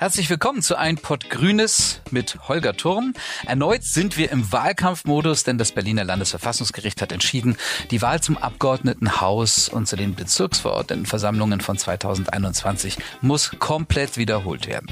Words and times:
Herzlich 0.00 0.30
willkommen 0.30 0.62
zu 0.62 0.78
Ein 0.78 0.96
Pott 0.96 1.28
Grünes 1.28 2.00
mit 2.10 2.48
Holger 2.48 2.74
Turm. 2.74 3.12
Erneut 3.44 3.84
sind 3.84 4.16
wir 4.16 4.32
im 4.32 4.50
Wahlkampfmodus, 4.50 5.44
denn 5.44 5.58
das 5.58 5.72
Berliner 5.72 6.04
Landesverfassungsgericht 6.04 7.02
hat 7.02 7.12
entschieden, 7.12 7.58
die 7.90 8.00
Wahl 8.00 8.22
zum 8.22 8.38
Abgeordnetenhaus 8.38 9.68
und 9.68 9.86
zu 9.86 9.96
den 9.96 10.14
Bezirksverordnetenversammlungen 10.14 11.60
von 11.60 11.76
2021 11.76 12.96
muss 13.20 13.50
komplett 13.58 14.16
wiederholt 14.16 14.66
werden. 14.66 14.90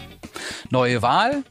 Neue 0.69 1.01
Wahl, 1.01 1.43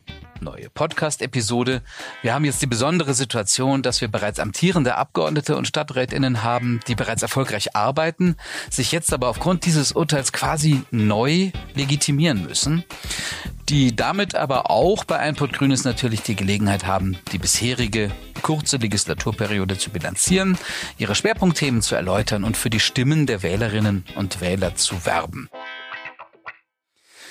neue 0.42 0.70
Podcast-Episode. 0.70 1.82
Wir 2.22 2.34
haben 2.34 2.46
jetzt 2.46 2.62
die 2.62 2.68
besondere 2.68 3.14
Situation, 3.14 3.82
dass 3.82 4.02
wir 4.02 4.08
bereits 4.08 4.40
amtierende 4.40 4.96
Abgeordnete 4.96 5.56
und 5.56 5.68
Stadträtinnen 5.68 6.44
haben, 6.44 6.80
die 6.88 6.96
bereits 6.96 7.21
erfolgreich 7.21 7.75
arbeiten, 7.75 8.36
sich 8.70 8.92
jetzt 8.92 9.14
aber 9.14 9.30
aufgrund 9.30 9.66
dieses 9.66 9.92
Urteils 9.92 10.32
quasi 10.32 10.84
neu 10.92 11.52
legitimieren 11.75 12.44
müssen 12.46 12.84
die 13.70 13.96
damit 13.96 14.34
aber 14.36 14.71
auch 14.71 15.04
bei 15.04 15.20
Einput 15.20 15.54
Grünes 15.54 15.84
natürlich 15.84 16.21
die 16.21 16.36
Gelegenheit 16.36 16.86
haben, 16.86 17.18
die 17.32 17.38
bisherige 17.38 18.11
kurze 18.42 18.78
Legislaturperiode 18.78 19.78
zu 19.78 19.89
bilanzieren, 19.89 20.58
ihre 20.97 21.16
Schwerpunktthemen 21.16 21.82
zu 21.82 21.96
erläutern 21.96 22.44
und 22.44 22.56
für 22.56 22.69
die 22.69 22.80
Stimmen 22.80 23.25
der 23.25 23.44
Wählerinnen 23.44 24.06
und 24.16 24.39
Wähler 24.39 24.75
zu 24.75 25.06
werben. 25.06 25.50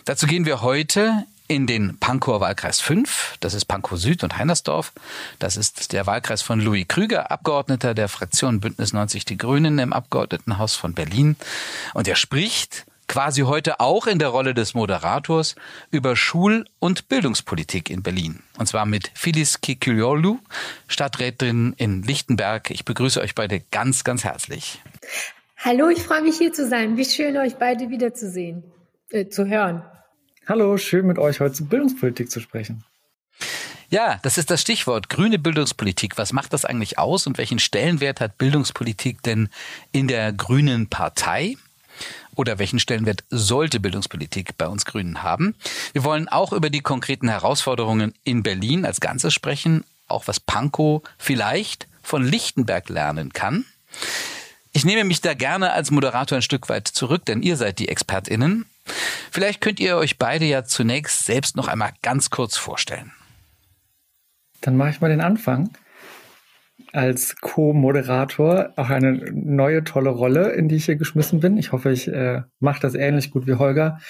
Dazu 0.04 0.26
gehen 0.26 0.44
wir 0.44 0.60
heute 0.60 1.24
in 1.48 1.66
den 1.66 1.98
Pankower 1.98 2.40
Wahlkreis 2.40 2.80
5. 2.80 3.36
Das 3.40 3.54
ist 3.54 3.66
Pankow 3.66 3.98
Süd 3.98 4.24
und 4.24 4.36
Heinersdorf. 4.36 4.92
Das 5.38 5.56
ist 5.56 5.92
der 5.92 6.06
Wahlkreis 6.06 6.42
von 6.42 6.60
Louis 6.60 6.86
Krüger, 6.88 7.30
Abgeordneter 7.30 7.94
der 7.94 8.08
Fraktion 8.08 8.60
Bündnis 8.60 8.92
90 8.92 9.24
Die 9.24 9.36
Grünen 9.36 9.78
im 9.78 9.92
Abgeordnetenhaus 9.92 10.74
von 10.74 10.94
Berlin. 10.94 11.36
Und 11.94 12.08
er 12.08 12.16
spricht 12.16 12.86
quasi 13.08 13.42
heute 13.42 13.80
auch 13.80 14.06
in 14.06 14.18
der 14.18 14.28
Rolle 14.28 14.54
des 14.54 14.74
Moderators 14.74 15.54
über 15.90 16.16
Schul- 16.16 16.66
und 16.78 17.08
Bildungspolitik 17.08 17.90
in 17.90 18.02
Berlin. 18.02 18.42
Und 18.58 18.66
zwar 18.66 18.86
mit 18.86 19.10
Phyllis 19.14 19.60
Kikiliolu, 19.60 20.38
Stadträtin 20.88 21.74
in 21.76 22.02
Lichtenberg. 22.02 22.70
Ich 22.70 22.84
begrüße 22.84 23.20
euch 23.20 23.34
beide 23.34 23.60
ganz, 23.70 24.04
ganz 24.04 24.24
herzlich. 24.24 24.82
Hallo, 25.58 25.88
ich 25.88 26.02
freue 26.02 26.22
mich 26.22 26.36
hier 26.36 26.52
zu 26.52 26.68
sein. 26.68 26.96
Wie 26.96 27.04
schön, 27.04 27.36
euch 27.36 27.56
beide 27.56 27.90
wiederzusehen, 27.90 28.64
äh, 29.10 29.28
zu 29.28 29.46
hören. 29.46 29.82
Hallo, 30.48 30.78
schön 30.78 31.08
mit 31.08 31.18
euch 31.18 31.40
heute 31.40 31.54
zu 31.54 31.64
Bildungspolitik 31.64 32.30
zu 32.30 32.38
sprechen. 32.38 32.84
Ja, 33.90 34.20
das 34.22 34.38
ist 34.38 34.48
das 34.48 34.60
Stichwort 34.60 35.08
grüne 35.08 35.40
Bildungspolitik. 35.40 36.16
Was 36.18 36.32
macht 36.32 36.52
das 36.52 36.64
eigentlich 36.64 37.00
aus 37.00 37.26
und 37.26 37.36
welchen 37.36 37.58
Stellenwert 37.58 38.20
hat 38.20 38.38
Bildungspolitik 38.38 39.22
denn 39.24 39.48
in 39.90 40.06
der 40.06 40.32
grünen 40.32 40.88
Partei? 40.88 41.56
Oder 42.36 42.60
welchen 42.60 42.78
Stellenwert 42.78 43.24
sollte 43.28 43.80
Bildungspolitik 43.80 44.56
bei 44.56 44.68
uns 44.68 44.84
Grünen 44.84 45.24
haben? 45.24 45.56
Wir 45.92 46.04
wollen 46.04 46.28
auch 46.28 46.52
über 46.52 46.70
die 46.70 46.80
konkreten 46.80 47.28
Herausforderungen 47.28 48.14
in 48.22 48.44
Berlin 48.44 48.84
als 48.84 49.00
Ganzes 49.00 49.34
sprechen, 49.34 49.82
auch 50.06 50.28
was 50.28 50.38
Pankow 50.38 51.02
vielleicht 51.18 51.88
von 52.02 52.22
Lichtenberg 52.22 52.88
lernen 52.88 53.32
kann. 53.32 53.64
Ich 54.72 54.84
nehme 54.84 55.02
mich 55.02 55.22
da 55.22 55.34
gerne 55.34 55.72
als 55.72 55.90
Moderator 55.90 56.36
ein 56.36 56.42
Stück 56.42 56.68
weit 56.68 56.86
zurück, 56.86 57.24
denn 57.24 57.42
ihr 57.42 57.56
seid 57.56 57.80
die 57.80 57.88
ExpertInnen. 57.88 58.66
Vielleicht 59.30 59.60
könnt 59.60 59.80
ihr 59.80 59.96
euch 59.96 60.18
beide 60.18 60.44
ja 60.44 60.64
zunächst 60.64 61.24
selbst 61.24 61.56
noch 61.56 61.68
einmal 61.68 61.92
ganz 62.02 62.30
kurz 62.30 62.56
vorstellen. 62.56 63.12
Dann 64.60 64.76
mache 64.76 64.90
ich 64.90 65.00
mal 65.00 65.10
den 65.10 65.20
Anfang. 65.20 65.70
Als 66.92 67.36
Co-Moderator 67.36 68.72
auch 68.76 68.90
eine 68.90 69.12
neue 69.32 69.84
tolle 69.84 70.10
Rolle, 70.10 70.52
in 70.52 70.68
die 70.68 70.76
ich 70.76 70.86
hier 70.86 70.96
geschmissen 70.96 71.40
bin. 71.40 71.58
Ich 71.58 71.72
hoffe, 71.72 71.90
ich 71.90 72.08
äh, 72.08 72.42
mache 72.60 72.80
das 72.80 72.94
ähnlich 72.94 73.30
gut 73.30 73.46
wie 73.46 73.54
Holger. 73.54 74.00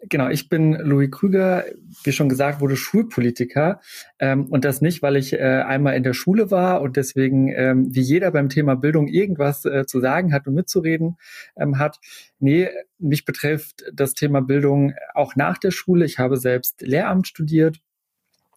Genau, 0.00 0.28
ich 0.28 0.48
bin 0.48 0.74
Louis 0.74 1.10
Krüger, 1.10 1.64
wie 2.04 2.12
schon 2.12 2.28
gesagt, 2.28 2.60
wurde 2.60 2.76
Schulpolitiker. 2.76 3.80
Ähm, 4.20 4.46
und 4.46 4.64
das 4.64 4.80
nicht, 4.80 5.02
weil 5.02 5.16
ich 5.16 5.32
äh, 5.32 5.62
einmal 5.66 5.96
in 5.96 6.04
der 6.04 6.12
Schule 6.12 6.52
war 6.52 6.82
und 6.82 6.96
deswegen, 6.96 7.48
ähm, 7.48 7.92
wie 7.92 8.00
jeder 8.00 8.30
beim 8.30 8.48
Thema 8.48 8.76
Bildung 8.76 9.08
irgendwas 9.08 9.64
äh, 9.64 9.86
zu 9.86 9.98
sagen 10.00 10.32
hat 10.32 10.46
und 10.46 10.54
mitzureden 10.54 11.16
ähm, 11.56 11.78
hat. 11.78 11.98
Nee, 12.38 12.68
mich 13.00 13.24
betrifft 13.24 13.82
das 13.92 14.14
Thema 14.14 14.40
Bildung 14.40 14.94
auch 15.14 15.34
nach 15.34 15.58
der 15.58 15.72
Schule. 15.72 16.04
Ich 16.04 16.20
habe 16.20 16.36
selbst 16.36 16.80
Lehramt 16.82 17.26
studiert, 17.26 17.80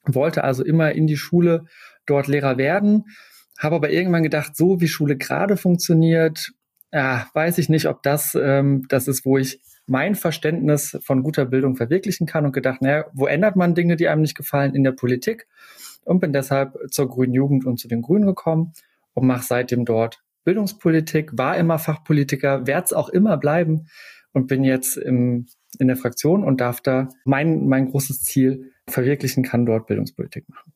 wollte 0.06 0.44
also 0.44 0.64
immer 0.64 0.92
in 0.92 1.08
die 1.08 1.18
Schule 1.18 1.66
dort 2.06 2.28
Lehrer 2.28 2.58
werden, 2.58 3.06
habe 3.58 3.78
aber 3.78 3.90
irgendwann 3.90 4.24
gedacht, 4.24 4.56
so 4.56 4.80
wie 4.80 4.88
Schule 4.88 5.18
gerade 5.18 5.58
funktioniert, 5.58 6.52
ja, 6.94 7.28
weiß 7.34 7.58
ich 7.58 7.70
nicht, 7.70 7.88
ob 7.88 8.04
das 8.04 8.36
ähm, 8.36 8.86
das 8.90 9.08
ist, 9.08 9.26
wo 9.26 9.38
ich 9.40 9.60
mein 9.88 10.16
Verständnis 10.16 10.98
von 11.04 11.24
guter 11.24 11.46
Bildung 11.46 11.76
verwirklichen 11.76 12.28
kann 12.28 12.46
und 12.46 12.52
gedacht, 12.54 12.82
naja, 12.82 13.06
wo 13.14 13.26
ändert 13.26 13.56
man 13.56 13.76
Dinge, 13.76 13.96
die 13.96 14.08
einem 14.08 14.22
nicht 14.22 14.36
gefallen? 14.36 14.76
In 14.76 14.84
der 14.84 14.92
Politik. 14.92 15.48
Und 16.04 16.20
bin 16.20 16.34
deshalb 16.34 16.78
zur 16.90 17.10
Grünen 17.10 17.34
Jugend 17.34 17.66
und 17.66 17.78
zu 17.78 17.88
den 17.88 18.02
Grünen 18.02 18.26
gekommen 18.26 18.74
und 19.14 19.28
mache 19.28 19.44
seitdem 19.44 19.86
dort 19.86 20.24
Bildungspolitik, 20.44 21.38
war 21.38 21.58
immer 21.58 21.78
Fachpolitiker, 21.78 22.66
werde 22.66 22.86
es 22.86 22.94
auch 22.94 23.10
immer 23.10 23.38
bleiben 23.38 23.88
und 24.34 24.48
bin 24.48 24.64
jetzt 24.64 24.98
im, 24.98 25.48
in 25.78 25.88
der 25.88 25.98
Fraktion 25.98 26.44
und 26.44 26.62
darf 26.62 26.82
da 26.82 27.10
mein, 27.26 27.68
mein 27.68 27.90
großes 27.90 28.24
Ziel 28.24 28.72
verwirklichen, 28.88 29.44
kann 29.44 29.66
dort 29.66 29.88
Bildungspolitik 29.88 30.50
machen. 30.50 30.74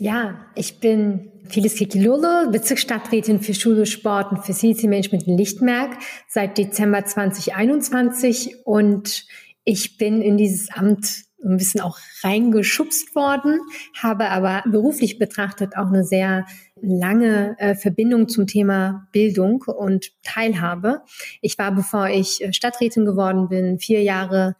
Ja, 0.00 0.46
ich 0.54 0.78
bin 0.78 1.32
Phyllis 1.48 1.74
Kikilolo, 1.74 2.52
Bezirksstadträtin 2.52 3.40
für 3.40 3.52
Schule, 3.52 3.84
Sport 3.84 4.30
und 4.30 4.46
Facility 4.46 4.86
Management 4.86 5.26
in 5.26 5.36
Lichtenberg 5.36 5.90
seit 6.28 6.56
Dezember 6.56 7.04
2021 7.04 8.64
und 8.64 9.26
ich 9.64 9.98
bin 9.98 10.22
in 10.22 10.36
dieses 10.36 10.70
Amt 10.70 11.24
ein 11.44 11.56
bisschen 11.56 11.80
auch 11.80 11.98
reingeschubst 12.22 13.16
worden, 13.16 13.58
habe 14.00 14.28
aber 14.30 14.62
beruflich 14.70 15.18
betrachtet 15.18 15.76
auch 15.76 15.88
eine 15.88 16.04
sehr 16.04 16.46
lange 16.80 17.56
äh, 17.58 17.74
Verbindung 17.74 18.28
zum 18.28 18.46
Thema 18.46 19.08
Bildung 19.10 19.62
und 19.62 20.12
Teilhabe. 20.22 21.02
Ich 21.40 21.58
war, 21.58 21.72
bevor 21.72 22.08
ich 22.08 22.40
äh, 22.40 22.52
Stadträtin 22.52 23.04
geworden 23.04 23.48
bin, 23.48 23.80
vier 23.80 24.02
Jahre 24.02 24.54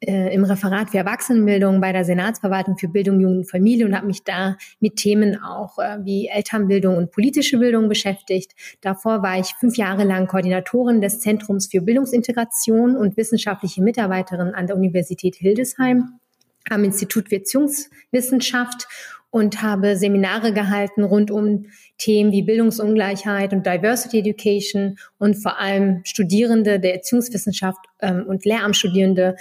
äh, 0.00 0.32
im 0.34 0.44
Referat 0.44 0.90
für 0.90 0.98
Erwachsenenbildung 0.98 1.80
bei 1.80 1.92
der 1.92 2.04
Senatsverwaltung 2.04 2.78
für 2.78 2.88
Bildung, 2.88 3.20
Jugend 3.20 3.38
und 3.38 3.50
Familie 3.50 3.86
und 3.86 3.96
habe 3.96 4.06
mich 4.06 4.22
da 4.22 4.56
mit 4.80 4.96
Themen 4.96 5.42
auch 5.42 5.78
äh, 5.78 5.98
wie 6.04 6.28
Elternbildung 6.28 6.96
und 6.96 7.10
politische 7.10 7.58
Bildung 7.58 7.88
beschäftigt. 7.88 8.52
Davor 8.80 9.22
war 9.22 9.38
ich 9.38 9.54
fünf 9.58 9.76
Jahre 9.76 10.04
lang 10.04 10.26
Koordinatorin 10.26 11.00
des 11.00 11.20
Zentrums 11.20 11.68
für 11.68 11.80
Bildungsintegration 11.80 12.96
und 12.96 13.16
wissenschaftliche 13.16 13.82
Mitarbeiterin 13.82 14.54
an 14.54 14.66
der 14.66 14.76
Universität 14.76 15.36
Hildesheim 15.36 16.20
am 16.70 16.84
Institut 16.84 17.28
für 17.28 17.36
Erziehungswissenschaft 17.36 18.86
und 19.30 19.60
habe 19.62 19.96
Seminare 19.96 20.52
gehalten 20.52 21.04
rund 21.04 21.30
um 21.30 21.66
Themen 21.98 22.32
wie 22.32 22.42
Bildungsungleichheit 22.42 23.52
und 23.52 23.66
Diversity 23.66 24.20
Education 24.20 24.98
und 25.18 25.34
vor 25.34 25.58
allem 25.58 26.00
Studierende 26.04 26.80
der 26.80 26.94
Erziehungswissenschaft 26.94 27.78
ähm, 28.00 28.24
und 28.26 28.44
Lehramtsstudierende 28.44 29.36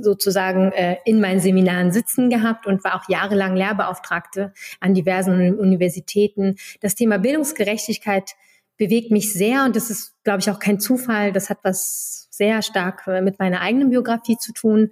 sozusagen 0.00 0.72
äh, 0.72 0.96
in 1.04 1.20
meinen 1.20 1.40
Seminaren 1.40 1.92
sitzen 1.92 2.30
gehabt 2.30 2.66
und 2.66 2.82
war 2.82 2.96
auch 2.96 3.08
jahrelang 3.08 3.54
Lehrbeauftragte 3.54 4.52
an 4.80 4.94
diversen 4.94 5.56
Universitäten. 5.56 6.56
Das 6.80 6.96
Thema 6.96 7.18
Bildungsgerechtigkeit 7.18 8.32
bewegt 8.76 9.12
mich 9.12 9.32
sehr 9.32 9.64
und 9.64 9.76
das 9.76 9.90
ist, 9.90 10.14
glaube 10.24 10.40
ich, 10.40 10.50
auch 10.50 10.58
kein 10.58 10.80
Zufall. 10.80 11.32
Das 11.32 11.48
hat 11.48 11.58
was 11.62 12.28
sehr 12.30 12.62
stark 12.62 13.06
äh, 13.06 13.20
mit 13.20 13.38
meiner 13.38 13.60
eigenen 13.60 13.90
Biografie 13.90 14.36
zu 14.36 14.52
tun. 14.52 14.90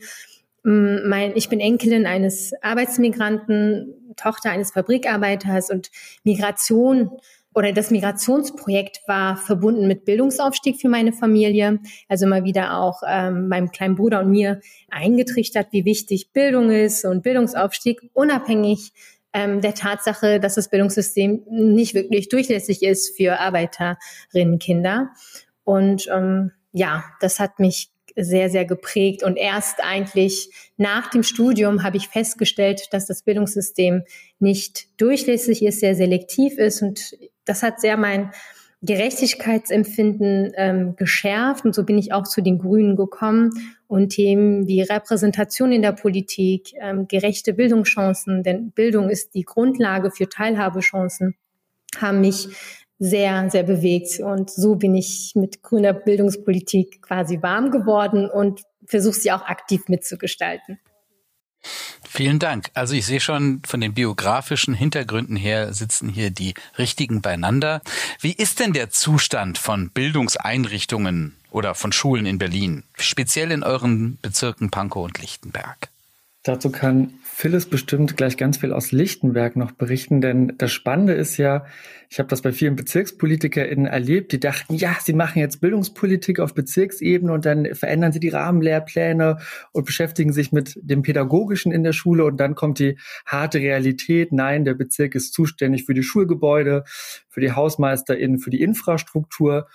Mein, 0.69 1.37
ich 1.37 1.49
bin 1.49 1.61
Enkelin 1.61 2.07
eines 2.07 2.53
Arbeitsmigranten, 2.61 3.95
Tochter 4.17 4.51
eines 4.51 4.73
Fabrikarbeiters 4.73 5.71
und 5.71 5.91
Migration 6.25 7.11
oder 7.57 7.73
das 7.73 7.91
Migrationsprojekt 7.91 9.01
war 9.07 9.39
verbunden 9.39 9.87
mit 9.87 10.05
Bildungsaufstieg 10.05 10.79
für 10.79 10.91
meine 10.91 11.15
Familie. 11.15 11.81
Also 12.07 12.27
immer 12.27 12.45
wieder 12.45 12.79
auch 12.79 13.01
ähm, 13.09 13.49
meinem 13.49 13.71
kleinen 13.71 13.95
Bruder 13.95 14.21
und 14.21 14.31
mir 14.31 14.61
eingetrichtert, 14.91 15.69
wie 15.71 15.87
wichtig 15.87 16.33
Bildung 16.35 16.71
ist 16.71 17.07
und 17.07 17.23
Bildungsaufstieg 17.23 18.11
unabhängig 18.13 18.93
ähm, 19.33 19.63
der 19.63 19.75
Tatsache, 19.75 20.39
dass 20.39 20.57
das 20.57 20.69
Bildungssystem 20.69 21.45
nicht 21.49 21.95
wirklich 21.95 22.29
durchlässig 22.29 22.83
ist 22.83 23.17
für 23.17 23.41
Arbeiterinnenkinder. 23.41 25.13
Und 25.65 26.09
ähm, 26.15 26.53
ja, 26.73 27.05
das 27.21 27.41
hat 27.41 27.59
mich 27.59 27.91
sehr, 28.17 28.51
sehr 28.51 28.65
geprägt. 28.65 29.23
Und 29.23 29.37
erst 29.37 29.83
eigentlich 29.83 30.51
nach 30.77 31.11
dem 31.11 31.23
Studium 31.23 31.83
habe 31.83 31.99
ich 31.99 32.09
festgestellt, 32.09 32.89
dass 32.93 33.07
das 33.07 33.23
Bildungssystem 33.23 34.03
nicht 34.39 35.01
durchlässig 35.01 35.63
ist, 35.63 35.81
sehr 35.81 35.95
selektiv 35.95 36.59
ist. 36.59 36.83
Und 36.83 37.17
das 37.45 37.63
hat 37.63 37.81
sehr 37.81 37.97
mein 37.97 38.33
Gerechtigkeitsempfinden 38.83 40.53
ähm, 40.57 40.97
geschärft. 40.97 41.65
Und 41.65 41.75
so 41.75 41.85
bin 41.85 41.99
ich 41.99 42.13
auch 42.13 42.25
zu 42.25 42.43
den 42.43 42.59
Grünen 42.59 42.97
gekommen. 42.97 43.51
Und 43.87 44.11
Themen 44.11 44.67
wie 44.67 44.81
Repräsentation 44.81 45.71
in 45.71 45.83
der 45.83 45.93
Politik, 45.93 46.73
ähm, 46.81 47.07
gerechte 47.07 47.53
Bildungschancen, 47.53 48.43
denn 48.43 48.73
Bildung 48.73 49.11
ist 49.11 49.35
die 49.35 49.45
Grundlage 49.45 50.11
für 50.11 50.29
Teilhabechancen, 50.29 51.37
haben 52.01 52.21
mich 52.21 52.49
sehr, 52.99 53.51
sehr 53.51 53.63
bewegt. 53.63 54.21
Und 54.21 54.51
so 54.51 54.77
bin 54.77 54.95
ich 54.95 55.33
mit 55.35 55.63
grüner 55.63 55.93
Bildungspolitik 55.93 57.03
quasi 57.03 57.43
warm 57.43 57.71
geworden 57.71 58.31
und 58.31 58.63
versuche 58.87 59.15
sie 59.15 59.33
auch 59.33 59.43
aktiv 59.43 59.83
mitzugestalten. 59.89 60.79
Vielen 62.09 62.39
Dank. 62.39 62.71
Also 62.75 62.95
ich 62.95 63.05
sehe 63.05 63.21
schon 63.21 63.61
von 63.67 63.81
den 63.81 63.93
biografischen 63.93 64.75
Hintergründen 64.75 65.37
her 65.37 65.75
sitzen 65.75 66.09
hier 66.09 66.31
die 66.31 66.55
richtigen 66.79 67.21
beieinander. 67.21 67.83
Wie 68.21 68.33
ist 68.33 68.61
denn 68.61 68.73
der 68.73 68.91
Zustand 68.91 69.59
von 69.59 69.91
Bildungseinrichtungen 69.91 71.37
oder 71.51 71.75
von 71.75 71.93
Schulen 71.93 72.25
in 72.25 72.39
Berlin, 72.39 72.85
speziell 72.97 73.51
in 73.51 73.63
euren 73.63 74.19
Bezirken 74.23 74.71
Pankow 74.71 75.05
und 75.05 75.21
Lichtenberg? 75.21 75.91
Dazu 76.47 76.71
kann 76.71 77.15
Phyllis 77.25 77.67
bestimmt 77.67 78.17
gleich 78.17 78.37
ganz 78.37 78.59
viel 78.59 78.73
aus 78.73 78.93
Lichtenberg 78.93 79.57
noch 79.57 79.73
berichten, 79.73 80.21
denn 80.21 80.53
das 80.59 80.71
Spannende 80.71 81.13
ist 81.13 81.39
ja, 81.39 81.67
ich 82.09 82.21
habe 82.21 82.29
das 82.29 82.41
bei 82.41 82.53
vielen 82.53 82.77
BezirkspolitikerInnen 82.77 83.87
erlebt, 83.87 84.31
die 84.31 84.39
dachten, 84.39 84.77
ja, 84.77 84.97
sie 85.03 85.13
machen 85.13 85.41
jetzt 85.41 85.61
Bildungspolitik 85.61 86.39
auf 86.39 86.55
Bezirksebene 86.55 87.33
und 87.33 87.45
dann 87.47 87.75
verändern 87.75 88.13
sie 88.13 88.21
die 88.21 88.29
Rahmenlehrpläne 88.29 89.39
und 89.73 89.87
beschäftigen 89.87 90.33
sich 90.33 90.53
mit 90.53 90.79
dem 90.81 91.03
Pädagogischen 91.03 91.73
in 91.73 91.83
der 91.83 91.93
Schule 91.93 92.25
und 92.25 92.37
dann 92.37 92.55
kommt 92.55 92.79
die 92.79 92.97
harte 93.27 93.59
Realität, 93.59 94.31
nein, 94.31 94.65
der 94.65 94.75
Bezirk 94.75 95.17
ist 95.17 95.35
zuständig 95.35 95.85
für 95.85 95.95
die 95.95 96.05
Schulgebäude, 96.05 96.85
für 97.29 97.41
die 97.41 97.53
HausmeisterInnen, 97.53 98.39
für 98.39 98.51
die 98.51 98.61
Infrastruktur 98.63 99.67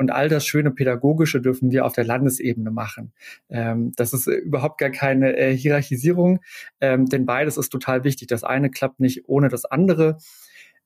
und 0.00 0.10
all 0.10 0.30
das 0.30 0.46
schöne 0.46 0.70
Pädagogische 0.70 1.42
dürfen 1.42 1.70
wir 1.70 1.84
auf 1.84 1.92
der 1.92 2.04
Landesebene 2.04 2.70
machen. 2.70 3.12
Ähm, 3.50 3.92
das 3.96 4.14
ist 4.14 4.26
überhaupt 4.26 4.78
gar 4.78 4.88
keine 4.88 5.36
äh, 5.36 5.54
Hierarchisierung, 5.54 6.40
ähm, 6.80 7.04
denn 7.04 7.26
beides 7.26 7.58
ist 7.58 7.68
total 7.68 8.02
wichtig. 8.02 8.28
Das 8.28 8.42
eine 8.42 8.70
klappt 8.70 8.98
nicht 8.98 9.28
ohne 9.28 9.50
das 9.50 9.66
andere. 9.66 10.16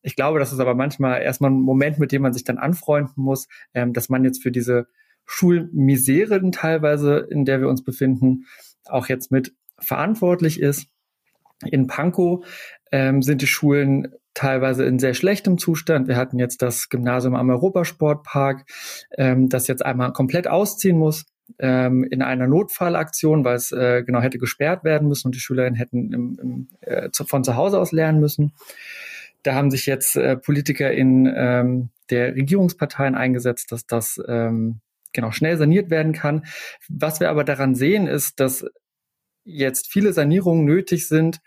Ich 0.02 0.16
glaube, 0.16 0.40
das 0.40 0.52
ist 0.52 0.58
aber 0.58 0.74
manchmal 0.74 1.22
erstmal 1.22 1.52
ein 1.52 1.60
Moment, 1.60 2.00
mit 2.00 2.10
dem 2.10 2.22
man 2.22 2.32
sich 2.32 2.42
dann 2.42 2.58
anfreunden 2.58 3.22
muss, 3.22 3.46
ähm, 3.72 3.92
dass 3.92 4.08
man 4.08 4.24
jetzt 4.24 4.42
für 4.42 4.50
diese 4.50 4.88
Schulmisere 5.26 6.50
teilweise, 6.50 7.18
in 7.30 7.44
der 7.44 7.60
wir 7.60 7.68
uns 7.68 7.84
befinden, 7.84 8.46
auch 8.84 9.08
jetzt 9.08 9.30
mit 9.30 9.54
verantwortlich 9.78 10.60
ist. 10.60 10.88
In 11.66 11.86
Pankow 11.86 12.44
ähm, 12.92 13.22
sind 13.22 13.42
die 13.42 13.46
Schulen 13.46 14.14
teilweise 14.34 14.84
in 14.84 14.98
sehr 14.98 15.14
schlechtem 15.14 15.58
Zustand. 15.58 16.08
Wir 16.08 16.16
hatten 16.16 16.38
jetzt 16.38 16.60
das 16.60 16.88
Gymnasium 16.88 17.34
am 17.34 17.50
Europasportpark, 17.50 18.64
ähm, 19.16 19.48
das 19.48 19.68
jetzt 19.68 19.84
einmal 19.84 20.12
komplett 20.12 20.48
ausziehen 20.48 20.98
muss 20.98 21.24
ähm, 21.58 22.04
in 22.04 22.22
einer 22.22 22.46
Notfallaktion, 22.46 23.44
weil 23.44 23.56
es 23.56 23.70
äh, 23.72 24.02
genau 24.04 24.20
hätte 24.20 24.38
gesperrt 24.38 24.84
werden 24.84 25.08
müssen 25.08 25.28
und 25.28 25.34
die 25.34 25.40
Schülerinnen 25.40 25.76
hätten 25.76 26.12
im, 26.12 26.38
im, 26.40 26.68
äh, 26.80 27.10
zu, 27.10 27.24
von 27.24 27.44
zu 27.44 27.56
Hause 27.56 27.78
aus 27.78 27.92
lernen 27.92 28.20
müssen. 28.20 28.52
Da 29.42 29.54
haben 29.54 29.70
sich 29.70 29.86
jetzt 29.86 30.16
äh, 30.16 30.36
Politiker 30.36 30.90
in 30.90 31.32
ähm, 31.34 31.90
der 32.10 32.34
Regierungsparteien 32.34 33.14
eingesetzt, 33.14 33.72
dass 33.72 33.86
das 33.86 34.20
ähm, 34.26 34.80
genau 35.12 35.30
schnell 35.30 35.56
saniert 35.56 35.90
werden 35.90 36.12
kann. 36.12 36.44
Was 36.88 37.20
wir 37.20 37.30
aber 37.30 37.44
daran 37.44 37.74
sehen, 37.74 38.06
ist, 38.06 38.40
dass 38.40 38.66
jetzt 39.44 39.92
viele 39.92 40.12
Sanierungen 40.12 40.64
nötig 40.64 41.06
sind, 41.06 41.40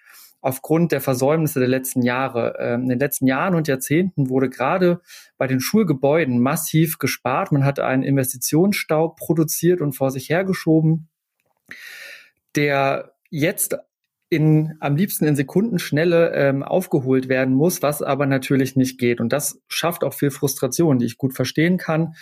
aufgrund 0.47 0.93
der 0.93 1.01
Versäumnisse 1.01 1.59
der 1.59 1.67
letzten 1.67 2.01
Jahre. 2.01 2.55
Ähm, 2.57 2.83
in 2.83 2.89
den 2.89 2.99
letzten 2.99 3.27
Jahren 3.27 3.53
und 3.53 3.67
Jahrzehnten 3.67 4.29
wurde 4.29 4.49
gerade 4.49 5.01
bei 5.37 5.45
den 5.45 5.59
Schulgebäuden 5.59 6.39
massiv 6.39 6.99
gespart. 6.99 7.51
Man 7.51 7.65
hat 7.65 7.81
einen 7.81 8.01
Investitionsstau 8.01 9.09
produziert 9.09 9.81
und 9.81 9.91
vor 9.91 10.09
sich 10.09 10.29
hergeschoben, 10.29 11.09
der 12.55 13.11
jetzt 13.29 13.75
in, 14.29 14.77
am 14.79 14.95
liebsten 14.95 15.25
in 15.25 15.35
Sekundenschnelle 15.35 16.31
ähm, 16.33 16.63
aufgeholt 16.63 17.27
werden 17.27 17.53
muss, 17.53 17.81
was 17.81 18.01
aber 18.01 18.25
natürlich 18.25 18.77
nicht 18.77 18.99
geht. 18.99 19.19
Und 19.19 19.33
das 19.33 19.59
schafft 19.67 20.05
auch 20.05 20.13
viel 20.13 20.31
Frustration, 20.31 20.97
die 20.97 21.07
ich 21.07 21.17
gut 21.17 21.33
verstehen 21.33 21.77
kann 21.77 22.13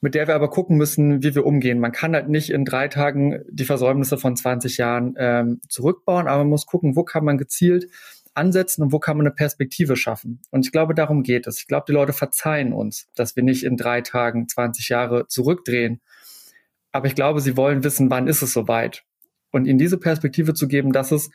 mit 0.00 0.14
der 0.14 0.28
wir 0.28 0.34
aber 0.34 0.48
gucken 0.50 0.76
müssen, 0.76 1.22
wie 1.22 1.34
wir 1.34 1.44
umgehen. 1.44 1.80
Man 1.80 1.92
kann 1.92 2.14
halt 2.14 2.28
nicht 2.28 2.50
in 2.50 2.64
drei 2.64 2.88
Tagen 2.88 3.42
die 3.50 3.64
Versäumnisse 3.64 4.16
von 4.16 4.36
20 4.36 4.76
Jahren 4.78 5.14
ähm, 5.18 5.60
zurückbauen, 5.68 6.28
aber 6.28 6.38
man 6.38 6.48
muss 6.48 6.66
gucken, 6.66 6.94
wo 6.94 7.02
kann 7.02 7.24
man 7.24 7.38
gezielt 7.38 7.88
ansetzen 8.34 8.82
und 8.82 8.92
wo 8.92 9.00
kann 9.00 9.16
man 9.16 9.26
eine 9.26 9.34
Perspektive 9.34 9.96
schaffen. 9.96 10.40
Und 10.50 10.64
ich 10.64 10.72
glaube, 10.72 10.94
darum 10.94 11.22
geht 11.22 11.46
es. 11.46 11.58
Ich 11.58 11.66
glaube, 11.66 11.84
die 11.88 11.92
Leute 11.92 12.12
verzeihen 12.12 12.72
uns, 12.72 13.08
dass 13.16 13.34
wir 13.34 13.42
nicht 13.42 13.64
in 13.64 13.76
drei 13.76 14.00
Tagen 14.00 14.48
20 14.48 14.88
Jahre 14.88 15.26
zurückdrehen. 15.26 16.00
Aber 16.92 17.08
ich 17.08 17.14
glaube, 17.14 17.40
sie 17.40 17.56
wollen 17.56 17.84
wissen, 17.84 18.10
wann 18.10 18.28
ist 18.28 18.42
es 18.42 18.52
soweit. 18.52 19.04
Und 19.50 19.66
ihnen 19.66 19.78
diese 19.78 19.98
Perspektive 19.98 20.54
zu 20.54 20.68
geben, 20.68 20.92
das 20.92 21.10
ist, 21.10 21.32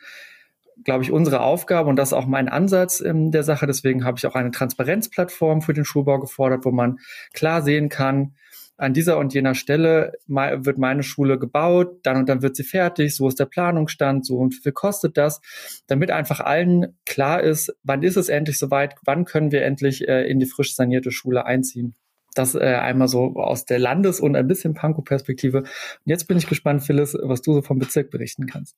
glaube 0.84 1.04
ich, 1.04 1.12
unsere 1.12 1.40
Aufgabe 1.40 1.90
und 1.90 1.96
das 1.96 2.08
ist 2.08 2.14
auch 2.14 2.26
mein 2.26 2.48
Ansatz 2.48 3.00
in 3.00 3.30
der 3.30 3.42
Sache. 3.42 3.66
Deswegen 3.66 4.04
habe 4.04 4.18
ich 4.18 4.26
auch 4.26 4.34
eine 4.34 4.50
Transparenzplattform 4.50 5.60
für 5.62 5.74
den 5.74 5.84
Schulbau 5.84 6.18
gefordert, 6.18 6.64
wo 6.64 6.70
man 6.70 6.98
klar 7.32 7.62
sehen 7.62 7.88
kann, 7.88 8.34
an 8.76 8.92
dieser 8.92 9.18
und 9.18 9.34
jener 9.34 9.54
Stelle 9.54 10.12
wird 10.26 10.78
meine 10.78 11.02
Schule 11.02 11.38
gebaut, 11.38 12.00
dann 12.02 12.16
und 12.16 12.28
dann 12.28 12.42
wird 12.42 12.56
sie 12.56 12.64
fertig, 12.64 13.14
so 13.14 13.28
ist 13.28 13.38
der 13.38 13.46
Planungsstand, 13.46 14.26
so 14.26 14.36
und 14.36 14.54
wie 14.54 14.60
viel 14.60 14.72
kostet 14.72 15.16
das, 15.16 15.40
damit 15.86 16.10
einfach 16.10 16.40
allen 16.40 16.98
klar 17.06 17.42
ist, 17.42 17.74
wann 17.82 18.02
ist 18.02 18.16
es 18.16 18.28
endlich 18.28 18.58
soweit, 18.58 18.94
wann 19.04 19.24
können 19.24 19.52
wir 19.52 19.62
endlich 19.64 20.08
äh, 20.08 20.28
in 20.28 20.40
die 20.40 20.46
frisch 20.46 20.74
sanierte 20.74 21.10
Schule 21.10 21.46
einziehen. 21.46 21.94
Das 22.34 22.56
äh, 22.56 22.58
einmal 22.58 23.06
so 23.06 23.34
aus 23.36 23.64
der 23.64 23.78
Landes- 23.78 24.18
und 24.18 24.34
ein 24.34 24.48
bisschen 24.48 24.74
Pankow-Perspektive. 24.74 25.58
Und 25.58 25.70
jetzt 26.04 26.26
bin 26.26 26.36
ich 26.36 26.48
gespannt, 26.48 26.82
Phyllis, 26.82 27.16
was 27.22 27.42
du 27.42 27.54
so 27.54 27.62
vom 27.62 27.78
Bezirk 27.78 28.10
berichten 28.10 28.46
kannst. 28.46 28.76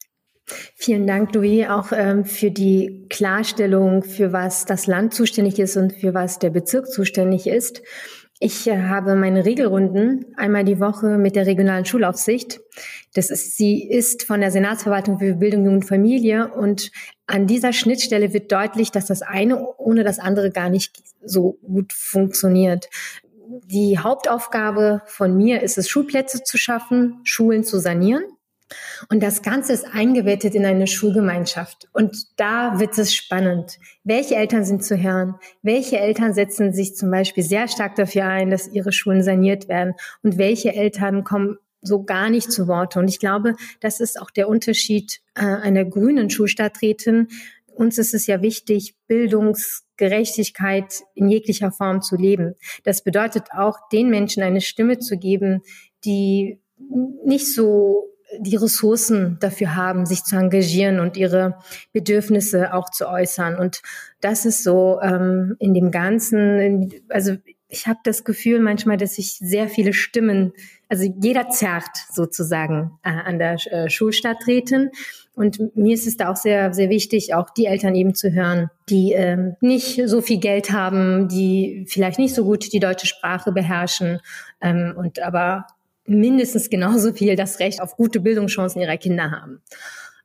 Vielen 0.76 1.06
Dank, 1.06 1.34
Louis, 1.34 1.66
auch 1.68 1.90
ähm, 1.92 2.24
für 2.24 2.52
die 2.52 3.06
Klarstellung, 3.08 4.04
für 4.04 4.32
was 4.32 4.64
das 4.64 4.86
Land 4.86 5.12
zuständig 5.12 5.58
ist 5.58 5.76
und 5.76 5.94
für 5.94 6.14
was 6.14 6.38
der 6.38 6.50
Bezirk 6.50 6.86
zuständig 6.88 7.48
ist. 7.48 7.82
Ich 8.38 8.66
äh, 8.66 8.82
habe 8.82 9.16
meine 9.16 9.44
Regelrunden 9.44 10.26
einmal 10.36 10.64
die 10.64 10.78
Woche 10.78 11.16
mit 11.16 11.36
der 11.36 11.46
regionalen 11.46 11.86
Schulaufsicht. 11.86 12.60
Das 13.14 13.30
ist, 13.30 13.56
sie 13.56 13.88
ist 13.88 14.24
von 14.24 14.40
der 14.40 14.50
Senatsverwaltung 14.50 15.18
für 15.18 15.34
Bildung, 15.34 15.64
Jugend 15.64 15.84
und 15.84 15.88
Familie 15.88 16.48
und 16.48 16.90
an 17.26 17.46
dieser 17.46 17.72
Schnittstelle 17.72 18.32
wird 18.32 18.52
deutlich, 18.52 18.92
dass 18.92 19.06
das 19.06 19.22
eine 19.22 19.66
ohne 19.78 20.04
das 20.04 20.18
andere 20.18 20.50
gar 20.50 20.68
nicht 20.68 21.02
so 21.24 21.58
gut 21.62 21.92
funktioniert. 21.92 22.88
Die 23.64 23.98
Hauptaufgabe 23.98 25.02
von 25.06 25.36
mir 25.36 25.62
ist 25.62 25.78
es, 25.78 25.88
Schulplätze 25.88 26.42
zu 26.42 26.58
schaffen, 26.58 27.20
Schulen 27.24 27.64
zu 27.64 27.78
sanieren. 27.78 28.24
Und 29.08 29.22
das 29.22 29.42
Ganze 29.42 29.72
ist 29.72 29.86
eingebettet 29.92 30.54
in 30.54 30.64
eine 30.64 30.86
Schulgemeinschaft. 30.86 31.88
Und 31.92 32.16
da 32.36 32.78
wird 32.80 32.98
es 32.98 33.14
spannend. 33.14 33.78
Welche 34.02 34.36
Eltern 34.36 34.64
sind 34.64 34.84
zu 34.84 35.00
hören? 35.00 35.36
Welche 35.62 35.98
Eltern 35.98 36.34
setzen 36.34 36.72
sich 36.72 36.96
zum 36.96 37.10
Beispiel 37.10 37.44
sehr 37.44 37.68
stark 37.68 37.94
dafür 37.94 38.24
ein, 38.24 38.50
dass 38.50 38.68
ihre 38.68 38.92
Schulen 38.92 39.22
saniert 39.22 39.68
werden? 39.68 39.94
Und 40.22 40.38
welche 40.38 40.74
Eltern 40.74 41.22
kommen 41.24 41.58
so 41.80 42.02
gar 42.02 42.30
nicht 42.30 42.50
zu 42.50 42.66
Wort? 42.66 42.96
Und 42.96 43.08
ich 43.08 43.20
glaube, 43.20 43.54
das 43.80 44.00
ist 44.00 44.20
auch 44.20 44.30
der 44.30 44.48
Unterschied 44.48 45.20
äh, 45.34 45.44
einer 45.44 45.84
grünen 45.84 46.28
Schulstadträtin. 46.30 47.28
Uns 47.66 47.98
ist 47.98 48.14
es 48.14 48.26
ja 48.26 48.42
wichtig, 48.42 48.96
Bildungsgerechtigkeit 49.06 51.02
in 51.14 51.28
jeglicher 51.28 51.70
Form 51.70 52.02
zu 52.02 52.16
leben. 52.16 52.56
Das 52.84 53.04
bedeutet 53.04 53.52
auch, 53.52 53.76
den 53.92 54.10
Menschen 54.10 54.42
eine 54.42 54.60
Stimme 54.60 54.98
zu 54.98 55.18
geben, 55.18 55.62
die 56.04 56.60
nicht 57.24 57.54
so 57.54 58.15
die 58.38 58.56
Ressourcen 58.56 59.38
dafür 59.40 59.76
haben, 59.76 60.06
sich 60.06 60.24
zu 60.24 60.36
engagieren 60.36 61.00
und 61.00 61.16
ihre 61.16 61.58
Bedürfnisse 61.92 62.74
auch 62.74 62.90
zu 62.90 63.08
äußern. 63.08 63.56
Und 63.56 63.82
das 64.20 64.46
ist 64.46 64.62
so 64.62 64.98
ähm, 65.00 65.56
in 65.58 65.74
dem 65.74 65.90
Ganzen, 65.90 66.92
also 67.08 67.36
ich 67.68 67.86
habe 67.86 67.98
das 68.04 68.24
Gefühl 68.24 68.60
manchmal, 68.60 68.96
dass 68.96 69.16
sich 69.16 69.38
sehr 69.38 69.68
viele 69.68 69.92
Stimmen, 69.92 70.52
also 70.88 71.12
jeder 71.20 71.48
zerrt 71.48 71.96
sozusagen 72.12 72.92
äh, 73.02 73.10
an 73.10 73.38
der 73.38 73.56
äh, 73.72 73.90
Schulstadträtin. 73.90 74.90
Und 75.34 75.76
mir 75.76 75.94
ist 75.94 76.06
es 76.06 76.16
da 76.16 76.30
auch 76.30 76.36
sehr, 76.36 76.72
sehr 76.72 76.88
wichtig, 76.88 77.34
auch 77.34 77.50
die 77.50 77.66
Eltern 77.66 77.94
eben 77.94 78.14
zu 78.14 78.32
hören, 78.32 78.70
die 78.88 79.12
ähm, 79.12 79.56
nicht 79.60 80.00
so 80.06 80.22
viel 80.22 80.38
Geld 80.38 80.70
haben, 80.70 81.28
die 81.28 81.84
vielleicht 81.88 82.18
nicht 82.18 82.34
so 82.34 82.44
gut 82.44 82.72
die 82.72 82.80
deutsche 82.80 83.06
Sprache 83.06 83.52
beherrschen 83.52 84.20
ähm, 84.62 84.94
und 84.96 85.20
aber 85.20 85.66
mindestens 86.06 86.70
genauso 86.70 87.12
viel 87.12 87.36
das 87.36 87.58
Recht 87.60 87.80
auf 87.80 87.96
gute 87.96 88.20
Bildungschancen 88.20 88.80
ihrer 88.80 88.96
Kinder 88.96 89.30
haben. 89.30 89.62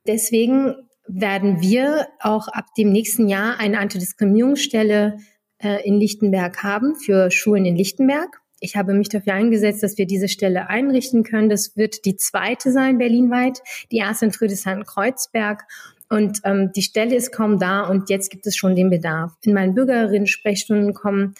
Deswegen 0.06 0.74
werden 1.06 1.60
wir 1.60 2.08
auch 2.20 2.48
ab 2.48 2.66
dem 2.76 2.92
nächsten 2.92 3.28
Jahr 3.28 3.58
eine 3.58 3.78
Antidiskriminierungsstelle 3.78 5.18
äh, 5.58 5.86
in 5.86 5.98
Lichtenberg 5.98 6.62
haben 6.62 6.94
für 6.96 7.30
Schulen 7.30 7.64
in 7.64 7.76
Lichtenberg. 7.76 8.40
Ich 8.60 8.76
habe 8.76 8.94
mich 8.94 9.08
dafür 9.08 9.34
eingesetzt, 9.34 9.82
dass 9.82 9.98
wir 9.98 10.06
diese 10.06 10.28
Stelle 10.28 10.68
einrichten 10.68 11.24
können. 11.24 11.48
Das 11.48 11.76
wird 11.76 12.04
die 12.04 12.16
zweite 12.16 12.70
sein, 12.70 12.96
berlinweit. 12.96 13.60
Die 13.90 13.96
erste 13.96 14.26
in 14.26 14.32
Friedrichshain-Kreuzberg. 14.32 15.64
Und 16.08 16.40
ähm, 16.44 16.70
die 16.72 16.82
Stelle 16.82 17.16
ist 17.16 17.32
kaum 17.32 17.58
da 17.58 17.88
und 17.88 18.10
jetzt 18.10 18.30
gibt 18.30 18.46
es 18.46 18.54
schon 18.54 18.76
den 18.76 18.90
Bedarf. 18.90 19.32
In 19.42 19.54
meinen 19.54 19.74
Bürgerinnen-Sprechstunden 19.74 20.94
kommen 20.94 21.34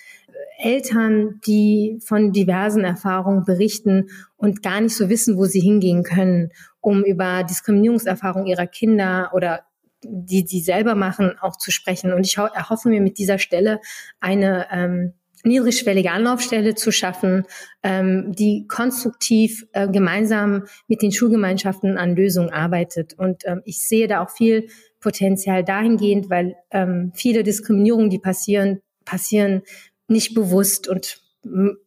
Eltern, 0.59 1.41
die 1.47 1.99
von 2.05 2.33
diversen 2.33 2.85
Erfahrungen 2.85 3.45
berichten 3.45 4.09
und 4.37 4.63
gar 4.63 4.81
nicht 4.81 4.97
so 4.97 5.09
wissen, 5.09 5.37
wo 5.37 5.45
sie 5.45 5.61
hingehen 5.61 6.03
können, 6.03 6.51
um 6.81 7.05
über 7.05 7.45
Diskriminierungserfahrungen 7.45 8.47
ihrer 8.47 8.67
Kinder 8.67 9.31
oder 9.35 9.63
die 10.05 10.47
sie 10.47 10.61
selber 10.61 10.95
machen, 10.95 11.37
auch 11.41 11.57
zu 11.57 11.71
sprechen. 11.71 12.13
Und 12.13 12.27
ich 12.27 12.37
erhoffe 12.37 12.89
mir 12.89 13.01
mit 13.01 13.19
dieser 13.19 13.39
Stelle 13.39 13.81
eine, 14.21 14.67
ähm, 14.73 15.15
niedrigschwellige 15.45 16.11
Anlaufstelle 16.11 16.75
zu 16.75 16.93
schaffen, 16.93 17.45
ähm, 17.83 18.33
die 18.33 18.67
konstruktiv 18.69 19.67
äh, 19.73 19.89
gemeinsam 19.89 20.65
mit 20.89 21.03
den 21.03 21.13
Schulgemeinschaften 21.13 21.99
an 21.99 22.15
Lösungen 22.15 22.51
arbeitet. 22.51 23.15
Und 23.15 23.43
ähm, 23.45 23.63
ich 23.65 23.87
sehe 23.87 24.07
da 24.07 24.23
auch 24.23 24.31
viel 24.31 24.69
Potenzial 25.01 25.65
dahingehend, 25.65 26.31
weil 26.31 26.55
ähm, 26.71 27.13
viele 27.15 27.43
Diskriminierungen, 27.43 28.11
die 28.11 28.21
passieren, 28.21 28.81
passieren 29.05 29.63
nicht 30.13 30.35
bewusst 30.35 30.89
und 30.89 31.21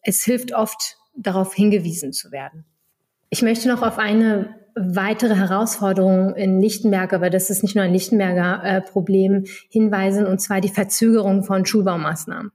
es 0.01 0.23
hilft 0.23 0.53
oft, 0.53 0.97
darauf 1.15 1.53
hingewiesen 1.53 2.11
zu 2.11 2.31
werden. 2.31 2.65
Ich 3.29 3.41
möchte 3.41 3.67
noch 3.67 3.81
auf 3.81 3.97
eine 3.97 4.55
weitere 4.75 5.35
Herausforderung 5.35 6.35
in 6.35 6.59
Lichtenberg, 6.59 7.13
aber 7.13 7.29
das 7.29 7.49
ist 7.49 7.63
nicht 7.63 7.75
nur 7.75 7.85
ein 7.85 7.93
Lichtenberger 7.93 8.63
äh, 8.63 8.81
Problem, 8.81 9.45
hinweisen, 9.69 10.25
und 10.25 10.39
zwar 10.39 10.59
die 10.59 10.69
Verzögerung 10.69 11.43
von 11.43 11.65
Schulbaumaßnahmen. 11.65 12.51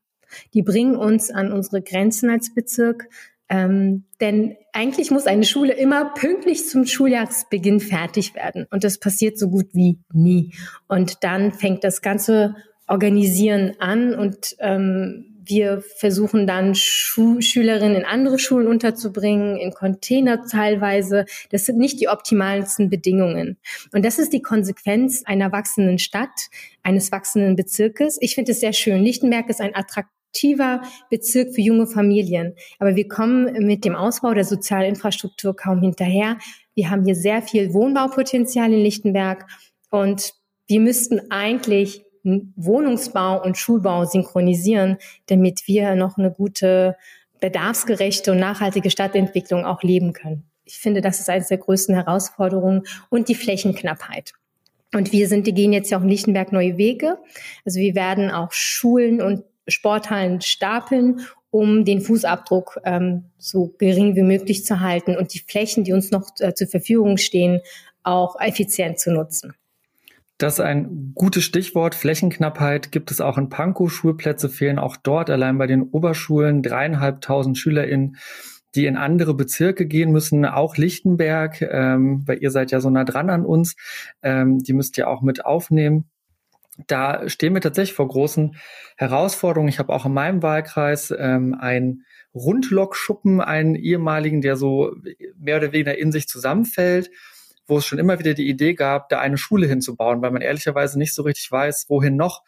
Die 0.55 0.63
bringen 0.63 0.97
uns 0.97 1.31
an 1.31 1.53
unsere 1.53 1.83
Grenzen 1.83 2.31
als 2.31 2.55
Bezirk, 2.55 3.09
ähm, 3.49 4.05
denn 4.21 4.57
eigentlich 4.73 5.11
muss 5.11 5.27
eine 5.27 5.45
Schule 5.45 5.73
immer 5.73 6.13
pünktlich 6.15 6.69
zum 6.69 6.87
Schuljahresbeginn 6.87 7.81
fertig 7.81 8.35
werden. 8.35 8.67
Und 8.71 8.85
das 8.85 8.99
passiert 8.99 9.39
so 9.39 9.49
gut 9.49 9.69
wie 9.73 9.99
nie. 10.13 10.53
Und 10.87 11.25
dann 11.25 11.53
fängt 11.53 11.83
das 11.83 12.01
ganze 12.01 12.55
Organisieren 12.87 13.73
an 13.81 14.15
und 14.15 14.57
ähm, 14.61 15.40
wir 15.43 15.83
versuchen 15.97 16.47
dann 16.47 16.75
Schu 16.75 17.41
Schülerinnen 17.41 17.97
in 17.97 18.05
andere 18.05 18.39
Schulen 18.39 18.67
unterzubringen, 18.67 19.57
in 19.57 19.73
Container 19.73 20.45
teilweise. 20.47 21.25
Das 21.51 21.67
sind 21.67 21.79
nicht 21.79 22.01
die 22.01 22.09
optimalsten 22.09 22.91
Bedingungen. 22.91 23.59
Und 23.93 24.05
das 24.05 24.19
ist 24.19 24.33
die 24.33 24.43
Konsequenz 24.43 25.23
einer 25.25 25.53
wachsenden 25.53 25.99
Stadt, 25.99 26.49
eines 26.83 27.13
wachsenden 27.13 27.57
Bezirkes. 27.57 28.19
Ich 28.21 28.35
finde 28.35 28.53
es 28.53 28.61
sehr 28.61 28.73
schön. 28.73 29.03
Lichtenberg 29.03 29.49
ist 29.49 29.61
ein 29.61 29.75
attraktiver 29.75 30.83
Bezirk 31.11 31.55
für 31.55 31.61
junge 31.61 31.87
Familien. 31.87 32.55
Aber 32.79 32.97
wir 32.97 33.09
kommen 33.09 33.67
mit 33.67 33.85
dem 33.85 33.95
Ausbau 33.95 34.35
der 34.35 34.45
Sozialinfrastruktur 34.45 35.57
kaum 35.57 35.81
hinterher. 35.81 36.39
Wir 36.75 36.91
haben 36.91 37.05
hier 37.05 37.17
sehr 37.17 37.43
viel 37.43 37.73
Wohnbaupotenzial 37.73 38.73
in 38.73 38.81
Lichtenberg 38.81 39.47
und 39.91 40.35
wir 40.67 40.81
müssten 40.81 41.33
eigentlich 41.33 42.05
Wohnungsbau 42.23 43.43
und 43.43 43.57
Schulbau 43.57 44.05
synchronisieren, 44.05 44.99
damit 45.27 45.63
wir 45.67 45.95
noch 45.95 46.19
eine 46.19 46.31
gute, 46.31 46.97
bedarfsgerechte 47.41 48.33
und 48.33 48.39
nachhaltige 48.39 48.91
Stadtentwicklung 48.91 49.65
auch 49.65 49.83
leben 49.83 50.13
können. 50.13 50.45
Ich 50.65 50.79
finde, 50.79 51.01
das 51.01 51.21
ist 51.21 51.29
eines 51.29 51.49
der 51.49 51.59
größten 51.59 51.95
Herausforderungen 51.95 52.83
und 53.09 53.29
die 53.29 53.35
Flächenknappheit. 53.35 54.33
Und 54.93 55.13
wir 55.13 55.29
sind, 55.29 55.47
die 55.47 55.55
gehen 55.55 55.73
jetzt 55.73 55.91
ja 55.91 55.99
auch 55.99 56.03
in 56.03 56.09
Lichtenberg 56.09 56.53
neue 56.53 56.77
Wege. 56.77 57.19
Also 57.65 57.81
wir 57.81 57.95
werden 57.95 58.31
auch 58.31 58.53
Schulen 58.53 59.23
und 59.23 59.45
Sporthallen 59.69 60.41
stapeln, 60.41 61.21
um 61.51 61.85
den 61.85 62.01
Fußabdruck 62.01 62.81
ähm, 62.85 63.25
so 63.39 63.75
gering 63.79 64.17
wie 64.17 64.23
möglich 64.23 64.65
zu 64.65 64.81
halten 64.81 65.17
und 65.17 65.35
die 65.35 65.41
Flächen, 65.41 65.85
die 65.85 65.93
uns 65.93 66.11
noch 66.11 66.31
äh, 66.41 66.55
zur 66.55 66.69
Verfügung 66.69 67.17
stehen, 67.17 67.61
auch 68.03 68.41
effizient 68.41 68.99
zu 68.99 69.13
nutzen. 69.13 69.55
Das 70.41 70.55
ist 70.55 70.61
ein 70.61 71.13
gutes 71.15 71.45
Stichwort. 71.45 71.95
Flächenknappheit 71.95 72.93
gibt 72.93 73.11
es 73.11 73.21
auch 73.21 73.37
in 73.37 73.51
Pankow. 73.51 73.93
Schulplätze 73.93 74.49
fehlen 74.49 74.79
auch 74.79 74.97
dort. 74.97 75.29
Allein 75.29 75.59
bei 75.59 75.67
den 75.67 75.83
Oberschulen 75.83 76.63
dreieinhalbtausend 76.63 77.59
SchülerInnen, 77.59 78.17
die 78.75 78.87
in 78.87 78.97
andere 78.97 79.35
Bezirke 79.35 79.85
gehen 79.85 80.13
müssen. 80.13 80.47
Auch 80.47 80.79
Lichtenberg, 80.79 81.61
ähm, 81.61 82.23
weil 82.25 82.39
ihr 82.43 82.51
seid 82.51 82.71
ja 82.71 82.81
so 82.81 82.89
nah 82.89 83.05
dran 83.05 83.29
an 83.29 83.45
uns. 83.45 83.77
Ähm, 84.23 84.61
die 84.61 84.73
müsst 84.73 84.97
ihr 84.97 85.09
auch 85.09 85.21
mit 85.21 85.45
aufnehmen. 85.45 86.09
Da 86.87 87.29
stehen 87.29 87.53
wir 87.53 87.61
tatsächlich 87.61 87.95
vor 87.95 88.09
großen 88.09 88.57
Herausforderungen. 88.97 89.69
Ich 89.69 89.79
habe 89.79 89.93
auch 89.93 90.07
in 90.07 90.15
meinem 90.15 90.43
Wahlkreis 90.43 91.15
ähm, 91.19 91.55
einen 91.61 92.07
Rundlokschuppen, 92.33 93.43
einen 93.43 93.75
ehemaligen, 93.75 94.41
der 94.41 94.57
so 94.57 94.95
mehr 95.37 95.59
oder 95.59 95.73
weniger 95.73 95.99
in 95.99 96.13
sich 96.13 96.29
zusammenfällt 96.29 97.11
wo 97.71 97.79
es 97.79 97.87
schon 97.87 97.99
immer 97.99 98.19
wieder 98.19 98.35
die 98.35 98.49
Idee 98.49 98.75
gab, 98.75 99.09
da 99.09 99.21
eine 99.21 99.39
Schule 99.39 99.67
hinzubauen, 99.67 100.21
weil 100.21 100.33
man 100.33 100.43
ehrlicherweise 100.43 100.99
nicht 100.99 101.15
so 101.15 101.23
richtig 101.23 101.51
weiß, 101.51 101.87
wohin 101.89 102.17
noch. 102.17 102.43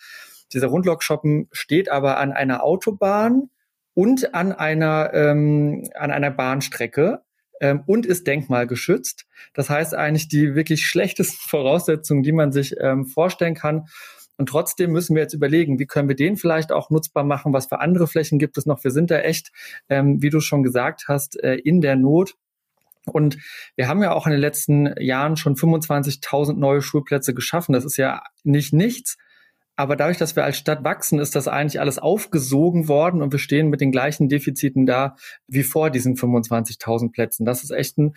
Dieser 0.52 0.66
Rundlokshoppen 0.66 1.48
steht 1.52 1.90
aber 1.90 2.18
an 2.18 2.32
einer 2.32 2.62
Autobahn 2.62 3.48
und 3.94 4.34
an 4.34 4.52
einer, 4.52 5.12
ähm, 5.14 5.88
an 5.94 6.10
einer 6.10 6.30
Bahnstrecke 6.30 7.22
ähm, 7.60 7.82
und 7.86 8.04
ist 8.04 8.26
denkmalgeschützt. 8.26 9.26
Das 9.54 9.70
heißt 9.70 9.94
eigentlich 9.94 10.28
die 10.28 10.54
wirklich 10.54 10.84
schlechtesten 10.86 11.38
Voraussetzungen, 11.48 12.22
die 12.22 12.32
man 12.32 12.52
sich 12.52 12.74
ähm, 12.78 13.06
vorstellen 13.06 13.54
kann. 13.54 13.86
Und 14.38 14.48
trotzdem 14.48 14.92
müssen 14.92 15.14
wir 15.14 15.22
jetzt 15.22 15.34
überlegen, 15.34 15.78
wie 15.78 15.86
können 15.86 16.08
wir 16.08 16.16
den 16.16 16.36
vielleicht 16.36 16.72
auch 16.72 16.90
nutzbar 16.90 17.22
machen? 17.22 17.52
Was 17.52 17.66
für 17.66 17.80
andere 17.80 18.08
Flächen 18.08 18.38
gibt 18.38 18.58
es 18.58 18.66
noch? 18.66 18.82
Wir 18.82 18.90
sind 18.90 19.10
da 19.10 19.18
echt, 19.20 19.52
ähm, 19.88 20.20
wie 20.20 20.30
du 20.30 20.40
schon 20.40 20.62
gesagt 20.62 21.04
hast, 21.06 21.42
äh, 21.42 21.54
in 21.54 21.80
der 21.80 21.96
Not. 21.96 22.34
Und 23.06 23.38
wir 23.76 23.88
haben 23.88 24.02
ja 24.02 24.12
auch 24.12 24.26
in 24.26 24.32
den 24.32 24.40
letzten 24.40 24.94
Jahren 25.00 25.36
schon 25.36 25.56
25.000 25.56 26.54
neue 26.54 26.82
Schulplätze 26.82 27.34
geschaffen. 27.34 27.72
Das 27.72 27.84
ist 27.84 27.96
ja 27.96 28.22
nicht 28.44 28.72
nichts. 28.72 29.16
Aber 29.74 29.96
dadurch, 29.96 30.18
dass 30.18 30.36
wir 30.36 30.44
als 30.44 30.58
Stadt 30.58 30.84
wachsen, 30.84 31.18
ist 31.18 31.34
das 31.34 31.48
eigentlich 31.48 31.80
alles 31.80 31.98
aufgesogen 31.98 32.88
worden 32.88 33.22
und 33.22 33.32
wir 33.32 33.38
stehen 33.38 33.68
mit 33.68 33.80
den 33.80 33.90
gleichen 33.90 34.28
Defiziten 34.28 34.84
da 34.84 35.16
wie 35.48 35.62
vor 35.62 35.88
diesen 35.88 36.14
25.000 36.14 37.10
Plätzen. 37.10 37.46
Das 37.46 37.64
ist 37.64 37.70
echt 37.70 37.96
ein 37.96 38.14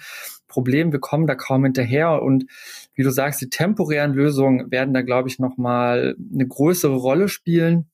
Problem. 0.48 0.92
Wir 0.92 1.00
kommen 1.00 1.27
da 1.27 1.36
kaum 1.36 1.63
hinterher 1.63 2.22
und 2.22 2.46
wie 2.94 3.04
du 3.04 3.10
sagst, 3.10 3.39
die 3.39 3.50
temporären 3.50 4.13
Lösungen 4.13 4.70
werden 4.70 4.94
da, 4.94 5.01
glaube 5.01 5.30
ich, 5.30 5.39
nochmal 5.39 6.15
eine 6.34 6.48
größere 6.48 6.96
Rolle 6.96 7.30
spielen. 7.30 7.89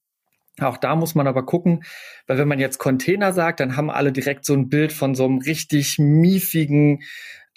Auch 0.60 0.76
da 0.76 0.96
muss 0.96 1.14
man 1.14 1.26
aber 1.26 1.46
gucken, 1.46 1.82
weil 2.26 2.36
wenn 2.36 2.48
man 2.48 2.60
jetzt 2.60 2.78
Container 2.78 3.32
sagt, 3.32 3.60
dann 3.60 3.76
haben 3.76 3.90
alle 3.90 4.12
direkt 4.12 4.44
so 4.44 4.52
ein 4.52 4.68
Bild 4.68 4.92
von 4.92 5.14
so 5.14 5.24
einem 5.24 5.38
richtig 5.38 5.98
miefigen 5.98 7.02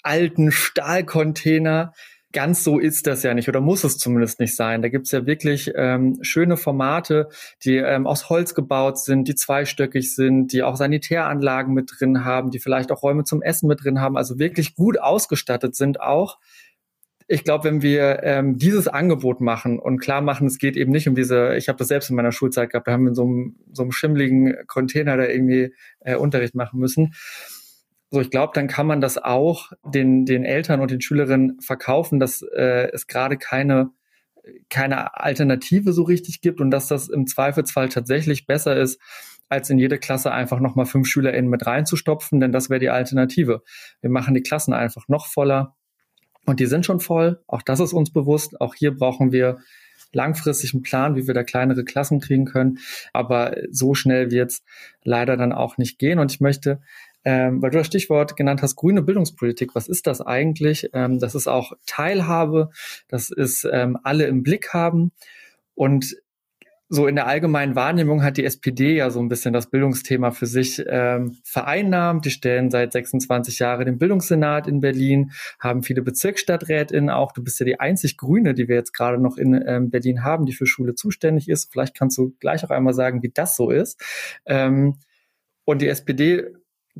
alten 0.02 0.50
Stahlcontainer. 0.50 1.92
Ganz 2.32 2.64
so 2.64 2.78
ist 2.78 3.06
das 3.06 3.22
ja 3.22 3.34
nicht 3.34 3.48
oder 3.48 3.60
muss 3.60 3.84
es 3.84 3.98
zumindest 3.98 4.40
nicht 4.40 4.56
sein. 4.56 4.82
Da 4.82 4.88
gibt's 4.88 5.10
ja 5.10 5.26
wirklich 5.26 5.72
ähm, 5.74 6.18
schöne 6.22 6.56
Formate, 6.56 7.28
die 7.64 7.76
ähm, 7.76 8.06
aus 8.06 8.28
Holz 8.30 8.54
gebaut 8.54 8.98
sind, 8.98 9.28
die 9.28 9.34
zweistöckig 9.34 10.14
sind, 10.14 10.52
die 10.52 10.62
auch 10.62 10.76
Sanitäranlagen 10.76 11.74
mit 11.74 11.90
drin 11.98 12.24
haben, 12.24 12.50
die 12.50 12.58
vielleicht 12.58 12.92
auch 12.92 13.02
Räume 13.02 13.24
zum 13.24 13.42
Essen 13.42 13.68
mit 13.68 13.84
drin 13.84 14.00
haben, 14.00 14.16
also 14.16 14.38
wirklich 14.38 14.74
gut 14.74 14.98
ausgestattet 14.98 15.76
sind 15.76 16.00
auch 16.00 16.38
ich 17.28 17.42
glaube, 17.42 17.64
wenn 17.64 17.82
wir 17.82 18.22
ähm, 18.22 18.56
dieses 18.56 18.86
Angebot 18.86 19.40
machen 19.40 19.78
und 19.78 19.98
klar 19.98 20.20
machen, 20.20 20.46
es 20.46 20.58
geht 20.58 20.76
eben 20.76 20.92
nicht 20.92 21.08
um 21.08 21.16
diese, 21.16 21.56
ich 21.56 21.68
habe 21.68 21.78
das 21.78 21.88
selbst 21.88 22.08
in 22.10 22.16
meiner 22.16 22.32
Schulzeit 22.32 22.70
gehabt, 22.70 22.86
da 22.86 22.92
haben 22.92 23.02
wir 23.02 23.08
in 23.08 23.14
so 23.14 23.24
einem, 23.24 23.56
so 23.72 23.82
einem 23.82 23.92
schimmligen 23.92 24.54
Container 24.66 25.16
da 25.16 25.24
irgendwie 25.24 25.74
äh, 26.00 26.14
Unterricht 26.14 26.54
machen 26.54 26.78
müssen. 26.78 27.14
So, 28.10 28.20
ich 28.20 28.30
glaube, 28.30 28.52
dann 28.54 28.68
kann 28.68 28.86
man 28.86 29.00
das 29.00 29.18
auch 29.18 29.72
den, 29.84 30.24
den 30.24 30.44
Eltern 30.44 30.80
und 30.80 30.92
den 30.92 31.00
Schülerinnen 31.00 31.60
verkaufen, 31.60 32.20
dass 32.20 32.42
äh, 32.42 32.88
es 32.92 33.08
gerade 33.08 33.36
keine, 33.36 33.90
keine 34.70 35.18
Alternative 35.18 35.92
so 35.92 36.04
richtig 36.04 36.40
gibt 36.40 36.60
und 36.60 36.70
dass 36.70 36.86
das 36.86 37.08
im 37.08 37.26
Zweifelsfall 37.26 37.88
tatsächlich 37.88 38.46
besser 38.46 38.76
ist, 38.76 39.00
als 39.48 39.68
in 39.70 39.78
jede 39.78 39.98
Klasse 39.98 40.30
einfach 40.30 40.60
nochmal 40.60 40.86
fünf 40.86 41.08
SchülerInnen 41.08 41.50
mit 41.50 41.66
reinzustopfen, 41.66 42.38
denn 42.38 42.52
das 42.52 42.70
wäre 42.70 42.80
die 42.80 42.90
Alternative. 42.90 43.62
Wir 44.00 44.10
machen 44.10 44.34
die 44.34 44.42
Klassen 44.42 44.72
einfach 44.72 45.08
noch 45.08 45.26
voller 45.26 45.76
und 46.46 46.60
die 46.60 46.66
sind 46.66 46.86
schon 46.86 47.00
voll. 47.00 47.40
Auch 47.46 47.62
das 47.62 47.80
ist 47.80 47.92
uns 47.92 48.10
bewusst. 48.10 48.60
Auch 48.60 48.74
hier 48.74 48.96
brauchen 48.96 49.32
wir 49.32 49.58
langfristig 50.12 50.72
einen 50.72 50.82
Plan, 50.82 51.16
wie 51.16 51.26
wir 51.26 51.34
da 51.34 51.44
kleinere 51.44 51.84
Klassen 51.84 52.20
kriegen 52.20 52.46
können. 52.46 52.78
Aber 53.12 53.56
so 53.70 53.94
schnell 53.94 54.30
wird 54.30 54.52
es 54.52 54.62
leider 55.02 55.36
dann 55.36 55.52
auch 55.52 55.76
nicht 55.76 55.98
gehen. 55.98 56.18
Und 56.18 56.32
ich 56.32 56.40
möchte, 56.40 56.80
ähm, 57.24 57.60
weil 57.60 57.70
du 57.70 57.78
das 57.78 57.88
Stichwort 57.88 58.36
genannt 58.36 58.62
hast, 58.62 58.76
grüne 58.76 59.02
Bildungspolitik, 59.02 59.74
was 59.74 59.88
ist 59.88 60.06
das 60.06 60.20
eigentlich? 60.20 60.90
Ähm, 60.92 61.18
das 61.18 61.34
ist 61.34 61.48
auch 61.48 61.72
Teilhabe, 61.84 62.70
das 63.08 63.30
ist 63.30 63.68
ähm, 63.70 63.98
alle 64.02 64.26
im 64.26 64.42
Blick 64.42 64.72
haben. 64.72 65.12
Und 65.74 66.16
so 66.88 67.06
in 67.08 67.16
der 67.16 67.26
allgemeinen 67.26 67.74
Wahrnehmung 67.74 68.22
hat 68.22 68.36
die 68.36 68.44
SPD 68.44 68.96
ja 68.96 69.10
so 69.10 69.18
ein 69.18 69.28
bisschen 69.28 69.52
das 69.52 69.70
Bildungsthema 69.70 70.30
für 70.30 70.46
sich 70.46 70.82
ähm, 70.86 71.36
vereinnahmt. 71.42 72.24
Die 72.24 72.30
stellen 72.30 72.70
seit 72.70 72.92
26 72.92 73.58
Jahren 73.58 73.86
den 73.86 73.98
Bildungssenat 73.98 74.68
in 74.68 74.80
Berlin, 74.80 75.32
haben 75.58 75.82
viele 75.82 76.02
Bezirksstadträtinnen 76.02 77.10
auch. 77.10 77.32
Du 77.32 77.42
bist 77.42 77.58
ja 77.58 77.66
die 77.66 77.80
einzig 77.80 78.16
Grüne, 78.16 78.54
die 78.54 78.68
wir 78.68 78.76
jetzt 78.76 78.92
gerade 78.92 79.18
noch 79.18 79.36
in 79.36 79.60
ähm, 79.66 79.90
Berlin 79.90 80.22
haben, 80.22 80.46
die 80.46 80.52
für 80.52 80.66
Schule 80.66 80.94
zuständig 80.94 81.48
ist. 81.48 81.72
Vielleicht 81.72 81.96
kannst 81.96 82.18
du 82.18 82.36
gleich 82.38 82.64
auch 82.64 82.70
einmal 82.70 82.94
sagen, 82.94 83.22
wie 83.22 83.30
das 83.30 83.56
so 83.56 83.70
ist. 83.70 84.00
Ähm, 84.46 84.98
und 85.64 85.82
die 85.82 85.88
SPD 85.88 86.44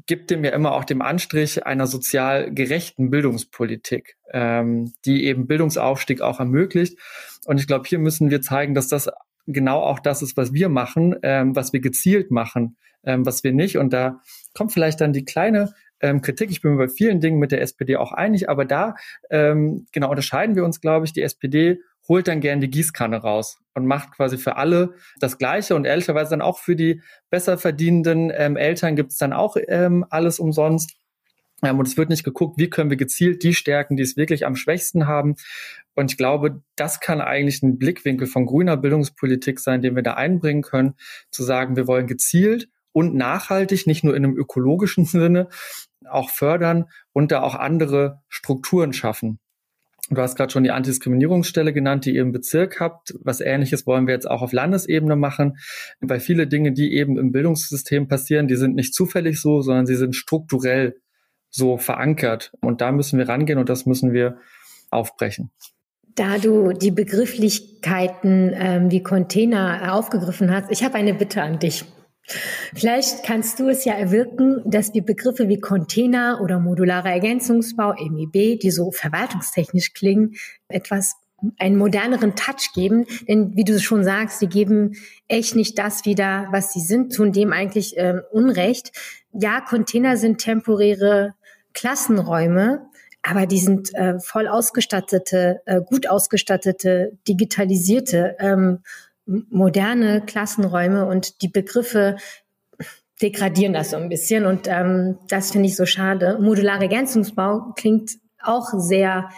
gibt 0.04 0.30
dem 0.30 0.44
ja 0.44 0.50
immer 0.50 0.72
auch 0.72 0.84
dem 0.84 1.00
Anstrich 1.00 1.64
einer 1.64 1.86
sozial 1.86 2.52
gerechten 2.52 3.08
Bildungspolitik, 3.10 4.16
ähm, 4.32 4.92
die 5.04 5.24
eben 5.24 5.46
Bildungsaufstieg 5.46 6.20
auch 6.20 6.40
ermöglicht. 6.40 6.98
Und 7.46 7.60
ich 7.60 7.66
glaube, 7.66 7.88
hier 7.88 7.98
müssen 7.98 8.30
wir 8.30 8.42
zeigen, 8.42 8.74
dass 8.74 8.88
das 8.88 9.08
genau 9.46 9.80
auch 9.80 9.98
das 9.98 10.22
ist, 10.22 10.36
was 10.36 10.52
wir 10.52 10.68
machen, 10.68 11.16
ähm, 11.22 11.56
was 11.56 11.72
wir 11.72 11.80
gezielt 11.80 12.30
machen, 12.30 12.76
ähm, 13.04 13.24
was 13.24 13.44
wir 13.44 13.52
nicht. 13.52 13.78
Und 13.78 13.92
da 13.92 14.20
kommt 14.54 14.72
vielleicht 14.72 15.00
dann 15.00 15.12
die 15.12 15.24
kleine 15.24 15.72
ähm, 16.00 16.20
Kritik. 16.20 16.50
Ich 16.50 16.60
bin 16.60 16.72
mir 16.72 16.86
bei 16.86 16.88
vielen 16.88 17.20
Dingen 17.20 17.38
mit 17.38 17.52
der 17.52 17.62
SPD 17.62 17.96
auch 17.96 18.12
einig, 18.12 18.48
aber 18.48 18.64
da 18.64 18.94
ähm, 19.30 19.86
genau 19.92 20.10
unterscheiden 20.10 20.56
wir 20.56 20.64
uns, 20.64 20.80
glaube 20.80 21.06
ich. 21.06 21.12
Die 21.12 21.22
SPD 21.22 21.80
holt 22.08 22.28
dann 22.28 22.40
gern 22.40 22.60
die 22.60 22.70
Gießkanne 22.70 23.16
raus 23.16 23.58
und 23.74 23.86
macht 23.86 24.12
quasi 24.12 24.38
für 24.38 24.56
alle 24.56 24.94
das 25.18 25.38
Gleiche 25.38 25.74
und 25.74 25.86
ehrlicherweise 25.86 26.30
dann 26.30 26.42
auch 26.42 26.58
für 26.58 26.76
die 26.76 27.02
besser 27.30 27.58
verdienenden 27.58 28.30
ähm, 28.34 28.56
Eltern 28.56 28.96
gibt's 28.96 29.16
dann 29.16 29.32
auch 29.32 29.56
ähm, 29.68 30.04
alles 30.10 30.38
umsonst. 30.38 30.96
Ähm, 31.62 31.78
und 31.78 31.88
es 31.88 31.96
wird 31.96 32.10
nicht 32.10 32.24
geguckt, 32.24 32.58
wie 32.58 32.70
können 32.70 32.90
wir 32.90 32.96
gezielt 32.96 33.42
die 33.42 33.54
stärken, 33.54 33.96
die 33.96 34.02
es 34.02 34.16
wirklich 34.16 34.46
am 34.46 34.56
schwächsten 34.56 35.06
haben. 35.06 35.36
Und 35.94 36.12
ich 36.12 36.18
glaube, 36.18 36.62
das 36.76 37.00
kann 37.00 37.20
eigentlich 37.20 37.62
ein 37.62 37.78
Blickwinkel 37.78 38.26
von 38.26 38.46
grüner 38.46 38.76
Bildungspolitik 38.76 39.60
sein, 39.60 39.82
den 39.82 39.96
wir 39.96 40.02
da 40.02 40.14
einbringen 40.14 40.62
können, 40.62 40.94
zu 41.30 41.42
sagen, 41.42 41.76
wir 41.76 41.86
wollen 41.86 42.06
gezielt 42.06 42.68
und 42.92 43.14
nachhaltig, 43.14 43.86
nicht 43.86 44.04
nur 44.04 44.14
in 44.14 44.24
einem 44.24 44.36
ökologischen 44.36 45.04
Sinne, 45.06 45.48
auch 46.08 46.30
fördern 46.30 46.86
und 47.12 47.32
da 47.32 47.42
auch 47.42 47.54
andere 47.54 48.20
Strukturen 48.28 48.92
schaffen. 48.92 49.38
Du 50.08 50.20
hast 50.20 50.36
gerade 50.36 50.52
schon 50.52 50.62
die 50.62 50.70
Antidiskriminierungsstelle 50.70 51.72
genannt, 51.72 52.04
die 52.04 52.14
ihr 52.14 52.22
im 52.22 52.30
Bezirk 52.30 52.78
habt. 52.78 53.14
Was 53.22 53.40
ähnliches 53.40 53.88
wollen 53.88 54.06
wir 54.06 54.14
jetzt 54.14 54.30
auch 54.30 54.40
auf 54.40 54.52
Landesebene 54.52 55.16
machen, 55.16 55.58
weil 56.00 56.20
viele 56.20 56.46
Dinge, 56.46 56.70
die 56.70 56.94
eben 56.94 57.18
im 57.18 57.32
Bildungssystem 57.32 58.06
passieren, 58.06 58.46
die 58.46 58.54
sind 58.54 58.76
nicht 58.76 58.94
zufällig 58.94 59.40
so, 59.40 59.62
sondern 59.62 59.86
sie 59.86 59.96
sind 59.96 60.14
strukturell 60.14 61.00
so 61.56 61.78
verankert. 61.78 62.52
Und 62.60 62.80
da 62.80 62.92
müssen 62.92 63.18
wir 63.18 63.28
rangehen 63.28 63.58
und 63.58 63.68
das 63.68 63.86
müssen 63.86 64.12
wir 64.12 64.38
aufbrechen. 64.90 65.50
Da 66.14 66.38
du 66.38 66.72
die 66.72 66.90
Begrifflichkeiten 66.90 68.52
ähm, 68.54 68.90
wie 68.90 69.02
Container 69.02 69.94
aufgegriffen 69.94 70.50
hast, 70.50 70.70
ich 70.70 70.84
habe 70.84 70.94
eine 70.94 71.14
Bitte 71.14 71.42
an 71.42 71.58
dich. 71.58 71.84
Vielleicht 72.74 73.24
kannst 73.24 73.60
du 73.60 73.68
es 73.68 73.84
ja 73.84 73.94
erwirken, 73.94 74.62
dass 74.64 74.92
wir 74.94 75.02
Begriffe 75.02 75.48
wie 75.48 75.60
Container 75.60 76.40
oder 76.42 76.58
modularer 76.58 77.10
Ergänzungsbau, 77.10 77.94
MEB, 77.94 78.58
die 78.58 78.70
so 78.70 78.90
verwaltungstechnisch 78.90 79.92
klingen, 79.92 80.34
etwas 80.68 81.14
einen 81.58 81.76
moderneren 81.76 82.34
Touch 82.34 82.72
geben. 82.74 83.06
Denn 83.28 83.56
wie 83.56 83.64
du 83.64 83.78
schon 83.78 84.02
sagst, 84.02 84.40
die 84.42 84.48
geben 84.48 84.96
echt 85.28 85.54
nicht 85.54 85.78
das 85.78 86.04
wieder, 86.04 86.48
was 86.50 86.72
sie 86.72 86.80
sind, 86.80 87.14
tun 87.14 87.30
dem 87.30 87.52
eigentlich 87.52 87.96
äh, 87.96 88.20
Unrecht. 88.32 88.90
Ja, 89.32 89.60
Container 89.60 90.16
sind 90.16 90.38
temporäre 90.38 91.34
Klassenräume, 91.76 92.86
aber 93.22 93.46
die 93.46 93.58
sind 93.58 93.94
äh, 93.94 94.18
voll 94.18 94.48
ausgestattete, 94.48 95.60
äh, 95.66 95.80
gut 95.82 96.08
ausgestattete, 96.08 97.12
digitalisierte, 97.28 98.34
ähm, 98.40 98.80
moderne 99.26 100.22
Klassenräume 100.24 101.06
und 101.06 101.42
die 101.42 101.48
Begriffe 101.48 102.16
degradieren 103.20 103.72
das 103.72 103.90
so 103.90 103.96
ein 103.96 104.08
bisschen 104.08 104.46
und 104.46 104.68
ähm, 104.68 105.18
das 105.28 105.50
finde 105.50 105.68
ich 105.68 105.76
so 105.76 105.86
schade. 105.86 106.38
Modulare 106.40 106.82
Ergänzungsbau 106.82 107.72
klingt 107.76 108.12
auch 108.42 108.68
sehr 108.76 109.28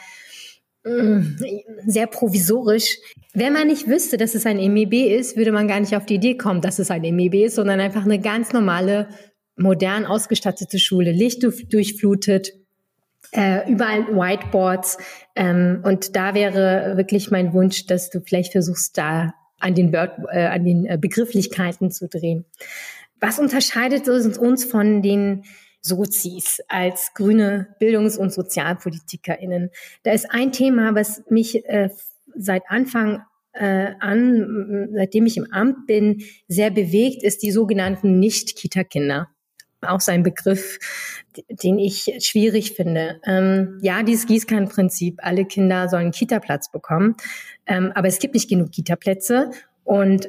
mm, 0.84 1.38
sehr 1.86 2.06
provisorisch. 2.06 2.98
Wenn 3.34 3.52
man 3.52 3.68
nicht 3.68 3.88
wüsste, 3.88 4.16
dass 4.16 4.34
es 4.34 4.46
ein 4.46 4.58
MEB 4.58 4.94
ist, 5.18 5.36
würde 5.36 5.52
man 5.52 5.68
gar 5.68 5.80
nicht 5.80 5.96
auf 5.96 6.06
die 6.06 6.16
Idee 6.16 6.36
kommen, 6.36 6.60
dass 6.60 6.78
es 6.78 6.90
ein 6.90 7.02
MEB 7.02 7.46
ist, 7.46 7.54
sondern 7.54 7.80
einfach 7.80 8.04
eine 8.04 8.20
ganz 8.20 8.52
normale 8.52 9.08
modern 9.58 10.06
ausgestattete 10.06 10.78
Schule, 10.78 11.12
lichtdurchflutet, 11.12 12.52
äh, 13.32 13.70
überall 13.70 14.06
Whiteboards. 14.06 14.98
Ähm, 15.36 15.82
und 15.84 16.16
da 16.16 16.34
wäre 16.34 16.96
wirklich 16.96 17.30
mein 17.30 17.52
Wunsch, 17.52 17.86
dass 17.86 18.10
du 18.10 18.20
vielleicht 18.20 18.52
versuchst, 18.52 18.96
da 18.96 19.34
an 19.58 19.74
den, 19.74 19.92
Word, 19.92 20.12
äh, 20.30 20.46
an 20.46 20.64
den 20.64 20.86
äh, 20.86 20.98
Begrifflichkeiten 21.00 21.90
zu 21.90 22.08
drehen. 22.08 22.44
Was 23.20 23.38
unterscheidet 23.38 24.08
uns 24.08 24.64
von 24.64 25.02
den 25.02 25.44
Sozis 25.80 26.60
als 26.68 27.10
grüne 27.14 27.74
Bildungs- 27.80 28.16
und 28.16 28.32
SozialpolitikerInnen? 28.32 29.70
Da 30.04 30.12
ist 30.12 30.30
ein 30.30 30.52
Thema, 30.52 30.94
was 30.94 31.24
mich 31.28 31.64
äh, 31.66 31.90
seit 32.36 32.62
Anfang 32.68 33.22
äh, 33.52 33.92
an, 33.98 34.90
seitdem 34.94 35.26
ich 35.26 35.36
im 35.36 35.52
Amt 35.52 35.86
bin, 35.86 36.22
sehr 36.46 36.70
bewegt, 36.70 37.24
ist 37.24 37.42
die 37.42 37.50
sogenannten 37.50 38.20
Nicht-Kita-Kinder 38.20 39.28
auch 39.82 40.00
so 40.00 40.12
ein 40.12 40.22
Begriff, 40.22 40.78
den 41.48 41.78
ich 41.78 42.12
schwierig 42.20 42.72
finde. 42.72 43.20
Ähm, 43.24 43.78
ja, 43.82 44.02
dieses 44.02 44.26
Gießkannenprinzip, 44.26 45.18
alle 45.22 45.44
Kinder 45.44 45.88
sollen 45.88 46.02
einen 46.02 46.12
Kita-Platz 46.12 46.70
bekommen, 46.70 47.16
ähm, 47.66 47.92
aber 47.94 48.08
es 48.08 48.18
gibt 48.18 48.34
nicht 48.34 48.48
genug 48.48 48.72
Kita-Plätze 48.72 49.50
und 49.84 50.28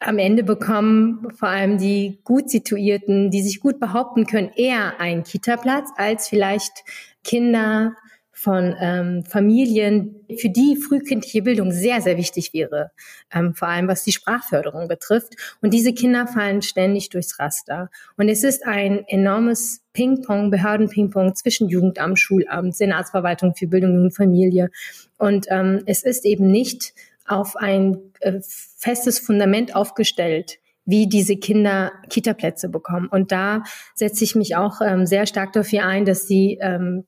am 0.00 0.18
Ende 0.18 0.42
bekommen 0.42 1.28
vor 1.38 1.48
allem 1.48 1.76
die 1.76 2.20
gut 2.24 2.48
situierten, 2.48 3.30
die 3.30 3.42
sich 3.42 3.60
gut 3.60 3.78
behaupten 3.78 4.26
können, 4.26 4.50
eher 4.56 4.98
einen 4.98 5.24
Kita-Platz 5.24 5.90
als 5.96 6.28
vielleicht 6.28 6.84
Kinder 7.22 7.94
von 8.40 8.74
ähm, 8.80 9.22
Familien, 9.22 10.16
für 10.38 10.48
die 10.48 10.76
frühkindliche 10.76 11.42
Bildung 11.42 11.72
sehr, 11.72 12.00
sehr 12.00 12.16
wichtig 12.16 12.54
wäre, 12.54 12.90
ähm, 13.30 13.54
vor 13.54 13.68
allem 13.68 13.86
was 13.86 14.02
die 14.02 14.12
Sprachförderung 14.12 14.88
betrifft. 14.88 15.34
Und 15.60 15.74
diese 15.74 15.92
Kinder 15.92 16.26
fallen 16.26 16.62
ständig 16.62 17.10
durchs 17.10 17.38
Raster. 17.38 17.90
Und 18.16 18.30
es 18.30 18.42
ist 18.42 18.64
ein 18.64 19.04
enormes 19.08 19.82
Ping-Pong, 19.92 20.50
Behörden-Ping-Pong 20.50 21.34
zwischen 21.34 21.68
Jugendamt, 21.68 22.18
Schulamt, 22.18 22.74
Senatsverwaltung 22.74 23.54
für 23.54 23.66
Bildung 23.66 23.92
und 24.04 24.16
Familie. 24.16 24.70
Und 25.18 25.44
ähm, 25.50 25.82
es 25.84 26.02
ist 26.02 26.24
eben 26.24 26.50
nicht 26.50 26.94
auf 27.26 27.56
ein 27.56 27.98
äh, 28.20 28.40
festes 28.42 29.18
Fundament 29.18 29.76
aufgestellt, 29.76 30.60
wie 30.86 31.06
diese 31.06 31.36
Kinder 31.36 31.92
Kita-Plätze 32.08 32.70
bekommen. 32.70 33.06
Und 33.08 33.32
da 33.32 33.64
setze 33.94 34.24
ich 34.24 34.34
mich 34.34 34.56
auch 34.56 34.80
ähm, 34.80 35.04
sehr 35.04 35.26
stark 35.26 35.52
dafür 35.52 35.84
ein, 35.84 36.06
dass 36.06 36.26
sie 36.26 36.58
ähm, 36.62 37.04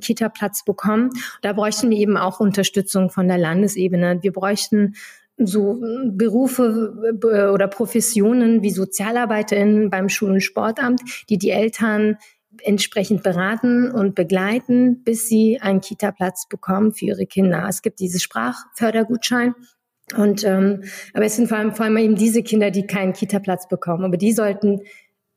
Kita-Platz 0.00 0.64
bekommen. 0.64 1.10
Da 1.42 1.52
bräuchten 1.52 1.90
wir 1.90 1.98
eben 1.98 2.16
auch 2.16 2.40
Unterstützung 2.40 3.10
von 3.10 3.28
der 3.28 3.38
Landesebene. 3.38 4.18
Wir 4.22 4.32
bräuchten 4.32 4.94
so 5.36 5.80
Berufe 6.06 7.18
äh, 7.22 7.46
oder 7.48 7.66
Professionen 7.66 8.62
wie 8.62 8.70
SozialarbeiterInnen 8.70 9.90
beim 9.90 10.08
Schul- 10.08 10.32
und 10.32 10.40
Sportamt, 10.42 11.00
die 11.28 11.38
die 11.38 11.50
Eltern 11.50 12.16
entsprechend 12.62 13.22
beraten 13.22 13.90
und 13.90 14.14
begleiten, 14.14 15.02
bis 15.02 15.28
sie 15.28 15.60
einen 15.60 15.80
Kita-Platz 15.80 16.46
bekommen 16.48 16.92
für 16.92 17.06
ihre 17.06 17.26
Kinder. 17.26 17.66
Es 17.68 17.80
gibt 17.80 18.00
diese 18.00 18.20
Sprachfördergutschein. 18.20 19.54
Und 20.16 20.44
ähm, 20.44 20.82
aber 21.14 21.24
es 21.24 21.36
sind 21.36 21.48
vor 21.48 21.58
allem, 21.58 21.74
vor 21.74 21.86
allem 21.86 21.96
eben 21.96 22.16
diese 22.16 22.42
Kinder, 22.42 22.70
die 22.70 22.86
keinen 22.86 23.12
Kita-Platz 23.12 23.68
bekommen. 23.68 24.04
Aber 24.04 24.16
die 24.16 24.32
sollten 24.32 24.80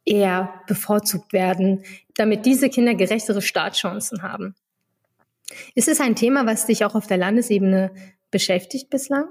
eher 0.05 0.53
bevorzugt 0.67 1.31
werden, 1.31 1.83
damit 2.15 2.45
diese 2.45 2.69
Kinder 2.69 2.95
gerechtere 2.95 3.41
Startchancen 3.41 4.21
haben. 4.21 4.55
Ist 5.75 5.87
es 5.87 5.99
ein 5.99 6.15
Thema, 6.15 6.45
was 6.45 6.65
dich 6.65 6.85
auch 6.85 6.95
auf 6.95 7.07
der 7.07 7.17
Landesebene 7.17 7.91
beschäftigt 8.31 8.89
bislang? 8.89 9.25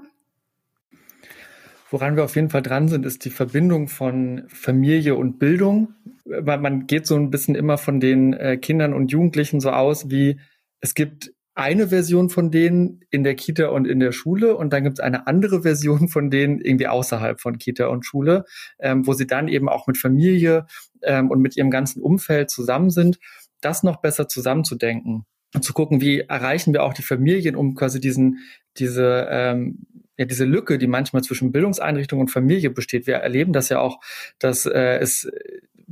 Woran 1.89 2.15
wir 2.15 2.23
auf 2.23 2.35
jeden 2.35 2.49
Fall 2.49 2.63
dran 2.63 2.87
sind, 2.87 3.05
ist 3.05 3.23
die 3.23 3.29
Verbindung 3.29 3.87
von 3.87 4.45
Familie 4.47 5.15
und 5.15 5.37
Bildung. 5.37 5.93
Man 6.25 6.87
geht 6.87 7.05
so 7.05 7.15
ein 7.15 7.29
bisschen 7.29 7.53
immer 7.53 7.77
von 7.77 7.99
den 7.99 8.33
äh, 8.33 8.57
Kindern 8.57 8.93
und 8.93 9.11
Jugendlichen 9.11 9.59
so 9.59 9.69
aus, 9.69 10.09
wie 10.09 10.39
es 10.79 10.95
gibt 10.95 11.31
eine 11.55 11.89
Version 11.89 12.29
von 12.29 12.49
denen 12.49 13.01
in 13.09 13.23
der 13.23 13.35
Kita 13.35 13.67
und 13.67 13.85
in 13.85 13.99
der 13.99 14.11
Schule 14.11 14.55
und 14.55 14.73
dann 14.73 14.83
gibt 14.83 14.99
es 14.99 15.03
eine 15.03 15.27
andere 15.27 15.61
Version 15.61 16.07
von 16.07 16.29
denen 16.29 16.59
irgendwie 16.59 16.87
außerhalb 16.87 17.39
von 17.39 17.57
Kita 17.57 17.87
und 17.87 18.05
Schule, 18.05 18.45
ähm, 18.79 19.05
wo 19.05 19.13
sie 19.13 19.27
dann 19.27 19.47
eben 19.47 19.69
auch 19.69 19.87
mit 19.87 19.97
Familie 19.97 20.65
ähm, 21.03 21.29
und 21.29 21.41
mit 21.41 21.55
ihrem 21.55 21.69
ganzen 21.69 22.01
Umfeld 22.01 22.49
zusammen 22.49 22.89
sind, 22.89 23.19
das 23.61 23.83
noch 23.83 24.01
besser 24.01 24.27
zusammenzudenken 24.27 25.25
und 25.53 25.63
zu 25.63 25.73
gucken, 25.73 26.01
wie 26.01 26.21
erreichen 26.21 26.73
wir 26.73 26.83
auch 26.83 26.93
die 26.93 27.03
Familien, 27.03 27.55
um 27.55 27.75
quasi 27.75 27.99
diesen, 27.99 28.39
diese, 28.77 29.27
ähm, 29.29 29.85
ja, 30.17 30.25
diese 30.25 30.45
Lücke, 30.45 30.77
die 30.77 30.87
manchmal 30.87 31.23
zwischen 31.23 31.51
Bildungseinrichtung 31.51 32.19
und 32.19 32.31
Familie 32.31 32.71
besteht. 32.71 33.07
Wir 33.07 33.15
erleben 33.15 33.53
das 33.53 33.69
ja 33.69 33.79
auch, 33.79 33.99
dass 34.39 34.65
äh, 34.65 34.97
es 34.99 35.31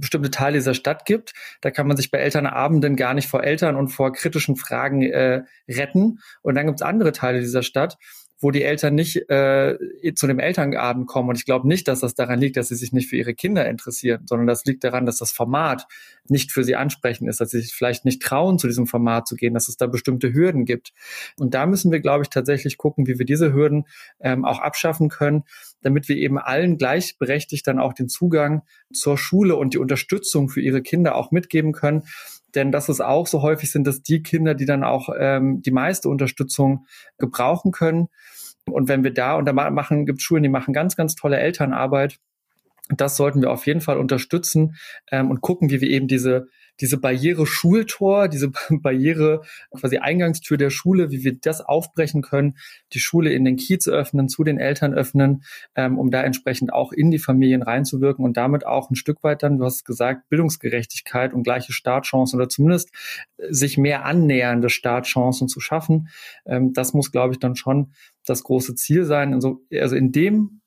bestimmte 0.02 0.32
Teile 0.32 0.58
dieser 0.58 0.74
Stadt 0.74 1.06
gibt. 1.06 1.34
Da 1.62 1.72
kann 1.72 1.88
man 1.88 1.96
sich 1.96 2.12
bei 2.12 2.18
Elternabenden 2.18 2.96
gar 2.96 3.14
nicht 3.14 3.30
vor 3.30 3.44
Eltern 3.44 3.76
und 3.76 3.88
vor 3.88 4.12
kritischen 4.12 4.58
Fragen 4.58 5.04
äh, 5.04 5.44
retten. 5.70 6.20
Und 6.42 6.56
dann 6.56 6.66
gibt 6.66 6.82
es 6.82 6.86
andere 6.86 7.14
Teile 7.14 7.40
dieser 7.40 7.64
Stadt, 7.64 7.98
wo 8.42 8.50
die 8.50 8.64
Eltern 8.64 8.96
nicht 8.96 9.30
äh, 9.30 9.78
zu 10.16 10.28
dem 10.28 10.40
Elternabend 10.40 11.08
kommen. 11.08 11.30
Und 11.30 11.38
ich 11.38 11.46
glaube 11.46 11.68
nicht, 11.68 11.88
dass 11.88 12.00
das 12.00 12.16
daran 12.16 12.40
liegt, 12.40 12.58
dass 12.58 12.70
sie 12.70 12.76
sich 12.76 12.92
nicht 12.92 13.08
für 13.08 13.16
ihre 13.16 13.36
Kinder 13.36 13.70
interessieren, 13.70 14.24
sondern 14.26 14.48
das 14.48 14.66
liegt 14.66 14.84
daran, 14.84 15.06
dass 15.06 15.18
das 15.18 15.32
Format 15.32 15.88
nicht 16.28 16.52
für 16.52 16.64
sie 16.64 16.76
ansprechend 16.76 17.30
ist, 17.30 17.40
dass 17.40 17.52
sie 17.52 17.62
sich 17.62 17.74
vielleicht 17.74 18.04
nicht 18.04 18.22
trauen, 18.22 18.58
zu 18.58 18.68
diesem 18.68 18.88
Format 18.88 19.28
zu 19.28 19.36
gehen, 19.36 19.54
dass 19.54 19.68
es 19.68 19.78
da 19.78 19.86
bestimmte 19.86 20.34
Hürden 20.34 20.66
gibt. 20.66 20.92
Und 21.38 21.54
da 21.54 21.68
müssen 21.68 21.92
wir, 21.92 22.00
glaube 22.00 22.24
ich, 22.24 22.30
tatsächlich 22.30 22.78
gucken, 22.78 23.06
wie 23.06 23.20
wir 23.20 23.26
diese 23.26 23.54
Hürden 23.54 23.86
ähm, 24.20 24.44
auch 24.44 24.60
abschaffen 24.60 25.10
können, 25.10 25.44
damit 25.84 26.10
wir 26.10 26.16
eben 26.16 26.40
allen 26.40 26.78
gleichberechtigt 26.78 27.68
dann 27.68 27.80
auch 27.80 27.94
den 27.94 28.10
Zugang 28.10 28.64
zur 28.92 29.18
Schule 29.18 29.56
und 29.56 29.76
die 29.76 29.78
Unterstützung 29.78 30.50
für 30.50 30.62
ihre 30.62 30.82
Kinder 30.82 31.16
auch 31.16 31.32
mitgeben 31.32 31.74
können 31.74 32.04
denn 32.56 32.72
das 32.72 32.90
ist 32.90 33.02
auch 33.02 33.28
so 33.28 33.42
häufig 33.42 33.72
sind 33.72 33.88
das 33.88 34.02
die 34.02 34.24
Kinder, 34.24 34.56
die 34.56 34.66
dann 34.66 34.84
auch 34.84 35.10
ähm, 35.18 35.62
die 35.62 35.72
meiste 35.72 36.10
Unterstützung 36.10 36.86
gebrauchen 37.18 37.72
können. 37.72 38.08
Und 38.66 38.88
wenn 38.88 39.04
wir 39.04 39.14
da, 39.14 39.36
und 39.36 39.46
da 39.46 39.54
machen, 39.54 40.06
gibt 40.06 40.22
Schulen, 40.22 40.44
die 40.44 40.50
machen 40.50 40.74
ganz, 40.74 40.96
ganz 40.96 41.16
tolle 41.16 41.38
Elternarbeit. 41.38 42.18
Das 42.90 43.16
sollten 43.16 43.42
wir 43.42 43.52
auf 43.52 43.66
jeden 43.66 43.82
Fall 43.82 43.98
unterstützen 43.98 44.76
ähm, 45.12 45.30
und 45.30 45.42
gucken, 45.42 45.70
wie 45.70 45.82
wir 45.82 45.90
eben 45.90 46.08
diese, 46.08 46.48
diese 46.82 46.98
Barriere 46.98 47.46
Schultor, 47.46 48.28
diese 48.28 48.50
Barriere 48.70 49.42
quasi 49.72 50.00
Eingangstür 50.00 50.58
der 50.58 50.72
Schule, 50.72 51.12
wie 51.12 51.24
wir 51.24 51.38
das 51.40 51.62
aufbrechen 51.62 52.22
können, 52.22 52.58
die 52.94 53.00
Schule 53.00 53.32
in 53.32 53.46
den 53.46 53.56
Kiez 53.56 53.88
öffnen, 53.88 54.28
zu 54.28 54.44
den 54.44 54.58
Eltern 54.58 54.94
öffnen, 54.94 55.44
ähm, 55.76 55.98
um 55.98 56.12
da 56.12 56.24
entsprechend 56.24 56.74
auch 56.74 56.92
in 56.92 57.12
die 57.12 57.20
Familien 57.20 57.62
reinzuwirken 57.62 58.26
und 58.26 58.36
damit 58.36 58.66
auch 58.66 58.90
ein 58.90 58.96
Stück 58.96 59.24
weit 59.24 59.44
dann, 59.44 59.60
du 59.60 59.66
hast 59.66 59.86
gesagt, 59.86 60.28
Bildungsgerechtigkeit 60.30 61.34
und 61.34 61.44
gleiche 61.44 61.72
Startchancen 61.72 62.40
oder 62.40 62.50
zumindest 62.50 62.90
äh, 63.38 63.54
sich 63.54 63.78
mehr 63.78 64.06
annähernde 64.06 64.70
Startchancen 64.70 65.48
zu 65.48 65.60
schaffen. 65.60 66.10
Ähm, 66.46 66.74
das 66.74 66.94
muss, 66.94 67.12
glaube 67.12 67.34
ich, 67.34 67.40
dann 67.40 67.56
schon 67.56 67.94
das 68.26 68.44
große 68.44 68.76
Ziel 68.76 69.06
sein. 69.06 69.34
Also, 69.34 69.62
also 69.72 69.96
in 69.96 70.12
dem 70.12 70.62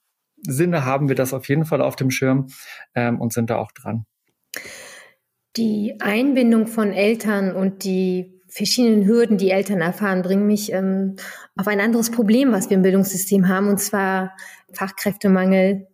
Sinne 0.47 0.85
haben 0.85 1.09
wir 1.09 1.17
das 1.17 1.33
auf 1.33 1.49
jeden 1.49 1.65
Fall 1.65 1.81
auf 1.81 1.97
dem 1.97 2.11
Schirm 2.11 2.49
ähm, 2.95 3.21
und 3.21 3.33
sind 3.33 3.51
da 3.51 3.57
auch 3.57 3.73
dran. 3.73 4.07
Die 5.57 5.97
Einbindung 6.01 6.67
von 6.67 6.93
Eltern 6.93 7.55
und 7.55 7.85
die 7.85 8.41
verschiedenen 8.49 9.07
Hürden, 9.07 9.39
die 9.39 9.51
Eltern 9.51 9.81
erfahren, 9.81 10.23
bringen 10.23 10.47
mich 10.47 10.73
ähm, 10.73 11.17
auf 11.57 11.69
ein 11.69 11.81
anderes 11.81 12.11
Problem, 12.11 12.53
was 12.53 12.71
wir 12.71 12.77
im 12.77 12.83
Bildungssystem 12.83 13.49
haben, 13.49 13.69
und 13.69 13.79
zwar 13.79 14.37
Fachkräftemangel. 14.73 15.87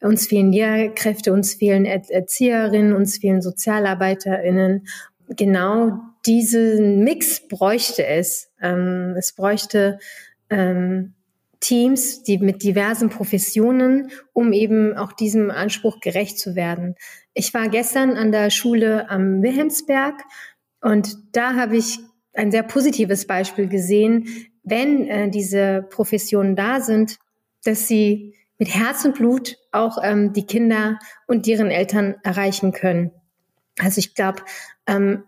Uns 0.00 0.26
fehlen 0.26 0.52
Lehrkräfte, 0.52 1.32
uns 1.32 1.54
fehlen 1.54 1.84
er 1.84 2.02
Erzieherinnen, 2.08 2.94
uns 2.94 3.18
fehlen 3.18 3.42
SozialarbeiterInnen. 3.42 4.86
Genau 5.36 5.98
diesen 6.26 7.04
Mix 7.04 7.46
bräuchte 7.46 8.06
es. 8.06 8.50
Ähm, 8.60 9.14
es 9.18 9.32
bräuchte 9.32 9.98
ähm, 10.48 11.14
Teams, 11.60 12.22
die 12.22 12.38
mit 12.38 12.62
diversen 12.62 13.10
Professionen, 13.10 14.10
um 14.32 14.52
eben 14.52 14.96
auch 14.96 15.12
diesem 15.12 15.50
Anspruch 15.50 16.00
gerecht 16.00 16.38
zu 16.38 16.54
werden. 16.54 16.94
Ich 17.34 17.54
war 17.54 17.68
gestern 17.68 18.16
an 18.16 18.32
der 18.32 18.50
Schule 18.50 19.08
am 19.08 19.42
Wilhelmsberg 19.42 20.22
und 20.80 21.16
da 21.32 21.54
habe 21.54 21.76
ich 21.76 22.00
ein 22.34 22.50
sehr 22.50 22.62
positives 22.62 23.26
Beispiel 23.26 23.68
gesehen, 23.68 24.28
wenn 24.62 25.06
äh, 25.06 25.30
diese 25.30 25.86
Professionen 25.90 26.56
da 26.56 26.80
sind, 26.80 27.18
dass 27.64 27.88
sie 27.88 28.34
mit 28.58 28.74
Herz 28.74 29.04
und 29.04 29.14
Blut 29.14 29.56
auch 29.72 29.98
ähm, 30.02 30.32
die 30.32 30.46
Kinder 30.46 30.98
und 31.26 31.46
deren 31.46 31.70
Eltern 31.70 32.16
erreichen 32.22 32.72
können. 32.72 33.10
Also 33.78 33.98
ich 33.98 34.14
glaube, 34.14 34.42
ähm, 34.86 35.24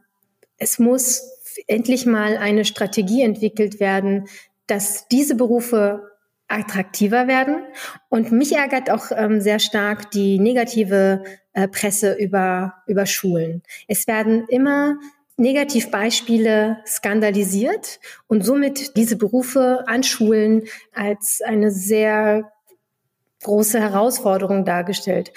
es 0.59 0.79
muss 0.79 1.23
endlich 1.67 2.07
mal 2.07 2.37
eine 2.37 2.65
Strategie 2.65 3.23
entwickelt 3.23 3.81
werden, 3.81 4.29
dass 4.67 5.09
diese 5.09 5.35
Berufe 5.35 6.12
attraktiver 6.53 7.27
werden. 7.27 7.63
Und 8.09 8.33
mich 8.33 8.53
ärgert 8.53 8.91
auch 8.91 9.11
ähm, 9.15 9.41
sehr 9.41 9.59
stark 9.59 10.11
die 10.11 10.39
negative 10.39 11.25
äh, 11.53 11.69
Presse 11.69 12.15
über, 12.15 12.75
über 12.87 13.07
Schulen. 13.07 13.63
Es 13.89 14.07
werden 14.07 14.47
immer 14.49 14.97
Negativbeispiele 15.37 16.79
skandalisiert 16.87 18.01
und 18.29 18.45
somit 18.45 18.97
diese 18.97 19.17
Berufe 19.17 19.85
an 19.87 20.03
Schulen 20.03 20.65
als 20.95 21.41
eine 21.45 21.71
sehr 21.71 22.53
große 23.43 23.81
Herausforderung 23.81 24.65
dargestellt. 24.65 25.33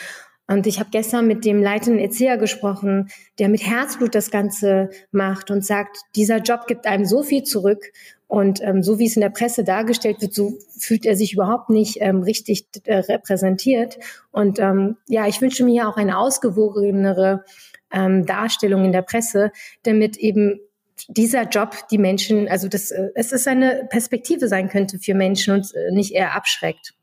Und 0.47 0.67
ich 0.67 0.79
habe 0.79 0.89
gestern 0.91 1.25
mit 1.25 1.43
dem 1.43 1.61
leitenden 1.61 1.99
Erzieher 1.99 2.37
gesprochen, 2.37 3.09
der 3.39 3.49
mit 3.49 3.65
Herzblut 3.65 4.13
das 4.13 4.29
Ganze 4.29 4.91
macht 5.11 5.49
und 5.49 5.65
sagt, 5.65 5.97
dieser 6.15 6.37
Job 6.37 6.67
gibt 6.67 6.85
einem 6.85 7.05
so 7.05 7.23
viel 7.23 7.43
zurück. 7.43 7.83
Und 8.27 8.61
ähm, 8.63 8.81
so 8.81 8.97
wie 8.97 9.05
es 9.05 9.15
in 9.15 9.21
der 9.21 9.29
Presse 9.29 9.63
dargestellt 9.63 10.21
wird, 10.21 10.33
so 10.33 10.57
fühlt 10.77 11.05
er 11.05 11.15
sich 11.15 11.33
überhaupt 11.33 11.69
nicht 11.69 11.97
ähm, 12.01 12.23
richtig 12.23 12.67
äh, 12.85 12.97
repräsentiert. 12.97 13.99
Und 14.31 14.59
ähm, 14.59 14.97
ja, 15.07 15.27
ich 15.27 15.41
wünsche 15.41 15.63
mir 15.63 15.87
auch 15.87 15.97
eine 15.97 16.17
ausgewogenere 16.17 17.45
ähm, 17.91 18.25
Darstellung 18.25 18.83
in 18.83 18.91
der 18.91 19.03
Presse, 19.03 19.51
damit 19.83 20.17
eben 20.17 20.59
dieser 21.07 21.43
Job 21.43 21.75
die 21.91 21.97
Menschen, 21.97 22.47
also 22.47 22.67
das, 22.67 22.91
äh, 22.91 23.09
es 23.15 23.31
ist 23.31 23.47
eine 23.47 23.87
Perspektive 23.89 24.47
sein 24.47 24.69
könnte 24.69 24.97
für 24.99 25.13
Menschen 25.13 25.53
und 25.53 25.73
äh, 25.75 25.91
nicht 25.91 26.13
eher 26.13 26.35
abschreckt. 26.35 26.93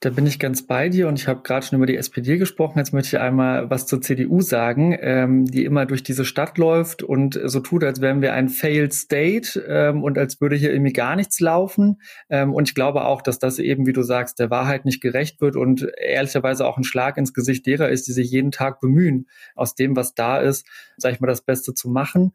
Da 0.00 0.10
bin 0.10 0.26
ich 0.26 0.38
ganz 0.38 0.64
bei 0.64 0.88
dir 0.88 1.08
und 1.08 1.18
ich 1.18 1.26
habe 1.26 1.42
gerade 1.42 1.66
schon 1.66 1.74
über 1.74 1.86
die 1.86 1.96
SPD 1.96 2.38
gesprochen. 2.38 2.78
Jetzt 2.78 2.92
möchte 2.92 3.16
ich 3.16 3.20
einmal 3.20 3.68
was 3.68 3.86
zur 3.86 4.00
CDU 4.00 4.42
sagen, 4.42 4.96
ähm, 5.00 5.44
die 5.44 5.64
immer 5.64 5.86
durch 5.86 6.04
diese 6.04 6.24
Stadt 6.24 6.56
läuft 6.56 7.02
und 7.02 7.40
so 7.46 7.58
tut, 7.58 7.82
als 7.82 8.00
wären 8.00 8.22
wir 8.22 8.32
ein 8.32 8.48
Failed 8.48 8.92
State 8.92 9.58
ähm, 9.66 10.04
und 10.04 10.16
als 10.16 10.40
würde 10.40 10.54
hier 10.54 10.70
irgendwie 10.70 10.92
gar 10.92 11.16
nichts 11.16 11.40
laufen. 11.40 12.00
Ähm, 12.30 12.54
und 12.54 12.68
ich 12.68 12.76
glaube 12.76 13.06
auch, 13.06 13.22
dass 13.22 13.40
das 13.40 13.58
eben, 13.58 13.86
wie 13.86 13.92
du 13.92 14.04
sagst, 14.04 14.38
der 14.38 14.50
Wahrheit 14.50 14.84
nicht 14.84 15.00
gerecht 15.00 15.40
wird 15.40 15.56
und 15.56 15.84
ehrlicherweise 16.00 16.64
auch 16.64 16.76
ein 16.76 16.84
Schlag 16.84 17.16
ins 17.16 17.34
Gesicht 17.34 17.66
derer 17.66 17.88
ist, 17.88 18.06
die 18.06 18.12
sich 18.12 18.30
jeden 18.30 18.52
Tag 18.52 18.78
bemühen, 18.78 19.26
aus 19.56 19.74
dem, 19.74 19.96
was 19.96 20.14
da 20.14 20.38
ist, 20.38 20.64
sag 20.96 21.12
ich 21.12 21.18
mal, 21.18 21.26
das 21.26 21.42
Beste 21.42 21.74
zu 21.74 21.88
machen. 21.88 22.34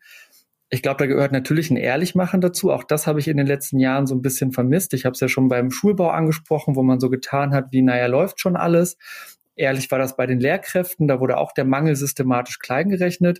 Ich 0.73 0.81
glaube, 0.81 0.97
da 0.97 1.05
gehört 1.05 1.31
natürlich 1.31 1.69
ein 1.69 1.77
Ehrlichmachen 1.77 2.41
dazu. 2.41 2.71
Auch 2.71 2.83
das 2.83 3.05
habe 3.05 3.19
ich 3.19 3.27
in 3.27 3.37
den 3.37 3.45
letzten 3.45 3.77
Jahren 3.77 4.07
so 4.07 4.15
ein 4.15 4.23
bisschen 4.23 4.51
vermisst. 4.51 4.95
Ich 4.95 5.05
habe 5.05 5.13
es 5.13 5.19
ja 5.19 5.27
schon 5.27 5.47
beim 5.47 5.69
Schulbau 5.69 6.09
angesprochen, 6.09 6.75
wo 6.75 6.81
man 6.81 6.99
so 6.99 7.11
getan 7.11 7.53
hat, 7.53 7.67
wie, 7.69 7.83
naja, 7.83 8.07
läuft 8.07 8.39
schon 8.39 8.55
alles. 8.55 8.97
Ehrlich 9.55 9.91
war 9.91 9.99
das 9.99 10.15
bei 10.15 10.25
den 10.25 10.39
Lehrkräften. 10.39 11.07
Da 11.07 11.19
wurde 11.19 11.37
auch 11.37 11.51
der 11.51 11.65
Mangel 11.65 11.95
systematisch 11.95 12.57
klein 12.57 12.89
gerechnet. 12.89 13.39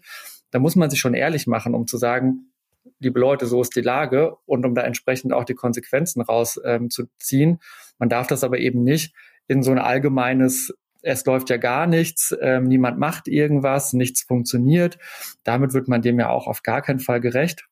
Da 0.52 0.60
muss 0.60 0.76
man 0.76 0.91
sich 0.91 1.00
schon 1.00 1.15
ehrlich 1.15 1.48
machen, 1.48 1.74
um 1.74 1.88
zu 1.88 1.98
sagen, 1.98 2.52
liebe 3.00 3.19
Leute, 3.19 3.48
so 3.48 3.62
ist 3.62 3.76
die 3.76 3.82
Lage 3.82 4.36
und 4.46 4.63
um 4.63 4.76
da 4.76 4.84
entsprechend 4.84 5.34
auch 5.34 5.43
die 5.43 5.56
Konsequenzen 5.56 6.22
rauszuziehen. 6.22 7.50
Ähm, 7.50 7.60
man 7.98 8.10
darf 8.10 8.28
das 8.28 8.43
aber 8.43 8.60
eben 8.60 8.84
nicht 8.84 9.15
in 9.48 9.63
so 9.63 9.72
ein 9.72 9.80
allgemeines 9.80 10.72
es 11.04 11.26
läuft 11.26 11.50
ja 11.50 11.58
gar 11.58 11.86
nichts, 11.86 12.36
ähm, 12.42 12.63
niemand 12.63 12.98
macht 12.98 13.28
irgendwas, 13.28 13.94
nichts 13.94 14.24
funktioniert. 14.24 14.98
Damit 15.44 15.74
wird 15.74 15.88
man 15.88 16.02
dem 16.02 16.20
ja 16.20 16.30
auch 16.30 16.48
auf 16.48 16.63
gar 16.63 16.82
keinen 16.82 17.00
Fall 17.00 17.20
gerecht. 17.20 17.68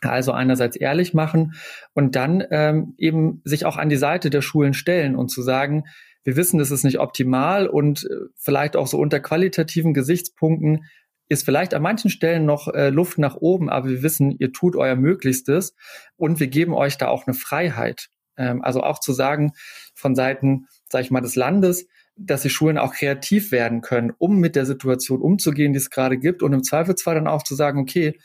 Also 0.00 0.32
einerseits 0.32 0.76
ehrlich 0.76 1.14
machen 1.14 1.54
und 1.94 2.16
dann 2.16 2.44
ähm, 2.50 2.94
eben 2.98 3.40
sich 3.44 3.64
auch 3.64 3.76
an 3.76 3.88
die 3.88 3.96
Seite 3.96 4.28
der 4.28 4.42
Schulen 4.42 4.74
stellen 4.74 5.16
und 5.16 5.28
zu 5.28 5.40
sagen, 5.40 5.84
wir 6.24 6.36
wissen, 6.36 6.58
das 6.58 6.70
ist 6.70 6.84
nicht 6.84 6.98
optimal 6.98 7.66
und 7.66 8.04
äh, 8.04 8.26
vielleicht 8.34 8.76
auch 8.76 8.86
so 8.86 8.98
unter 8.98 9.20
qualitativen 9.20 9.94
Gesichtspunkten 9.94 10.86
ist 11.28 11.44
vielleicht 11.44 11.72
an 11.72 11.82
manchen 11.82 12.10
Stellen 12.10 12.44
noch 12.44 12.68
äh, 12.68 12.90
Luft 12.90 13.18
nach 13.18 13.36
oben, 13.36 13.70
aber 13.70 13.88
wir 13.88 14.02
wissen, 14.02 14.34
ihr 14.38 14.52
tut 14.52 14.76
euer 14.76 14.96
Möglichstes 14.96 15.74
und 16.16 16.38
wir 16.38 16.48
geben 16.48 16.74
euch 16.74 16.98
da 16.98 17.08
auch 17.08 17.26
eine 17.26 17.34
Freiheit. 17.34 18.08
Ähm, 18.36 18.62
also 18.62 18.82
auch 18.82 19.00
zu 19.00 19.12
sagen 19.12 19.52
von 19.94 20.14
Seiten, 20.14 20.66
sag 20.88 21.02
ich 21.02 21.10
mal, 21.10 21.20
des 21.20 21.36
Landes, 21.36 21.86
dass 22.16 22.42
die 22.42 22.50
Schulen 22.50 22.78
auch 22.78 22.92
kreativ 22.92 23.50
werden 23.50 23.80
können, 23.80 24.12
um 24.18 24.38
mit 24.38 24.56
der 24.56 24.66
Situation 24.66 25.20
umzugehen, 25.20 25.72
die 25.72 25.78
es 25.78 25.90
gerade 25.90 26.18
gibt 26.18 26.42
und 26.42 26.52
im 26.52 26.62
Zweifelsfall 26.62 27.14
dann 27.16 27.26
auch 27.26 27.42
zu 27.42 27.54
sagen, 27.54 27.80
okay, 27.80 28.18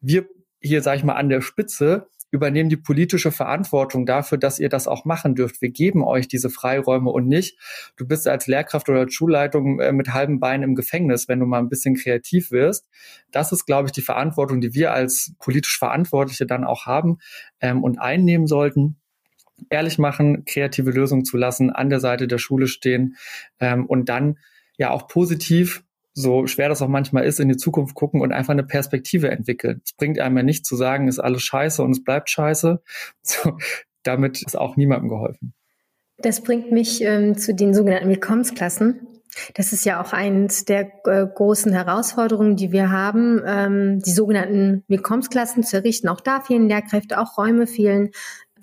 wir 0.00 0.26
hier, 0.60 0.82
sage 0.82 0.98
ich 0.98 1.04
mal, 1.04 1.14
an 1.14 1.28
der 1.28 1.42
Spitze 1.42 2.08
übernehmen 2.30 2.68
die 2.68 2.76
politische 2.76 3.30
Verantwortung 3.30 4.06
dafür, 4.06 4.38
dass 4.38 4.58
ihr 4.58 4.68
das 4.68 4.88
auch 4.88 5.04
machen 5.04 5.36
dürft. 5.36 5.62
Wir 5.62 5.70
geben 5.70 6.02
euch 6.02 6.26
diese 6.26 6.50
Freiräume 6.50 7.10
und 7.10 7.28
nicht, 7.28 7.56
du 7.96 8.08
bist 8.08 8.26
als 8.26 8.48
Lehrkraft 8.48 8.88
oder 8.88 9.00
als 9.00 9.14
Schulleitung 9.14 9.78
äh, 9.78 9.92
mit 9.92 10.12
halben 10.12 10.40
Beinen 10.40 10.64
im 10.64 10.74
Gefängnis, 10.74 11.28
wenn 11.28 11.38
du 11.38 11.46
mal 11.46 11.60
ein 11.60 11.68
bisschen 11.68 11.94
kreativ 11.94 12.50
wirst. 12.50 12.88
Das 13.30 13.52
ist, 13.52 13.66
glaube 13.66 13.86
ich, 13.86 13.92
die 13.92 14.02
Verantwortung, 14.02 14.60
die 14.60 14.74
wir 14.74 14.92
als 14.92 15.34
politisch 15.38 15.78
Verantwortliche 15.78 16.44
dann 16.44 16.64
auch 16.64 16.86
haben 16.86 17.18
ähm, 17.60 17.84
und 17.84 18.00
einnehmen 18.00 18.48
sollten 18.48 18.96
ehrlich 19.70 19.98
machen, 19.98 20.44
kreative 20.44 20.90
Lösungen 20.90 21.24
zu 21.24 21.36
lassen, 21.36 21.70
an 21.70 21.90
der 21.90 22.00
Seite 22.00 22.26
der 22.26 22.38
Schule 22.38 22.66
stehen 22.66 23.16
ähm, 23.60 23.86
und 23.86 24.08
dann 24.08 24.38
ja 24.76 24.90
auch 24.90 25.08
positiv, 25.08 25.84
so 26.12 26.46
schwer 26.46 26.68
das 26.68 26.80
auch 26.80 26.88
manchmal 26.88 27.24
ist, 27.24 27.40
in 27.40 27.48
die 27.48 27.56
Zukunft 27.56 27.94
gucken 27.94 28.20
und 28.20 28.32
einfach 28.32 28.52
eine 28.52 28.62
Perspektive 28.62 29.30
entwickeln. 29.30 29.82
Es 29.84 29.92
bringt 29.92 30.20
einem 30.20 30.36
ja 30.36 30.42
nicht 30.42 30.64
zu 30.64 30.76
sagen, 30.76 31.08
ist 31.08 31.18
alles 31.18 31.42
scheiße 31.42 31.82
und 31.82 31.90
es 31.90 32.04
bleibt 32.04 32.30
scheiße. 32.30 32.82
So, 33.22 33.56
damit 34.02 34.42
ist 34.42 34.56
auch 34.56 34.76
niemandem 34.76 35.08
geholfen. 35.08 35.54
Das 36.18 36.42
bringt 36.42 36.70
mich 36.70 37.02
ähm, 37.02 37.36
zu 37.36 37.54
den 37.54 37.74
sogenannten 37.74 38.08
Willkommensklassen. 38.08 39.08
Das 39.54 39.72
ist 39.72 39.84
ja 39.84 40.00
auch 40.00 40.12
eines 40.12 40.64
der 40.64 40.92
äh, 41.06 41.26
großen 41.26 41.72
Herausforderungen, 41.72 42.54
die 42.54 42.70
wir 42.70 42.90
haben, 42.90 43.40
ähm, 43.44 43.98
die 44.00 44.12
sogenannten 44.12 44.84
Willkommensklassen 44.86 45.64
zu 45.64 45.76
errichten. 45.76 46.08
Auch 46.08 46.20
da 46.20 46.40
fehlen 46.40 46.68
Lehrkräfte, 46.68 47.18
auch 47.18 47.36
Räume 47.36 47.66
fehlen. 47.66 48.10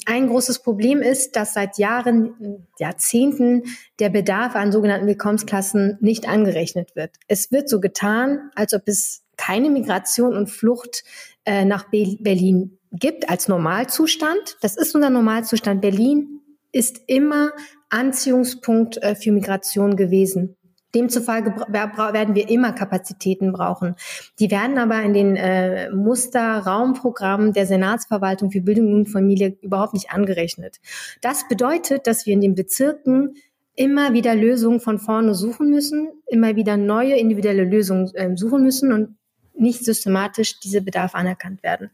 Ein 0.05 0.27
großes 0.27 0.59
Problem 0.59 1.01
ist, 1.01 1.35
dass 1.35 1.53
seit 1.53 1.77
Jahren, 1.77 2.67
Jahrzehnten 2.79 3.63
der 3.99 4.09
Bedarf 4.09 4.55
an 4.55 4.71
sogenannten 4.71 5.07
Willkommensklassen 5.07 5.97
nicht 6.01 6.27
angerechnet 6.27 6.95
wird. 6.95 7.11
Es 7.27 7.51
wird 7.51 7.69
so 7.69 7.79
getan, 7.79 8.49
als 8.55 8.73
ob 8.73 8.83
es 8.85 9.23
keine 9.37 9.69
Migration 9.69 10.35
und 10.35 10.49
Flucht 10.49 11.03
äh, 11.45 11.65
nach 11.65 11.89
Be 11.89 12.17
Berlin 12.19 12.77
gibt 12.91 13.29
als 13.29 13.47
Normalzustand. 13.47 14.57
Das 14.61 14.75
ist 14.75 14.93
unser 14.95 15.09
Normalzustand. 15.09 15.81
Berlin 15.81 16.41
ist 16.71 17.01
immer 17.07 17.51
Anziehungspunkt 17.89 18.97
äh, 18.97 19.15
für 19.15 19.31
Migration 19.31 19.95
gewesen. 19.95 20.55
Demzufolge 20.93 21.55
werden 21.69 22.35
wir 22.35 22.49
immer 22.49 22.73
Kapazitäten 22.73 23.51
brauchen. 23.53 23.95
Die 24.39 24.51
werden 24.51 24.77
aber 24.77 25.01
in 25.01 25.13
den 25.13 25.35
äh, 25.35 25.89
Musterraumprogrammen 25.91 27.53
der 27.53 27.65
Senatsverwaltung 27.65 28.51
für 28.51 28.61
Bildung 28.61 28.93
und 28.93 29.09
Familie 29.09 29.57
überhaupt 29.61 29.93
nicht 29.93 30.11
angerechnet. 30.11 30.79
Das 31.21 31.47
bedeutet, 31.47 32.07
dass 32.07 32.25
wir 32.25 32.33
in 32.33 32.41
den 32.41 32.55
Bezirken 32.55 33.35
immer 33.75 34.13
wieder 34.13 34.35
Lösungen 34.35 34.79
von 34.79 34.99
vorne 34.99 35.33
suchen 35.33 35.69
müssen, 35.69 36.09
immer 36.27 36.55
wieder 36.55 36.77
neue 36.77 37.15
individuelle 37.15 37.63
Lösungen 37.63 38.13
äh, 38.15 38.35
suchen 38.35 38.63
müssen 38.63 38.91
und 38.91 39.15
nicht 39.53 39.85
systematisch 39.85 40.59
diese 40.59 40.81
Bedarfe 40.81 41.15
anerkannt 41.15 41.63
werden. 41.63 41.91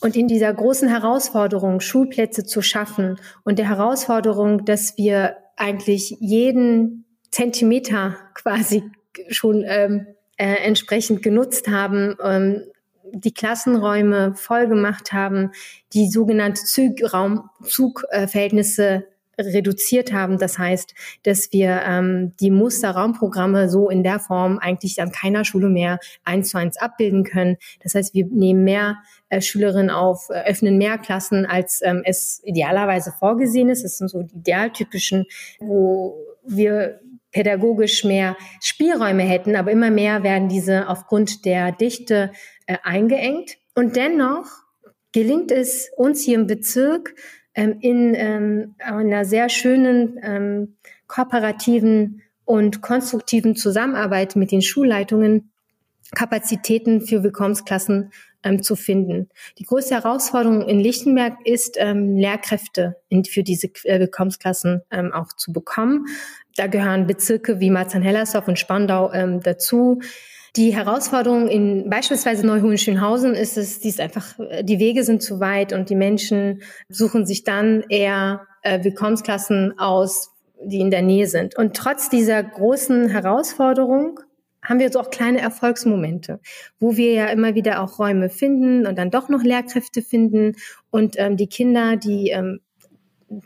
Und 0.00 0.16
in 0.16 0.28
dieser 0.28 0.52
großen 0.52 0.88
Herausforderung, 0.88 1.80
Schulplätze 1.80 2.44
zu 2.44 2.62
schaffen 2.62 3.18
und 3.44 3.58
der 3.58 3.68
Herausforderung, 3.68 4.64
dass 4.64 4.96
wir 4.96 5.36
eigentlich 5.56 6.16
jeden 6.20 7.04
Zentimeter 7.30 8.16
quasi 8.34 8.84
schon 9.28 9.64
ähm, 9.66 10.06
äh, 10.36 10.64
entsprechend 10.64 11.22
genutzt 11.22 11.68
haben, 11.68 12.16
ähm, 12.22 12.62
die 13.12 13.32
Klassenräume 13.32 14.34
voll 14.34 14.68
gemacht 14.68 15.12
haben, 15.12 15.50
die 15.92 16.08
sogenannte 16.10 16.62
Zugraum, 16.64 17.48
Zugverhältnisse 17.64 19.06
reduziert 19.38 20.12
haben. 20.12 20.38
Das 20.38 20.58
heißt, 20.58 20.94
dass 21.22 21.52
wir 21.52 21.82
ähm, 21.86 22.32
die 22.40 22.50
Musterraumprogramme 22.50 23.68
so 23.68 23.88
in 23.88 24.02
der 24.02 24.18
Form 24.18 24.58
eigentlich 24.58 25.00
an 25.00 25.12
keiner 25.12 25.44
Schule 25.44 25.68
mehr 25.68 25.98
eins 26.24 26.50
zu 26.50 26.58
eins 26.58 26.76
abbilden 26.76 27.24
können. 27.24 27.56
Das 27.82 27.94
heißt, 27.94 28.14
wir 28.14 28.26
nehmen 28.26 28.64
mehr 28.64 28.96
äh, 29.28 29.40
Schülerinnen 29.40 29.90
auf, 29.90 30.28
äh, 30.30 30.50
öffnen 30.50 30.76
mehr 30.76 30.98
Klassen, 30.98 31.46
als 31.46 31.80
ähm, 31.82 32.02
es 32.04 32.40
idealerweise 32.44 33.12
vorgesehen 33.16 33.68
ist. 33.68 33.84
Das 33.84 33.98
sind 33.98 34.08
so 34.08 34.22
die 34.22 34.36
idealtypischen, 34.36 35.26
wo 35.60 36.16
wir 36.44 37.00
pädagogisch 37.38 38.02
mehr 38.02 38.36
Spielräume 38.60 39.22
hätten, 39.22 39.54
aber 39.54 39.70
immer 39.70 39.92
mehr 39.92 40.24
werden 40.24 40.48
diese 40.48 40.88
aufgrund 40.88 41.44
der 41.44 41.70
Dichte 41.70 42.32
äh, 42.66 42.78
eingeengt. 42.82 43.58
Und 43.76 43.94
dennoch 43.94 44.46
gelingt 45.12 45.52
es 45.52 45.88
uns 45.96 46.20
hier 46.24 46.34
im 46.36 46.48
Bezirk 46.48 47.14
ähm, 47.54 47.76
in 47.80 48.16
ähm, 48.16 48.74
einer 48.80 49.24
sehr 49.24 49.48
schönen 49.50 50.18
ähm, 50.20 50.78
kooperativen 51.06 52.22
und 52.44 52.82
konstruktiven 52.82 53.54
Zusammenarbeit 53.54 54.34
mit 54.34 54.50
den 54.50 54.60
Schulleitungen 54.60 55.52
Kapazitäten 56.16 57.02
für 57.02 57.22
Willkommensklassen 57.22 58.10
ähm, 58.42 58.62
zu 58.62 58.76
finden. 58.76 59.28
Die 59.58 59.64
größte 59.64 59.94
Herausforderung 59.94 60.62
in 60.62 60.80
Lichtenberg 60.80 61.34
ist, 61.44 61.76
ähm, 61.78 62.16
Lehrkräfte 62.16 62.96
in, 63.08 63.24
für 63.24 63.42
diese 63.42 63.68
äh, 63.84 64.00
Willkommensklassen 64.00 64.82
ähm, 64.90 65.12
auch 65.12 65.32
zu 65.32 65.52
bekommen. 65.52 66.06
Da 66.56 66.66
gehören 66.66 67.06
Bezirke 67.06 67.60
wie 67.60 67.70
Marzahn-Hellersdorf 67.70 68.48
und 68.48 68.58
Spandau 68.58 69.12
ähm, 69.12 69.40
dazu. 69.40 70.00
Die 70.56 70.74
Herausforderung 70.74 71.48
in 71.48 71.88
beispielsweise 71.90 72.46
Neuhohenschönhausen 72.46 73.34
ist 73.34 73.58
es, 73.58 73.80
die 73.80 73.88
ist 73.88 74.00
einfach, 74.00 74.34
die 74.62 74.78
Wege 74.78 75.04
sind 75.04 75.22
zu 75.22 75.40
weit 75.40 75.72
und 75.72 75.90
die 75.90 75.94
Menschen 75.94 76.62
suchen 76.88 77.26
sich 77.26 77.44
dann 77.44 77.84
eher 77.88 78.46
äh, 78.62 78.82
Willkommensklassen 78.82 79.78
aus, 79.78 80.30
die 80.60 80.80
in 80.80 80.90
der 80.90 81.02
Nähe 81.02 81.26
sind. 81.26 81.56
Und 81.56 81.76
trotz 81.76 82.08
dieser 82.08 82.42
großen 82.42 83.08
Herausforderung 83.08 84.20
haben 84.68 84.80
wir 84.80 84.92
so 84.92 85.00
auch 85.00 85.10
kleine 85.10 85.40
Erfolgsmomente, 85.40 86.40
wo 86.78 86.96
wir 86.96 87.12
ja 87.12 87.26
immer 87.26 87.54
wieder 87.54 87.82
auch 87.82 87.98
Räume 87.98 88.28
finden 88.28 88.86
und 88.86 88.98
dann 88.98 89.10
doch 89.10 89.28
noch 89.28 89.42
Lehrkräfte 89.42 90.02
finden 90.02 90.56
und 90.90 91.14
ähm, 91.18 91.36
die 91.36 91.46
Kinder, 91.46 91.96
die 91.96 92.30
ähm, 92.30 92.60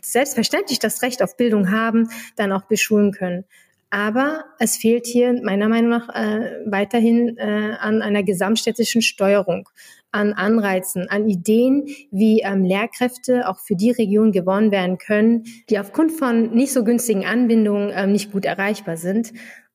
selbstverständlich 0.01 0.79
das 0.79 1.01
Recht 1.01 1.23
auf 1.23 1.37
Bildung 1.37 1.71
haben, 1.71 2.09
dann 2.35 2.51
auch 2.51 2.63
beschulen 2.63 3.11
können. 3.11 3.45
Aber 3.89 4.45
es 4.57 4.75
fehlt 4.75 5.05
hier 5.05 5.39
meiner 5.43 5.69
Meinung 5.69 5.91
nach 5.91 6.09
äh, 6.09 6.61
weiterhin 6.65 7.37
äh, 7.37 7.75
an 7.79 8.01
einer 8.01 8.23
gesamtstädtischen 8.23 9.03
Steuerung, 9.03 9.69
an 10.11 10.33
Anreizen, 10.33 11.09
an 11.09 11.27
Ideen, 11.29 11.85
wie 12.09 12.41
ähm, 12.41 12.63
Lehrkräfte 12.63 13.47
auch 13.47 13.59
für 13.59 13.75
die 13.75 13.91
Region 13.91 14.31
gewonnen 14.31 14.71
werden 14.71 14.97
können, 14.97 15.43
die 15.69 15.77
aufgrund 15.77 16.11
von 16.11 16.55
nicht 16.55 16.73
so 16.73 16.83
günstigen 16.83 17.25
Anbindungen 17.25 17.91
ähm, 17.93 18.13
nicht 18.13 18.31
gut 18.31 18.45
erreichbar 18.45 18.97
sind. 18.97 19.31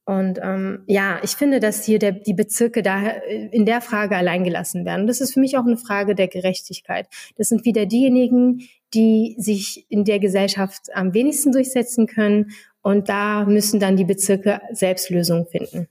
Und 0.08 0.40
ähm, 0.42 0.84
ja, 0.86 1.20
ich 1.22 1.32
finde, 1.32 1.60
dass 1.60 1.84
hier 1.84 1.98
der, 1.98 2.12
die 2.12 2.32
Bezirke 2.32 2.82
da 2.82 3.08
äh, 3.08 3.48
in 3.52 3.66
der 3.66 3.82
Frage 3.82 4.16
alleingelassen 4.16 4.86
werden. 4.86 5.06
Das 5.06 5.20
ist 5.20 5.34
für 5.34 5.40
mich 5.40 5.58
auch 5.58 5.66
eine 5.66 5.76
Frage 5.76 6.14
der 6.14 6.28
Gerechtigkeit. 6.28 7.08
Das 7.36 7.50
sind 7.50 7.66
wieder 7.66 7.84
diejenigen, 7.84 8.62
die 8.94 9.36
sich 9.36 9.84
in 9.90 10.06
der 10.06 10.18
Gesellschaft 10.18 10.86
am 10.94 11.12
wenigsten 11.12 11.52
durchsetzen 11.52 12.06
können. 12.06 12.52
Und 12.80 13.10
da 13.10 13.44
müssen 13.44 13.80
dann 13.80 13.96
die 13.96 14.06
Bezirke 14.06 14.62
selbst 14.72 15.10
Lösungen 15.10 15.44
finden. 15.44 15.88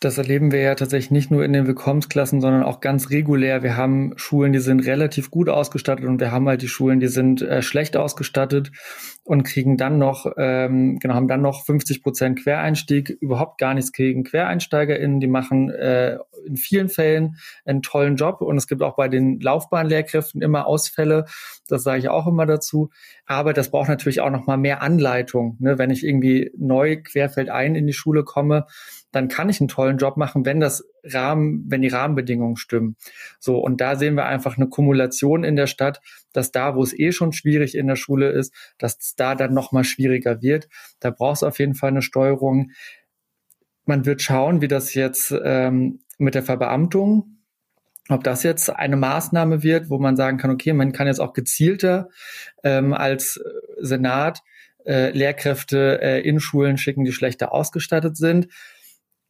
Das 0.00 0.18
erleben 0.18 0.52
wir 0.52 0.60
ja 0.60 0.74
tatsächlich 0.74 1.10
nicht 1.10 1.30
nur 1.30 1.42
in 1.42 1.54
den 1.54 1.66
Willkommensklassen, 1.66 2.42
sondern 2.42 2.64
auch 2.64 2.80
ganz 2.80 3.08
regulär. 3.08 3.62
Wir 3.62 3.78
haben 3.78 4.12
Schulen, 4.16 4.52
die 4.52 4.58
sind 4.58 4.80
relativ 4.80 5.30
gut 5.30 5.48
ausgestattet 5.48 6.04
und 6.04 6.20
wir 6.20 6.30
haben 6.30 6.46
halt 6.46 6.60
die 6.60 6.68
Schulen, 6.68 7.00
die 7.00 7.08
sind 7.08 7.40
äh, 7.40 7.62
schlecht 7.62 7.96
ausgestattet 7.96 8.72
und 9.24 9.42
kriegen 9.42 9.78
dann 9.78 9.98
noch, 9.98 10.26
ähm, 10.36 10.98
genau, 10.98 11.14
haben 11.14 11.28
dann 11.28 11.40
noch 11.40 11.64
50 11.64 12.02
Prozent 12.02 12.42
Quereinstieg, 12.42 13.08
überhaupt 13.08 13.58
gar 13.58 13.72
nichts 13.72 13.92
gegen 13.92 14.22
QuereinsteigerInnen. 14.22 15.18
Die 15.18 15.26
machen 15.26 15.70
äh, 15.70 16.18
in 16.46 16.58
vielen 16.58 16.90
Fällen 16.90 17.36
einen 17.64 17.80
tollen 17.80 18.16
Job 18.16 18.42
und 18.42 18.58
es 18.58 18.66
gibt 18.66 18.82
auch 18.82 18.96
bei 18.96 19.08
den 19.08 19.40
Laufbahnlehrkräften 19.40 20.42
immer 20.42 20.66
Ausfälle. 20.66 21.24
Das 21.68 21.82
sage 21.82 22.00
ich 22.00 22.08
auch 22.10 22.26
immer 22.26 22.44
dazu. 22.44 22.90
Aber 23.24 23.54
das 23.54 23.70
braucht 23.70 23.88
natürlich 23.88 24.20
auch 24.20 24.30
noch 24.30 24.46
mal 24.46 24.58
mehr 24.58 24.82
Anleitung. 24.82 25.56
Ne? 25.58 25.78
Wenn 25.78 25.90
ich 25.90 26.04
irgendwie 26.04 26.50
neu 26.58 27.00
querfeldein 27.02 27.74
in 27.76 27.86
die 27.86 27.94
Schule 27.94 28.24
komme, 28.24 28.66
dann 29.10 29.28
kann 29.28 29.48
ich 29.48 29.60
einen 29.60 29.68
tollen 29.68 29.96
Job 29.96 30.16
machen, 30.16 30.44
wenn 30.44 30.60
das 30.60 30.84
Rahmen, 31.04 31.64
wenn 31.68 31.82
die 31.82 31.88
Rahmenbedingungen 31.88 32.56
stimmen. 32.56 32.96
So, 33.38 33.58
und 33.58 33.80
da 33.80 33.96
sehen 33.96 34.16
wir 34.16 34.26
einfach 34.26 34.56
eine 34.56 34.68
Kumulation 34.68 35.44
in 35.44 35.56
der 35.56 35.66
Stadt, 35.66 36.00
dass 36.34 36.52
da, 36.52 36.76
wo 36.76 36.82
es 36.82 36.98
eh 36.98 37.12
schon 37.12 37.32
schwierig 37.32 37.74
in 37.74 37.86
der 37.86 37.96
Schule 37.96 38.30
ist, 38.30 38.52
dass 38.76 38.98
es 38.98 39.14
da 39.14 39.34
dann 39.34 39.54
nochmal 39.54 39.84
schwieriger 39.84 40.42
wird. 40.42 40.68
Da 41.00 41.10
braucht 41.10 41.36
es 41.36 41.42
auf 41.42 41.58
jeden 41.58 41.74
Fall 41.74 41.90
eine 41.90 42.02
Steuerung. 42.02 42.72
Man 43.86 44.04
wird 44.04 44.20
schauen, 44.20 44.60
wie 44.60 44.68
das 44.68 44.94
jetzt 44.94 45.34
ähm, 45.44 46.00
mit 46.18 46.34
der 46.34 46.42
Verbeamtung, 46.42 47.38
ob 48.08 48.22
das 48.22 48.42
jetzt 48.42 48.68
eine 48.68 48.96
Maßnahme 48.96 49.62
wird, 49.62 49.88
wo 49.88 49.98
man 49.98 50.16
sagen 50.16 50.36
kann, 50.36 50.50
okay, 50.50 50.72
man 50.74 50.92
kann 50.92 51.06
jetzt 51.06 51.20
auch 51.20 51.32
gezielter 51.32 52.10
ähm, 52.62 52.92
als 52.92 53.40
Senat 53.80 54.42
äh, 54.84 55.10
Lehrkräfte 55.10 56.00
äh, 56.02 56.20
in 56.20 56.40
Schulen 56.40 56.76
schicken, 56.76 57.04
die 57.04 57.12
schlechter 57.12 57.52
ausgestattet 57.52 58.16
sind. 58.16 58.48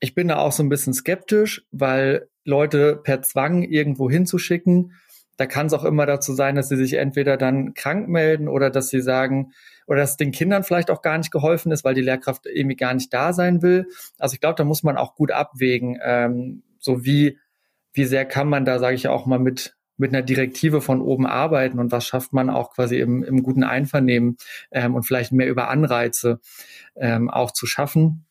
Ich 0.01 0.15
bin 0.15 0.29
da 0.29 0.37
auch 0.37 0.53
so 0.53 0.63
ein 0.63 0.69
bisschen 0.69 0.93
skeptisch, 0.93 1.65
weil 1.71 2.29
Leute 2.45 2.97
per 2.97 3.23
Zwang 3.23 3.63
irgendwo 3.63 4.11
hinzuschicken, 4.11 4.93
da 5.37 5.47
kann 5.47 5.67
es 5.67 5.73
auch 5.73 5.85
immer 5.85 6.07
dazu 6.07 6.33
sein, 6.33 6.55
dass 6.55 6.69
sie 6.69 6.77
sich 6.77 6.95
entweder 6.95 7.37
dann 7.37 7.75
krank 7.75 8.09
melden 8.09 8.49
oder 8.49 8.71
dass 8.71 8.89
sie 8.89 9.01
sagen, 9.01 9.53
oder 9.87 10.01
dass 10.01 10.17
den 10.17 10.33
Kindern 10.33 10.65
vielleicht 10.65 10.91
auch 10.91 11.03
gar 11.03 11.19
nicht 11.19 11.31
geholfen 11.31 11.73
ist, 11.73 11.85
weil 11.85 11.95
die 11.95 12.01
Lehrkraft 12.01 12.47
irgendwie 12.47 12.77
gar 12.77 12.95
nicht 12.95 13.13
da 13.13 13.33
sein 13.33 13.63
will. 13.63 13.87
Also 14.19 14.35
ich 14.35 14.41
glaube, 14.41 14.57
da 14.57 14.65
muss 14.65 14.83
man 14.83 14.97
auch 14.97 15.15
gut 15.15 15.31
abwägen, 15.31 15.99
ähm, 16.03 16.63
so 16.79 17.05
wie, 17.05 17.39
wie 17.93 18.05
sehr 18.05 18.25
kann 18.25 18.49
man 18.49 18.65
da, 18.65 18.79
sage 18.79 18.95
ich 18.95 19.09
auch 19.09 19.27
mal, 19.27 19.39
mit, 19.39 19.77
mit 19.97 20.13
einer 20.13 20.23
Direktive 20.23 20.81
von 20.81 21.01
oben 21.01 21.27
arbeiten 21.27 21.79
und 21.79 21.93
was 21.93 22.07
schafft 22.07 22.33
man 22.33 22.51
auch 22.51 22.73
quasi 22.73 22.99
im, 22.99 23.23
im 23.23 23.43
guten 23.43 23.65
Einvernehmen 23.65 24.37
ähm, 24.71 24.95
und 24.95 25.05
vielleicht 25.05 25.33
mehr 25.33 25.49
über 25.49 25.69
Anreize 25.69 26.41
ähm, 26.97 27.31
auch 27.31 27.51
zu 27.51 27.67
schaffen. 27.67 28.27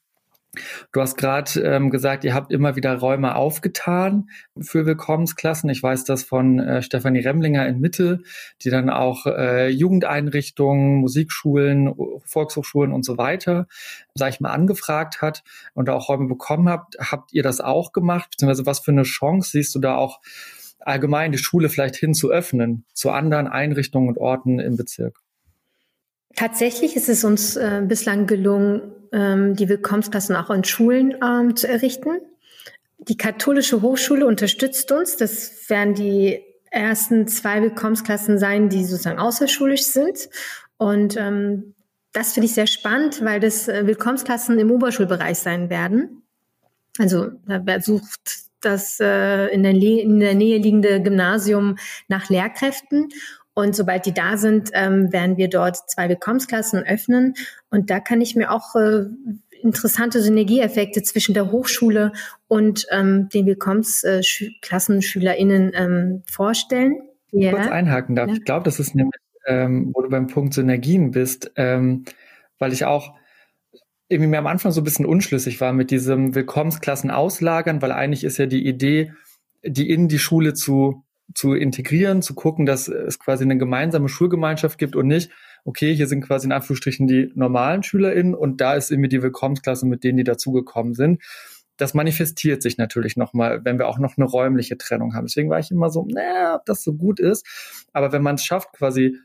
Du 0.91 1.01
hast 1.01 1.17
gerade 1.17 1.59
ähm, 1.61 1.89
gesagt, 1.89 2.23
ihr 2.23 2.35
habt 2.35 2.51
immer 2.51 2.75
wieder 2.75 2.95
Räume 2.95 3.35
aufgetan 3.35 4.29
für 4.59 4.85
Willkommensklassen. 4.85 5.69
Ich 5.69 5.81
weiß 5.81 6.03
das 6.03 6.23
von 6.23 6.59
äh, 6.59 6.81
Stefanie 6.83 7.21
Remlinger 7.21 7.67
in 7.67 7.79
Mitte, 7.79 8.21
die 8.61 8.69
dann 8.69 8.89
auch 8.89 9.25
äh, 9.25 9.69
Jugendeinrichtungen, 9.69 10.97
Musikschulen, 10.97 11.93
Volkshochschulen 12.23 12.91
und 12.93 13.03
so 13.03 13.17
weiter, 13.17 13.67
sag 14.13 14.29
ich 14.29 14.39
mal, 14.39 14.51
angefragt 14.51 15.21
hat 15.21 15.43
und 15.73 15.89
auch 15.89 16.09
Räume 16.09 16.27
bekommen 16.27 16.69
habt. 16.69 16.97
Habt 16.99 17.33
ihr 17.33 17.41
das 17.41 17.59
auch 17.59 17.91
gemacht? 17.91 18.31
Beziehungsweise 18.31 18.67
was 18.67 18.79
für 18.79 18.91
eine 18.91 19.03
Chance 19.03 19.51
siehst 19.51 19.73
du 19.73 19.79
da 19.79 19.95
auch 19.95 20.21
allgemein 20.79 21.31
die 21.31 21.37
Schule 21.39 21.69
vielleicht 21.69 21.95
hin 21.95 22.13
zu 22.13 22.29
öffnen 22.29 22.85
zu 22.93 23.09
anderen 23.09 23.47
Einrichtungen 23.47 24.09
und 24.09 24.19
Orten 24.19 24.59
im 24.59 24.75
Bezirk? 24.75 25.22
Tatsächlich 26.35 26.95
ist 26.95 27.09
es 27.09 27.23
uns 27.23 27.55
äh, 27.55 27.81
bislang 27.85 28.25
gelungen, 28.27 28.91
ähm, 29.11 29.55
die 29.55 29.69
Willkommensklassen 29.69 30.35
auch 30.35 30.49
in 30.49 30.63
Schulen 30.63 31.15
ähm, 31.23 31.55
zu 31.55 31.67
errichten. 31.67 32.17
Die 32.97 33.17
katholische 33.17 33.81
Hochschule 33.81 34.25
unterstützt 34.25 34.91
uns. 34.91 35.17
Das 35.17 35.69
werden 35.69 35.93
die 35.93 36.41
ersten 36.71 37.27
zwei 37.27 37.61
Willkommensklassen 37.61 38.39
sein, 38.39 38.69
die 38.69 38.83
sozusagen 38.83 39.19
außerschulisch 39.19 39.83
sind. 39.83 40.29
Und 40.77 41.15
ähm, 41.17 41.75
das 42.13 42.33
finde 42.33 42.45
ich 42.47 42.53
sehr 42.53 42.67
spannend, 42.67 43.23
weil 43.23 43.39
das 43.39 43.67
äh, 43.67 43.85
Willkommensklassen 43.85 44.57
im 44.57 44.71
Oberschulbereich 44.71 45.37
sein 45.37 45.69
werden. 45.69 46.23
Also 46.97 47.31
da 47.45 47.79
sucht 47.79 48.43
das 48.61 48.99
äh, 48.99 49.47
in, 49.47 49.63
der 49.63 49.73
in 49.73 50.19
der 50.19 50.35
Nähe 50.35 50.57
liegende 50.57 51.01
Gymnasium 51.01 51.77
nach 52.07 52.29
Lehrkräften. 52.29 53.09
Und 53.55 53.75
sobald 53.75 54.05
die 54.05 54.13
da 54.13 54.37
sind, 54.37 54.69
ähm, 54.73 55.11
werden 55.13 55.37
wir 55.37 55.47
dort 55.47 55.77
zwei 55.89 56.09
Willkommensklassen 56.09 56.83
öffnen. 56.83 57.35
Und 57.69 57.89
da 57.89 57.99
kann 57.99 58.21
ich 58.21 58.35
mir 58.35 58.51
auch 58.51 58.75
äh, 58.75 59.05
interessante 59.61 60.21
Synergieeffekte 60.21 61.01
zwischen 61.03 61.33
der 61.33 61.51
Hochschule 61.51 62.11
und 62.47 62.85
ähm, 62.91 63.29
den 63.29 63.45
Willkommensklassenschülerinnen 63.45 65.71
ähm, 65.75 66.23
vorstellen. 66.25 67.01
Ja. 67.31 67.51
Kurz 67.51 67.67
einhaken 67.67 68.15
darf. 68.15 68.29
Ja. 68.29 68.35
Ich 68.35 68.43
glaube, 68.43 68.65
das 68.65 68.79
ist 68.79 68.95
nämlich, 68.95 69.21
ähm, 69.47 69.91
wo 69.93 70.01
du 70.01 70.09
beim 70.09 70.27
Punkt 70.27 70.53
Synergien 70.53 71.11
bist. 71.11 71.51
Ähm, 71.55 72.05
weil 72.59 72.73
ich 72.73 72.85
auch 72.85 73.15
irgendwie 74.07 74.29
mir 74.29 74.39
am 74.39 74.47
Anfang 74.47 74.71
so 74.71 74.81
ein 74.81 74.83
bisschen 74.83 75.05
unschlüssig 75.05 75.59
war 75.59 75.73
mit 75.73 75.91
diesem 75.91 76.35
Willkommensklassen 76.35 77.11
auslagern, 77.11 77.81
weil 77.81 77.91
eigentlich 77.91 78.23
ist 78.23 78.37
ja 78.37 78.45
die 78.45 78.65
Idee, 78.65 79.13
die 79.63 79.89
in 79.89 80.07
die 80.07 80.19
Schule 80.19 80.53
zu, 80.53 81.02
zu 81.33 81.53
integrieren, 81.53 82.21
zu 82.21 82.35
gucken, 82.35 82.65
dass 82.65 82.87
es 82.87 83.19
quasi 83.19 83.43
eine 83.43 83.57
gemeinsame 83.57 84.09
Schulgemeinschaft 84.09 84.77
gibt 84.77 84.95
und 84.95 85.07
nicht, 85.07 85.31
okay, 85.65 85.95
hier 85.95 86.07
sind 86.07 86.21
quasi 86.21 86.47
in 86.47 86.51
Anführungsstrichen 86.51 87.07
die 87.07 87.31
normalen 87.35 87.83
SchülerInnen 87.83 88.35
und 88.35 88.61
da 88.61 88.73
ist 88.73 88.91
irgendwie 88.91 89.09
die 89.09 89.21
Willkommensklasse 89.21 89.85
mit 89.85 90.03
denen, 90.03 90.17
die 90.17 90.23
dazugekommen 90.23 90.93
sind. 90.93 91.21
Das 91.77 91.93
manifestiert 91.93 92.61
sich 92.61 92.77
natürlich 92.77 93.17
nochmal, 93.17 93.65
wenn 93.65 93.79
wir 93.79 93.87
auch 93.87 93.97
noch 93.97 94.17
eine 94.17 94.25
räumliche 94.25 94.77
Trennung 94.77 95.15
haben. 95.15 95.25
Deswegen 95.25 95.49
war 95.49 95.59
ich 95.59 95.71
immer 95.71 95.89
so, 95.89 96.05
naja, 96.07 96.55
ob 96.55 96.65
das 96.65 96.83
so 96.83 96.93
gut 96.93 97.19
ist. 97.19 97.47
Aber 97.93 98.11
wenn 98.11 98.21
man 98.21 98.35
es 98.35 98.45
schafft, 98.45 98.73
quasi 98.73 99.17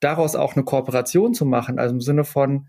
daraus 0.00 0.34
auch 0.34 0.56
eine 0.56 0.64
Kooperation 0.64 1.32
zu 1.32 1.46
machen, 1.46 1.78
also 1.78 1.94
im 1.94 2.00
Sinne 2.00 2.24
von, 2.24 2.66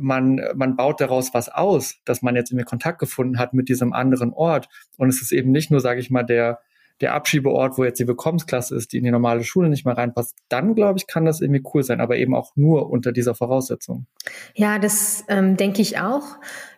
man, 0.00 0.40
man 0.54 0.74
baut 0.74 1.00
daraus 1.00 1.32
was 1.32 1.48
aus, 1.48 1.96
dass 2.04 2.22
man 2.22 2.34
jetzt 2.34 2.50
irgendwie 2.50 2.64
Kontakt 2.64 2.98
gefunden 2.98 3.38
hat 3.38 3.54
mit 3.54 3.68
diesem 3.68 3.92
anderen 3.92 4.32
Ort. 4.32 4.68
Und 4.96 5.08
es 5.08 5.22
ist 5.22 5.32
eben 5.32 5.52
nicht 5.52 5.70
nur, 5.70 5.80
sage 5.80 6.00
ich 6.00 6.10
mal, 6.10 6.24
der, 6.24 6.60
der 7.00 7.14
Abschiebeort, 7.14 7.78
wo 7.78 7.84
jetzt 7.84 7.98
die 7.98 8.06
Willkommensklasse 8.06 8.76
ist, 8.76 8.92
die 8.92 8.98
in 8.98 9.04
die 9.04 9.10
normale 9.10 9.42
Schule 9.44 9.68
nicht 9.68 9.84
mehr 9.84 9.96
reinpasst, 9.96 10.36
dann 10.48 10.74
glaube 10.74 10.98
ich, 10.98 11.06
kann 11.06 11.24
das 11.24 11.40
irgendwie 11.40 11.62
cool 11.74 11.82
sein, 11.82 12.00
aber 12.00 12.16
eben 12.16 12.34
auch 12.34 12.52
nur 12.54 12.90
unter 12.90 13.12
dieser 13.12 13.34
Voraussetzung. 13.34 14.06
Ja, 14.54 14.78
das 14.78 15.24
ähm, 15.28 15.56
denke 15.56 15.82
ich 15.82 15.98
auch. 15.98 16.22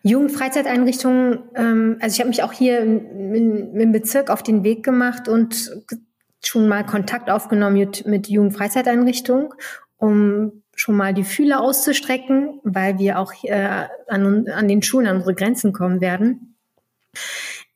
Jugendfreizeiteinrichtungen, 0.02 1.40
ähm, 1.54 1.96
also 2.00 2.14
ich 2.14 2.20
habe 2.20 2.28
mich 2.28 2.42
auch 2.42 2.52
hier 2.52 2.80
im, 2.80 3.74
im, 3.74 3.92
Bezirk 3.92 4.30
auf 4.30 4.42
den 4.42 4.64
Weg 4.64 4.82
gemacht 4.82 5.28
und 5.28 5.72
schon 6.42 6.68
mal 6.68 6.84
Kontakt 6.84 7.30
aufgenommen 7.30 7.76
mit, 7.76 8.06
mit 8.06 8.28
Jugendfreizeiteinrichtungen, 8.28 9.48
um 9.96 10.62
schon 10.74 10.96
mal 10.96 11.14
die 11.14 11.24
Fühler 11.24 11.60
auszustrecken, 11.60 12.60
weil 12.64 12.98
wir 12.98 13.18
auch 13.18 13.32
äh, 13.44 13.86
an, 14.08 14.48
an 14.48 14.68
den 14.68 14.82
Schulen 14.82 15.06
an 15.06 15.16
unsere 15.16 15.34
Grenzen 15.34 15.72
kommen 15.72 16.00
werden. 16.00 16.56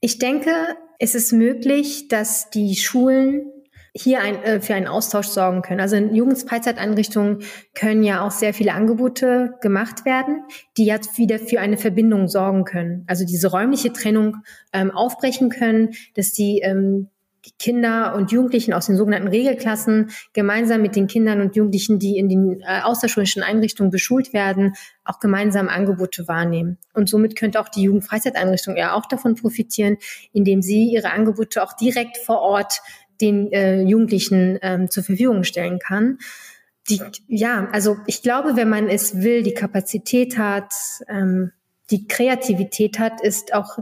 Ich 0.01 0.19
denke, 0.19 0.51
es 0.99 1.15
ist 1.15 1.33
möglich, 1.33 2.09
dass 2.09 2.51
die 2.51 2.75
Schulen 2.77 3.53
hier 3.95 4.21
ein, 4.21 4.43
äh, 4.43 4.61
für 4.61 4.75
einen 4.75 4.87
Austausch 4.87 5.27
sorgen 5.27 5.63
können. 5.63 5.81
Also 5.81 5.97
in 5.97 6.15
Jugendfreizeiteinrichtungen 6.15 7.43
können 7.75 8.03
ja 8.03 8.25
auch 8.25 8.31
sehr 8.31 8.55
viele 8.55 8.75
Angebote 8.75 9.55
gemacht 9.61 10.05
werden, 10.05 10.43
die 10.77 10.85
jetzt 10.85 11.19
wieder 11.19 11.39
für 11.39 11.61
eine 11.61 11.79
Verbindung 11.79 12.29
sorgen 12.29 12.65
können. 12.65 13.05
Also 13.07 13.25
diese 13.25 13.51
räumliche 13.51 13.93
Trennung 13.93 14.37
ähm, 14.73 14.91
aufbrechen 14.91 15.51
können, 15.51 15.91
dass 16.15 16.33
die 16.33 16.61
ähm, 16.63 17.09
Kinder 17.59 18.15
und 18.15 18.33
Jugendlichen 18.33 18.73
aus 18.73 18.87
den 18.87 18.97
sogenannten 18.97 19.29
Regelklassen 19.29 20.11
gemeinsam 20.33 20.83
mit 20.83 20.97
den 20.97 21.07
Kindern 21.07 21.41
und 21.41 21.57
Jugendlichen, 21.57 21.99
die 21.99 22.19
in 22.19 22.29
den 22.29 22.61
äh, 22.61 22.81
außerschulischen 22.83 23.43
Einrichtungen 23.43 23.91
beschult 23.91 24.33
werden, 24.33 24.75
auch 25.05 25.21
gemeinsam 25.21 25.69
Angebote 25.69 26.29
wahrnehmen. 26.29 26.79
Und 26.93 27.09
somit 27.09 27.37
könnte 27.37 27.61
auch 27.61 27.69
die 27.69 27.83
Jugendfreizeiteinrichtung 27.83 28.77
ja 28.77 28.95
auch 28.95 29.07
davon 29.07 29.35
profitieren, 29.35 29.97
indem 30.33 30.63
sie 30.63 30.93
ihre 30.93 31.11
Angebote 31.11 31.63
auch 31.63 31.73
direkt 31.75 32.19
vor 32.19 32.41
Ort 32.41 32.81
den 33.21 33.53
äh, 33.53 33.83
Jugendlichen 33.83 34.59
ähm, 34.63 34.91
zur 34.91 35.03
Verfügung 35.03 35.45
stellen 35.45 35.79
kann. 35.79 36.19
Die, 36.89 37.01
ja, 37.27 37.69
also 37.73 37.99
ich 38.07 38.23
glaube, 38.23 38.57
wenn 38.57 38.69
man 38.69 38.89
es 38.89 39.21
will, 39.21 39.43
die 39.43 39.55
Kapazität 39.55 40.39
hat, 40.39 40.73
ähm, 41.09 41.53
die 41.91 42.07
Kreativität 42.07 42.99
hat, 42.99 43.21
ist 43.21 43.55
auch 43.55 43.79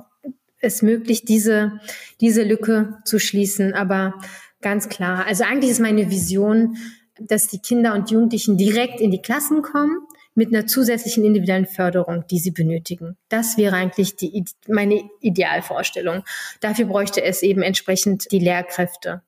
es 0.60 0.82
möglich, 0.82 1.24
diese, 1.24 1.80
diese 2.20 2.42
Lücke 2.42 2.98
zu 3.04 3.18
schließen. 3.18 3.74
Aber 3.74 4.14
ganz 4.60 4.88
klar, 4.88 5.26
also 5.26 5.44
eigentlich 5.44 5.70
ist 5.70 5.80
meine 5.80 6.10
Vision, 6.10 6.76
dass 7.18 7.48
die 7.48 7.60
Kinder 7.60 7.94
und 7.94 8.10
Jugendlichen 8.10 8.56
direkt 8.56 9.00
in 9.00 9.10
die 9.10 9.22
Klassen 9.22 9.62
kommen 9.62 10.06
mit 10.34 10.48
einer 10.48 10.66
zusätzlichen 10.66 11.24
individuellen 11.24 11.66
Förderung, 11.66 12.24
die 12.30 12.38
sie 12.38 12.50
benötigen. 12.50 13.16
Das 13.30 13.56
wäre 13.56 13.74
eigentlich 13.74 14.16
die, 14.16 14.44
meine 14.68 15.02
Idealvorstellung. 15.20 16.24
Dafür 16.60 16.84
bräuchte 16.84 17.22
es 17.22 17.42
eben 17.42 17.62
entsprechend 17.62 18.30
die 18.32 18.38
Lehrkräfte. 18.38 19.22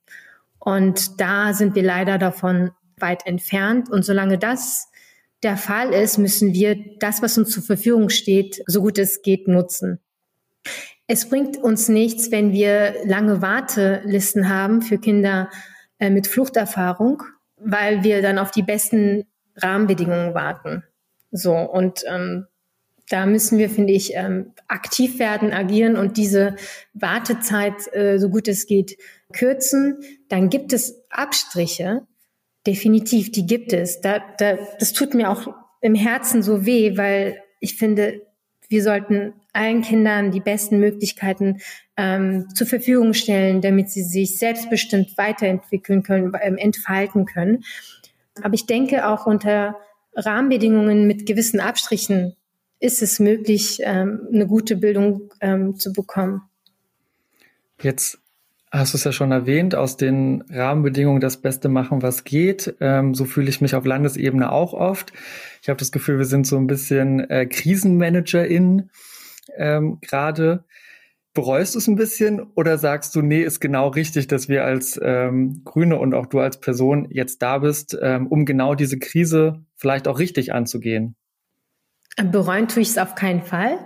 Und 0.59 1.19
da 1.19 1.55
sind 1.55 1.75
wir 1.75 1.83
leider 1.83 2.19
davon 2.19 2.73
weit 2.99 3.27
entfernt. 3.27 3.89
Und 3.89 4.05
solange 4.05 4.37
das 4.39 4.89
der 5.43 5.57
Fall 5.57 5.95
ist, 5.95 6.19
müssen 6.19 6.53
wir 6.53 6.77
das, 6.99 7.23
was 7.23 7.39
uns 7.39 7.51
zur 7.51 7.63
Verfügung 7.63 8.11
steht, 8.11 8.63
so 8.67 8.83
gut 8.83 8.99
es 8.99 9.23
geht, 9.23 9.49
nutzen. 9.49 10.01
Es 11.11 11.27
bringt 11.27 11.57
uns 11.57 11.89
nichts, 11.89 12.31
wenn 12.31 12.53
wir 12.53 12.95
lange 13.05 13.41
Wartelisten 13.41 14.51
haben 14.51 14.83
für 14.83 14.99
Kinder 14.99 15.49
äh, 15.99 16.11
mit 16.11 16.27
Fluchterfahrung, 16.27 17.23
weil 17.57 18.05
wir 18.05 18.21
dann 18.21 18.39
auf 18.39 18.51
die 18.51 18.63
besten 18.63 19.25
Rahmenbedingungen 19.57 20.35
warten. 20.35 20.85
So 21.31 21.57
und 21.57 22.05
ähm, 22.07 22.47
da 23.09 23.25
müssen 23.25 23.59
wir, 23.59 23.71
finde 23.71 23.95
ich, 23.95 24.15
ähm, 24.15 24.53
aktiv 24.69 25.19
werden, 25.19 25.51
agieren 25.53 25.97
und 25.97 26.19
diese 26.19 26.57
Wartezeit, 26.93 27.91
äh, 27.95 28.19
so 28.19 28.29
gut 28.29 28.47
es 28.47 28.67
geht, 28.67 28.99
kürzen. 29.33 30.01
Dann 30.29 30.51
gibt 30.51 30.75
es 30.75 31.03
Abstriche, 31.09 32.07
definitiv, 32.67 33.33
die 33.33 33.47
gibt 33.47 33.73
es. 33.73 34.03
Da, 34.03 34.23
da, 34.37 34.59
das 34.79 34.93
tut 34.93 35.15
mir 35.15 35.31
auch 35.31 35.55
im 35.81 35.95
Herzen 35.95 36.43
so 36.43 36.67
weh, 36.67 36.99
weil 36.99 37.43
ich 37.61 37.77
finde, 37.77 38.21
wir 38.69 38.83
sollten 38.83 39.33
allen 39.59 39.83
Kindern 39.83 40.31
die 40.31 40.41
besten 40.41 40.79
Möglichkeiten 40.79 41.59
ähm, 41.97 42.47
zur 42.55 42.67
Verfügung 42.67 43.13
stellen, 43.13 43.61
damit 43.61 43.91
sie 43.91 44.03
sich 44.03 44.39
selbstbestimmt 44.39 45.19
weiterentwickeln 45.19 46.05
können, 46.05 46.33
ähm, 46.41 46.57
entfalten 46.57 47.27
können. 47.27 47.65
Aber 48.41 48.55
ich 48.55 48.67
denke 48.67 49.09
auch 49.09 49.27
unter 49.27 49.77
Rahmenbedingungen 50.15 51.07
mit 51.07 51.27
gewissen 51.27 51.61
Abstrichen 51.61 52.37
ist 52.81 53.03
es 53.03 53.19
möglich, 53.19 53.81
ähm, 53.83 54.29
eine 54.33 54.47
gute 54.47 54.77
Bildung 54.77 55.33
ähm, 55.41 55.77
zu 55.77 55.93
bekommen. 55.93 56.43
Jetzt 57.83 58.21
hast 58.71 58.93
du 58.93 58.99
es 58.99 59.05
ja 59.05 59.11
schon 59.11 59.33
erwähnt, 59.33 59.75
aus 59.75 59.97
den 59.97 60.45
Rahmenbedingungen 60.51 61.21
das 61.21 61.39
Beste 61.39 61.69
machen, 61.69 62.03
was 62.03 62.23
geht. 62.23 62.77
Ähm, 62.81 63.15
so 63.15 63.25
fühle 63.25 63.49
ich 63.49 63.61
mich 63.61 63.75
auf 63.75 63.85
Landesebene 63.85 64.53
auch 64.53 64.75
oft. 64.75 65.13
Ich 65.63 65.69
habe 65.69 65.79
das 65.79 65.91
Gefühl, 65.91 66.19
wir 66.19 66.27
sind 66.27 66.47
so 66.47 66.57
ein 66.57 66.69
bisschen 66.69 67.29
äh, 67.31 67.47
KrisenmanagerInnen 67.47 68.91
ähm, 69.57 69.99
gerade. 70.01 70.65
Bereust 71.35 71.75
du 71.75 71.79
es 71.79 71.87
ein 71.87 71.95
bisschen 71.95 72.43
oder 72.55 72.79
sagst 72.79 73.15
du, 73.15 73.23
nee, 73.23 73.43
ist 73.43 73.61
genau 73.61 73.89
richtig, 73.89 74.27
dass 74.27 74.49
wir 74.49 74.65
als 74.65 74.99
ähm, 75.03 75.63
Grüne 75.65 75.99
und 75.99 76.15
auch 76.15 76.27
du 76.27 76.41
als 76.41 76.59
Person 76.59 77.09
jetzt 77.11 77.43
da 77.43 77.59
bist, 77.59 77.97
ähm, 78.01 78.27
um 78.27 78.45
genau 78.45 78.75
diese 78.75 78.99
Krise 78.99 79.65
vielleicht 79.77 80.09
auch 80.09 80.19
richtig 80.19 80.53
anzugehen? 80.53 81.15
Bereuen 82.17 82.67
tue 82.67 82.83
ich 82.83 82.89
es 82.89 82.99
auf 82.99 83.15
keinen 83.15 83.43
Fall. 83.43 83.79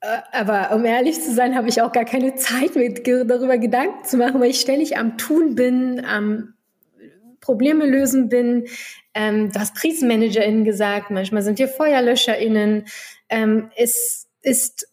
Äh, 0.00 0.18
aber 0.32 0.74
um 0.74 0.84
ehrlich 0.84 1.20
zu 1.20 1.34
sein, 1.34 1.56
habe 1.56 1.68
ich 1.68 1.82
auch 1.82 1.92
gar 1.92 2.04
keine 2.04 2.34
Zeit, 2.36 2.76
mir 2.76 2.92
darüber 3.24 3.58
Gedanken 3.58 4.04
zu 4.04 4.16
machen, 4.16 4.40
weil 4.40 4.50
ich 4.50 4.60
ständig 4.60 4.96
am 4.96 5.18
Tun 5.18 5.54
bin, 5.54 6.04
am 6.04 6.54
Probleme 7.40 7.86
lösen 7.86 8.28
bin. 8.28 8.66
Ähm, 9.14 9.50
du 9.50 9.58
hast 9.58 9.76
KrisenmanagerInnen 9.76 10.64
gesagt, 10.64 11.10
manchmal 11.10 11.42
sind 11.42 11.58
wir 11.58 11.68
FeuerlöscherInnen. 11.68 12.84
Ähm, 13.28 13.70
es 13.76 14.23
ist, 14.44 14.86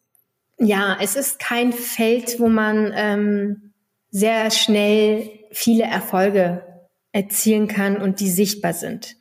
ja, 0.58 0.98
es 1.00 1.16
ist 1.16 1.40
kein 1.40 1.74
Feld, 1.74 2.40
wo 2.40 2.48
man 2.48 2.92
ähm, 2.96 3.74
sehr 4.10 4.52
schnell 4.52 5.30
viele 5.52 5.84
Erfolge 5.84 6.64
erzielen 7.12 7.68
kann 7.68 7.98
und 7.98 8.20
die 8.20 8.30
sichtbar 8.30 8.74
sind. 8.74 9.16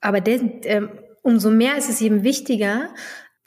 Aber 0.00 0.20
der, 0.20 0.40
ähm, 0.64 0.90
umso 1.22 1.50
mehr 1.50 1.76
ist 1.76 1.88
es 1.88 2.00
eben 2.00 2.24
wichtiger, 2.24 2.90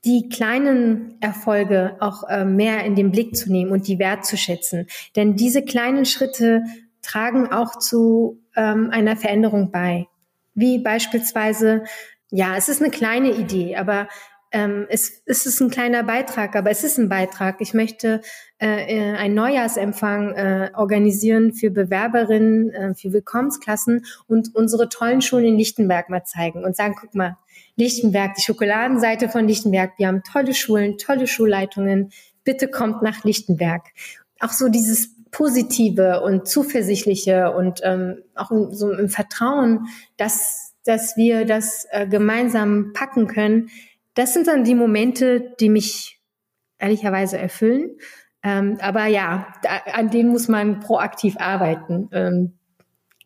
die 0.03 0.29
kleinen 0.29 1.17
Erfolge 1.21 1.97
auch 1.99 2.27
äh, 2.27 2.45
mehr 2.45 2.83
in 2.85 2.95
den 2.95 3.11
Blick 3.11 3.35
zu 3.35 3.51
nehmen 3.51 3.71
und 3.71 3.87
die 3.87 3.99
wertzuschätzen. 3.99 4.87
Denn 5.15 5.35
diese 5.35 5.63
kleinen 5.63 6.05
Schritte 6.05 6.63
tragen 7.01 7.51
auch 7.51 7.77
zu 7.77 8.41
ähm, 8.55 8.89
einer 8.91 9.15
Veränderung 9.15 9.71
bei. 9.71 10.07
Wie 10.53 10.79
beispielsweise, 10.79 11.83
ja, 12.29 12.55
es 12.57 12.67
ist 12.67 12.81
eine 12.81 12.91
kleine 12.91 13.31
Idee, 13.31 13.75
aber 13.75 14.07
ähm, 14.51 14.85
es, 14.89 15.21
es 15.25 15.45
ist 15.45 15.61
ein 15.61 15.69
kleiner 15.69 16.03
Beitrag, 16.03 16.55
aber 16.55 16.69
es 16.71 16.83
ist 16.83 16.97
ein 16.97 17.09
Beitrag. 17.09 17.61
Ich 17.61 17.73
möchte 17.73 18.21
äh, 18.59 19.13
äh 19.13 19.15
einen 19.15 19.35
Neujahrsempfang 19.35 20.33
äh, 20.33 20.71
organisieren 20.75 21.53
für 21.53 21.71
Bewerberinnen, 21.71 22.69
äh, 22.71 22.95
für 22.95 23.13
Willkommensklassen 23.13 24.05
und 24.27 24.53
unsere 24.53 24.89
tollen 24.89 25.21
Schulen 25.21 25.45
in 25.45 25.57
Lichtenberg 25.57 26.09
mal 26.09 26.25
zeigen 26.25 26.63
und 26.65 26.75
sagen, 26.75 26.95
guck 26.99 27.15
mal, 27.15 27.37
Lichtenberg, 27.77 28.35
die 28.35 28.41
Schokoladenseite 28.41 29.29
von 29.29 29.47
Lichtenberg, 29.47 29.93
wir 29.97 30.07
haben 30.07 30.23
tolle 30.23 30.53
Schulen, 30.53 30.97
tolle 30.97 31.27
Schulleitungen, 31.27 32.11
bitte 32.43 32.67
kommt 32.67 33.01
nach 33.01 33.23
Lichtenberg. 33.23 33.83
Auch 34.39 34.51
so 34.51 34.67
dieses 34.67 35.09
Positive 35.31 36.21
und 36.21 36.47
Zuversichtliche 36.47 37.51
und 37.51 37.79
ähm, 37.83 38.17
auch 38.35 38.51
so 38.71 38.91
im 38.91 39.07
Vertrauen, 39.07 39.87
dass, 40.17 40.73
dass 40.83 41.15
wir 41.15 41.45
das 41.45 41.87
äh, 41.91 42.05
gemeinsam 42.05 42.91
packen 42.93 43.27
können, 43.27 43.69
das 44.21 44.35
sind 44.35 44.45
dann 44.45 44.63
die 44.63 44.75
Momente, 44.75 45.55
die 45.59 45.69
mich 45.69 46.19
ehrlicherweise 46.77 47.39
erfüllen. 47.39 47.97
Ähm, 48.43 48.77
aber 48.79 49.07
ja, 49.07 49.47
da, 49.63 49.77
an 49.93 50.11
denen 50.11 50.29
muss 50.29 50.47
man 50.47 50.79
proaktiv 50.79 51.37
arbeiten, 51.39 52.07
ähm, 52.11 52.53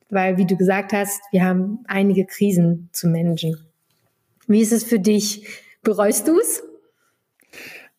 weil, 0.09 0.37
wie 0.37 0.45
du 0.45 0.55
gesagt 0.55 0.93
hast, 0.93 1.21
wir 1.31 1.43
haben 1.43 1.79
einige 1.87 2.25
Krisen 2.25 2.87
zu 2.93 3.09
managen. 3.09 3.57
Wie 4.47 4.61
ist 4.61 4.71
es 4.71 4.85
für 4.85 4.99
dich? 4.99 5.45
Bereust 5.83 6.29
du 6.29 6.39
es? 6.39 6.63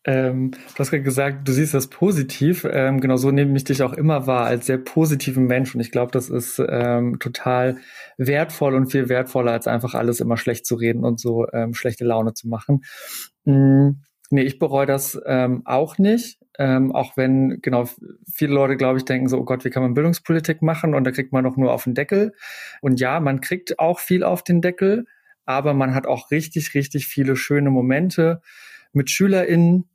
Ähm, 0.03 0.51
du 0.51 0.79
hast 0.79 0.89
gerade 0.89 1.03
gesagt, 1.03 1.47
du 1.47 1.51
siehst 1.51 1.75
das 1.75 1.87
positiv. 1.87 2.65
Ähm, 2.67 2.99
genau 2.99 3.17
so 3.17 3.29
nehme 3.29 3.55
ich 3.57 3.63
dich 3.63 3.83
auch 3.83 3.93
immer 3.93 4.25
wahr 4.25 4.47
als 4.47 4.65
sehr 4.65 4.79
positiven 4.79 5.45
Mensch. 5.45 5.75
Und 5.75 5.81
ich 5.81 5.91
glaube, 5.91 6.11
das 6.11 6.29
ist 6.29 6.59
ähm, 6.67 7.19
total 7.19 7.77
wertvoll 8.17 8.75
und 8.75 8.91
viel 8.91 9.09
wertvoller, 9.09 9.51
als 9.51 9.67
einfach 9.67 9.93
alles 9.93 10.19
immer 10.19 10.37
schlecht 10.37 10.65
zu 10.65 10.75
reden 10.75 11.03
und 11.03 11.19
so 11.19 11.47
ähm, 11.53 11.73
schlechte 11.73 12.05
Laune 12.05 12.33
zu 12.33 12.47
machen. 12.47 12.83
Mhm. 13.45 14.01
Nee, 14.29 14.41
ich 14.41 14.59
bereue 14.59 14.85
das 14.85 15.19
ähm, 15.25 15.61
auch 15.65 15.97
nicht. 15.97 16.39
Ähm, 16.59 16.91
auch 16.91 17.15
wenn, 17.15 17.59
genau, 17.61 17.87
viele 18.33 18.53
Leute, 18.53 18.75
glaube 18.75 18.97
ich, 18.97 19.05
denken 19.05 19.29
so, 19.29 19.37
oh 19.37 19.45
Gott, 19.45 19.63
wie 19.63 19.69
kann 19.69 19.83
man 19.83 19.93
Bildungspolitik 19.93 20.61
machen? 20.61 20.95
Und 20.95 21.03
da 21.03 21.11
kriegt 21.11 21.31
man 21.31 21.43
doch 21.43 21.55
nur 21.55 21.71
auf 21.71 21.83
den 21.83 21.93
Deckel. 21.93 22.33
Und 22.81 22.99
ja, 22.99 23.19
man 23.19 23.41
kriegt 23.41 23.79
auch 23.79 23.99
viel 23.99 24.23
auf 24.23 24.43
den 24.43 24.61
Deckel, 24.61 25.05
aber 25.45 25.73
man 25.73 25.93
hat 25.93 26.07
auch 26.07 26.31
richtig, 26.31 26.73
richtig 26.73 27.07
viele 27.07 27.35
schöne 27.35 27.69
Momente 27.69 28.41
mit 28.91 29.09
SchülerInnen, 29.09 29.87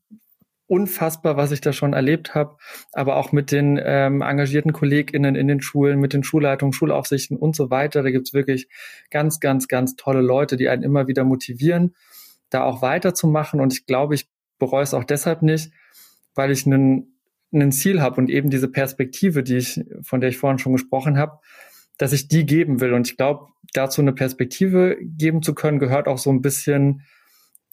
unfassbar, 0.73 1.37
was 1.37 1.53
ich 1.53 1.61
da 1.61 1.75
schon 1.75 1.93
erlebt 1.93 2.35
habe, 2.35 2.57
aber 2.93 3.17
auch 3.17 3.31
mit 3.31 3.53
den 3.53 3.79
ähm, 3.85 4.23
engagierten 4.23 4.73
KollegInnen 4.73 5.35
in 5.35 5.47
den 5.47 5.61
Schulen, 5.61 6.01
mit 6.01 6.15
den 6.15 6.25
Schulleitungen, 6.25 6.73
Schulaufsichten 6.73 7.37
und 7.37 7.55
so 7.55 7.69
weiter. 7.69 8.03
Da 8.03 8.11
gibt's 8.11 8.33
wirklich 8.33 8.69
ganz, 9.11 9.39
ganz, 9.39 9.69
ganz 9.69 9.97
tolle 9.97 10.23
Leute, 10.23 10.57
die 10.57 10.71
einen 10.71 10.83
immer 10.83 11.09
wieder 11.09 11.25
motivieren, 11.25 11.95
da 12.49 12.65
auch 12.65 12.81
weiterzumachen. 12.81 13.61
Und 13.61 13.75
ich 13.75 13.85
glaube, 13.85 14.15
ich 14.15 14.31
bereue 14.59 14.83
es 14.83 14.95
auch 14.95 15.05
deshalb 15.05 15.43
nicht, 15.43 15.75
weil 16.35 16.51
ich 16.51 16.65
einen, 16.65 17.19
einen 17.53 17.71
Ziel 17.71 18.01
habe 18.01 18.19
und 18.19 18.31
eben 18.31 18.49
diese 18.49 18.69
Perspektive, 18.69 19.43
die 19.43 19.59
ich, 19.59 19.85
von 20.01 20.23
der 20.23 20.31
ich 20.31 20.39
vorhin 20.39 20.59
schon 20.59 20.73
gesprochen 20.73 21.19
habe, 21.19 21.39
dass 21.99 22.15
ich 22.15 22.29
die 22.29 22.47
geben 22.47 22.81
will. 22.81 22.95
Und 22.95 23.07
ich 23.11 23.19
glaube, 23.19 23.49
dazu 23.75 24.01
eine 24.01 24.15
Perspektive 24.15 24.97
geben 25.03 25.43
zu 25.43 25.55
können, 25.55 25.79
gehört 25.79 26.09
auch 26.09 26.17
so 26.17 26.31
ein 26.31 26.41
bisschen 26.41 27.03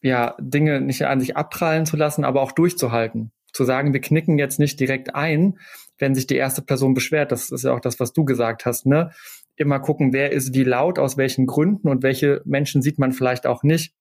ja, 0.01 0.35
Dinge 0.39 0.81
nicht 0.81 1.05
an 1.05 1.19
sich 1.19 1.35
abprallen 1.35 1.85
zu 1.85 1.97
lassen, 1.97 2.23
aber 2.23 2.41
auch 2.41 2.51
durchzuhalten. 2.51 3.31
Zu 3.51 3.63
sagen, 3.63 3.93
wir 3.93 4.01
knicken 4.01 4.37
jetzt 4.37 4.59
nicht 4.59 4.79
direkt 4.79 5.15
ein, 5.15 5.57
wenn 5.97 6.15
sich 6.15 6.27
die 6.27 6.35
erste 6.35 6.61
Person 6.61 6.93
beschwert. 6.93 7.31
Das 7.31 7.51
ist 7.51 7.63
ja 7.63 7.73
auch 7.73 7.79
das, 7.79 7.99
was 7.99 8.13
du 8.13 8.23
gesagt 8.25 8.65
hast, 8.65 8.85
ne? 8.85 9.11
Immer 9.55 9.79
gucken, 9.79 10.13
wer 10.13 10.31
ist 10.31 10.53
wie 10.53 10.63
laut, 10.63 10.99
aus 10.99 11.17
welchen 11.17 11.45
Gründen 11.45 11.89
und 11.89 12.01
welche 12.01 12.41
Menschen 12.45 12.81
sieht 12.81 12.97
man 12.97 13.11
vielleicht 13.11 13.45
auch 13.45 13.63
nicht. 13.63 13.93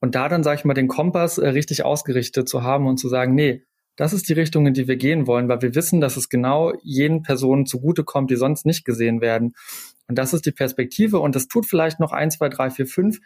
Und 0.00 0.14
da 0.14 0.28
dann, 0.28 0.42
sage 0.42 0.58
ich 0.58 0.64
mal, 0.64 0.74
den 0.74 0.88
Kompass 0.88 1.38
äh, 1.38 1.48
richtig 1.48 1.84
ausgerichtet 1.84 2.48
zu 2.48 2.62
haben 2.62 2.86
und 2.86 2.98
zu 2.98 3.08
sagen, 3.08 3.34
nee, 3.34 3.62
das 3.96 4.12
ist 4.12 4.28
die 4.28 4.32
Richtung, 4.32 4.66
in 4.66 4.74
die 4.74 4.88
wir 4.88 4.96
gehen 4.96 5.26
wollen, 5.26 5.48
weil 5.48 5.60
wir 5.60 5.74
wissen, 5.74 6.00
dass 6.00 6.16
es 6.16 6.28
genau 6.28 6.72
jenen 6.82 7.22
Personen 7.22 7.66
zugutekommt, 7.66 8.30
die 8.30 8.36
sonst 8.36 8.64
nicht 8.64 8.84
gesehen 8.84 9.20
werden. 9.20 9.54
Und 10.08 10.16
das 10.16 10.32
ist 10.32 10.46
die 10.46 10.52
Perspektive. 10.52 11.20
Und 11.20 11.36
das 11.36 11.48
tut 11.48 11.66
vielleicht 11.66 12.00
noch 12.00 12.12
ein, 12.12 12.30
zwei, 12.30 12.48
drei, 12.48 12.70
vier, 12.70 12.86
fünf 12.86 13.18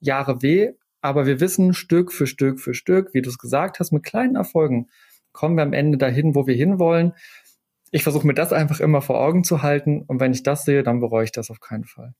Jahre 0.00 0.42
weh. 0.42 0.72
Aber 1.06 1.24
wir 1.24 1.38
wissen 1.38 1.72
Stück 1.72 2.12
für 2.12 2.26
Stück 2.26 2.58
für 2.58 2.74
Stück, 2.74 3.14
wie 3.14 3.22
du 3.22 3.30
es 3.30 3.38
gesagt 3.38 3.78
hast, 3.78 3.92
mit 3.92 4.02
kleinen 4.02 4.34
Erfolgen 4.34 4.88
kommen 5.30 5.56
wir 5.56 5.62
am 5.62 5.72
Ende 5.72 5.98
dahin, 5.98 6.34
wo 6.34 6.48
wir 6.48 6.56
hinwollen. 6.56 7.12
Ich 7.92 8.02
versuche 8.02 8.26
mir 8.26 8.34
das 8.34 8.52
einfach 8.52 8.80
immer 8.80 9.00
vor 9.02 9.20
Augen 9.20 9.44
zu 9.44 9.62
halten. 9.62 10.02
Und 10.08 10.18
wenn 10.18 10.32
ich 10.32 10.42
das 10.42 10.64
sehe, 10.64 10.82
dann 10.82 10.98
bereue 10.98 11.22
ich 11.22 11.30
das 11.30 11.48
auf 11.48 11.60
keinen 11.60 11.84
Fall. 11.84 12.14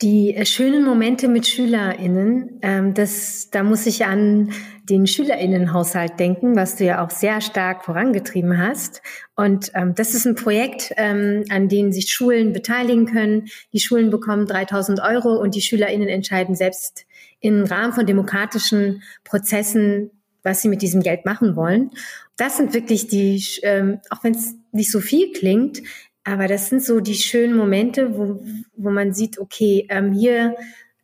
Die 0.00 0.34
äh, 0.34 0.44
schönen 0.46 0.84
Momente 0.84 1.28
mit 1.28 1.46
SchülerInnen, 1.46 2.58
ähm, 2.62 2.94
das, 2.94 3.50
da 3.50 3.62
muss 3.62 3.86
ich 3.86 4.04
an 4.04 4.52
den 4.88 5.06
SchülerInnenhaushalt 5.06 6.18
denken, 6.18 6.56
was 6.56 6.76
du 6.76 6.84
ja 6.84 7.04
auch 7.04 7.10
sehr 7.10 7.40
stark 7.40 7.84
vorangetrieben 7.84 8.58
hast. 8.58 9.00
Und 9.36 9.70
ähm, 9.74 9.94
das 9.94 10.14
ist 10.14 10.26
ein 10.26 10.34
Projekt, 10.34 10.92
ähm, 10.96 11.44
an 11.50 11.68
dem 11.68 11.92
sich 11.92 12.12
Schulen 12.12 12.52
beteiligen 12.52 13.06
können. 13.06 13.48
Die 13.72 13.78
Schulen 13.78 14.10
bekommen 14.10 14.46
3000 14.46 15.00
Euro 15.00 15.40
und 15.40 15.54
die 15.54 15.62
SchülerInnen 15.62 16.08
entscheiden 16.08 16.56
selbst, 16.56 17.06
im 17.42 17.64
Rahmen 17.64 17.92
von 17.92 18.06
demokratischen 18.06 19.02
Prozessen, 19.24 20.10
was 20.42 20.62
sie 20.62 20.68
mit 20.68 20.80
diesem 20.80 21.02
Geld 21.02 21.24
machen 21.24 21.56
wollen. 21.56 21.90
Das 22.36 22.56
sind 22.56 22.72
wirklich 22.72 23.08
die, 23.08 23.44
ähm, 23.62 24.00
auch 24.10 24.24
wenn 24.24 24.34
es 24.34 24.54
nicht 24.72 24.90
so 24.90 25.00
viel 25.00 25.32
klingt, 25.32 25.82
aber 26.24 26.46
das 26.46 26.68
sind 26.68 26.82
so 26.82 27.00
die 27.00 27.14
schönen 27.14 27.56
Momente, 27.56 28.16
wo, 28.16 28.40
wo 28.76 28.90
man 28.90 29.12
sieht, 29.12 29.38
okay, 29.38 29.86
ähm, 29.90 30.12
hier 30.12 30.54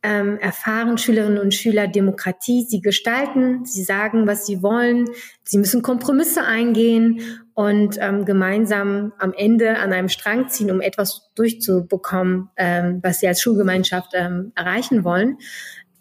ähm, 0.01 0.37
erfahren 0.39 0.97
Schülerinnen 0.97 1.39
und 1.39 1.53
Schüler 1.53 1.87
Demokratie. 1.87 2.65
Sie 2.65 2.79
gestalten, 2.79 3.65
sie 3.65 3.83
sagen, 3.83 4.27
was 4.27 4.45
sie 4.45 4.63
wollen. 4.63 5.09
Sie 5.43 5.57
müssen 5.57 5.81
Kompromisse 5.81 6.45
eingehen 6.45 7.19
und 7.53 7.97
ähm, 7.99 8.23
gemeinsam 8.23 9.11
am 9.17 9.33
Ende 9.33 9.77
an 9.77 9.91
einem 9.91 10.07
Strang 10.07 10.47
ziehen, 10.47 10.71
um 10.71 10.79
etwas 10.79 11.29
durchzubekommen, 11.35 12.49
ähm, 12.55 12.99
was 13.03 13.19
sie 13.19 13.27
als 13.27 13.41
Schulgemeinschaft 13.41 14.11
ähm, 14.13 14.53
erreichen 14.55 15.03
wollen 15.03 15.37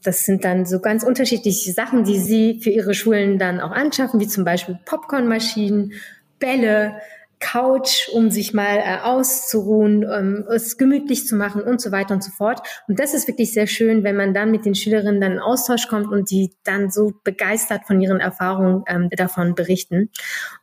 das 0.03 0.25
sind 0.25 0.45
dann 0.45 0.65
so 0.65 0.81
ganz 0.81 1.03
unterschiedliche 1.03 1.73
Sachen, 1.73 2.05
die 2.05 2.19
sie 2.19 2.61
für 2.63 2.71
ihre 2.71 2.95
Schulen 2.95 3.39
dann 3.39 3.61
auch 3.61 3.73
anschaffen, 3.73 4.21
wie 4.21 4.29
zum 4.29 4.45
Beispiel 4.45 4.79
Popcornmaschinen, 4.85 5.93
Bälle, 6.39 7.01
Couch, 7.41 8.09
um 8.13 8.31
sich 8.31 8.53
mal 8.53 8.79
äh, 8.79 8.99
auszuruhen, 9.03 10.03
ähm, 10.03 10.45
es 10.51 10.77
gemütlich 10.77 11.27
zu 11.27 11.37
machen 11.37 11.63
und 11.63 11.81
so 11.81 11.93
weiter 11.93 12.15
und 12.15 12.25
so 12.25 12.31
fort. 12.31 12.61
Und 12.89 12.99
das 12.99 13.15
ist 13.15 13.29
wirklich 13.29 13.53
sehr 13.53 13.67
schön, 13.67 14.05
wenn 14.05 14.17
man 14.17 14.35
dann 14.35 14.51
mit 14.51 14.65
den 14.65 14.75
Schülerinnen 14.75 15.21
dann 15.21 15.33
in 15.33 15.39
Austausch 15.39 15.89
kommt 15.89 16.09
und 16.09 16.31
die 16.31 16.53
dann 16.65 16.91
so 16.91 17.13
begeistert 17.25 17.87
von 17.87 18.01
ihren 18.01 18.21
Erfahrungen 18.21 18.85
ähm, 18.89 19.09
davon 19.11 19.55
berichten. 19.55 20.11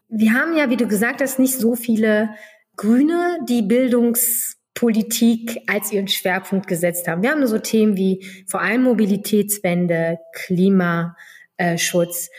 Wir 0.10 0.34
haben 0.34 0.56
ja, 0.56 0.70
wie 0.70 0.78
du 0.78 0.88
gesagt 0.88 1.22
hast, 1.22 1.40
nicht 1.40 1.56
so 1.56 1.76
viele 1.76 2.30
Grüne, 2.76 3.40
die 3.48 3.62
Bildungs 3.62 4.58
Politik 4.76 5.62
als 5.68 5.92
ihren 5.92 6.10
Schwerpunkt 6.10 6.68
gesetzt 6.68 7.08
haben. 7.08 7.24
Wir 7.24 7.32
haben 7.32 7.48
so 7.48 7.58
Themen 7.58 7.96
wie 7.96 8.26
vor 8.46 8.62
allem 8.62 8.84
Mobilitätswende, 8.84 10.20
Klimaschutz. 10.34 12.30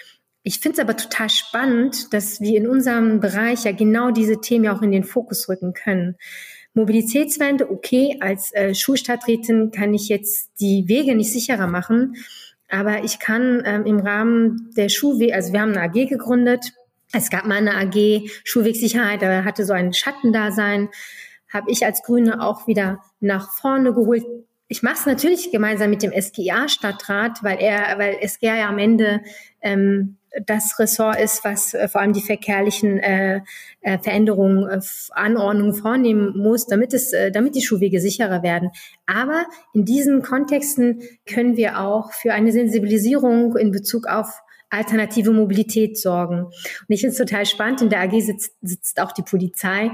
Ich 0.49 0.61
finde 0.61 0.77
es 0.77 0.79
aber 0.79 0.97
total 0.97 1.29
spannend, 1.29 2.15
dass 2.15 2.41
wir 2.41 2.57
in 2.57 2.69
unserem 2.69 3.19
Bereich 3.19 3.65
ja 3.65 3.73
genau 3.73 4.13
diese 4.13 4.41
Themen 4.41 4.67
ja 4.67 4.77
auch 4.77 4.81
in 4.81 4.93
den 4.93 5.03
Fokus 5.03 5.49
rücken 5.49 5.73
können. 5.73 6.15
Mobilitätswende, 6.73 7.69
okay, 7.69 8.19
als 8.21 8.55
äh, 8.55 8.73
Schulstadträtin 8.73 9.73
kann 9.73 9.93
ich 9.93 10.09
jetzt 10.09 10.53
die 10.61 10.85
Wege 10.87 11.17
nicht 11.17 11.33
sicherer 11.33 11.67
machen, 11.67 12.15
aber 12.69 13.03
ich 13.03 13.19
kann 13.19 13.65
ähm, 13.67 13.87
im 13.87 13.99
Rahmen 13.99 14.71
der 14.77 14.89
Schulwege, 14.89 15.35
also 15.35 15.53
wir 15.53 15.63
haben 15.63 15.73
eine 15.73 15.83
AG 15.83 16.09
gegründet, 16.09 16.75
es 17.13 17.29
gab 17.29 17.45
mal 17.45 17.57
eine 17.57 17.75
AG 17.75 18.31
Schulwegsicherheit, 18.45 19.23
da 19.23 19.43
hatte 19.43 19.65
so 19.65 19.73
ein 19.73 19.93
Schattendasein 19.95 20.91
habe 21.53 21.71
ich 21.71 21.85
als 21.85 22.03
Grüne 22.03 22.41
auch 22.41 22.67
wieder 22.69 23.01
nach 23.19 23.51
vorne 23.51 23.95
geholt. 23.95 24.25
Ich 24.69 24.83
mache 24.83 24.97
es 24.99 25.07
natürlich 25.07 25.53
gemeinsam 25.53 25.91
mit 25.91 26.03
dem 26.03 26.13
SGA-Stadtrat, 26.13 27.45
weil 27.45 27.59
er, 27.61 27.99
weil 27.99 28.17
SGA 28.27 28.57
ja 28.57 28.69
am 28.69 28.79
Ende 28.79 29.21
ähm, 29.61 30.17
das 30.45 30.79
Ressort 30.79 31.19
ist, 31.21 31.45
was 31.45 31.73
äh, 31.73 31.89
vor 31.89 32.01
allem 32.01 32.13
die 32.13 32.21
verkehrlichen 32.21 32.99
äh, 32.99 33.41
äh, 33.81 33.99
Veränderungen, 33.99 34.69
äh, 34.69 34.81
Anordnungen 35.11 35.75
vornehmen 35.75 36.37
muss, 36.37 36.67
damit 36.67 36.93
es, 36.95 37.13
äh, 37.13 37.31
damit 37.31 37.55
die 37.55 37.63
Schuhwege 37.63 38.01
sicherer 38.01 38.43
werden. 38.43 38.71
Aber 39.07 39.47
in 39.73 39.85
diesen 39.85 40.23
Kontexten 40.23 41.03
können 41.27 41.57
wir 41.57 41.81
auch 41.81 42.13
für 42.13 42.35
eine 42.35 42.53
Sensibilisierung 42.53 43.57
in 43.57 43.71
Bezug 43.71 44.07
auf 44.07 44.43
alternative 44.69 45.31
Mobilität 45.31 45.97
sorgen. 45.97 46.45
Und 46.45 46.55
ich 46.89 47.01
finde 47.01 47.13
es 47.13 47.19
total 47.19 47.47
spannend. 47.47 47.83
In 47.83 47.89
der 47.89 48.01
AG 48.01 48.21
sitzt, 48.21 48.53
sitzt 48.63 49.01
auch 49.01 49.13
die 49.13 49.23
Polizei 49.23 49.93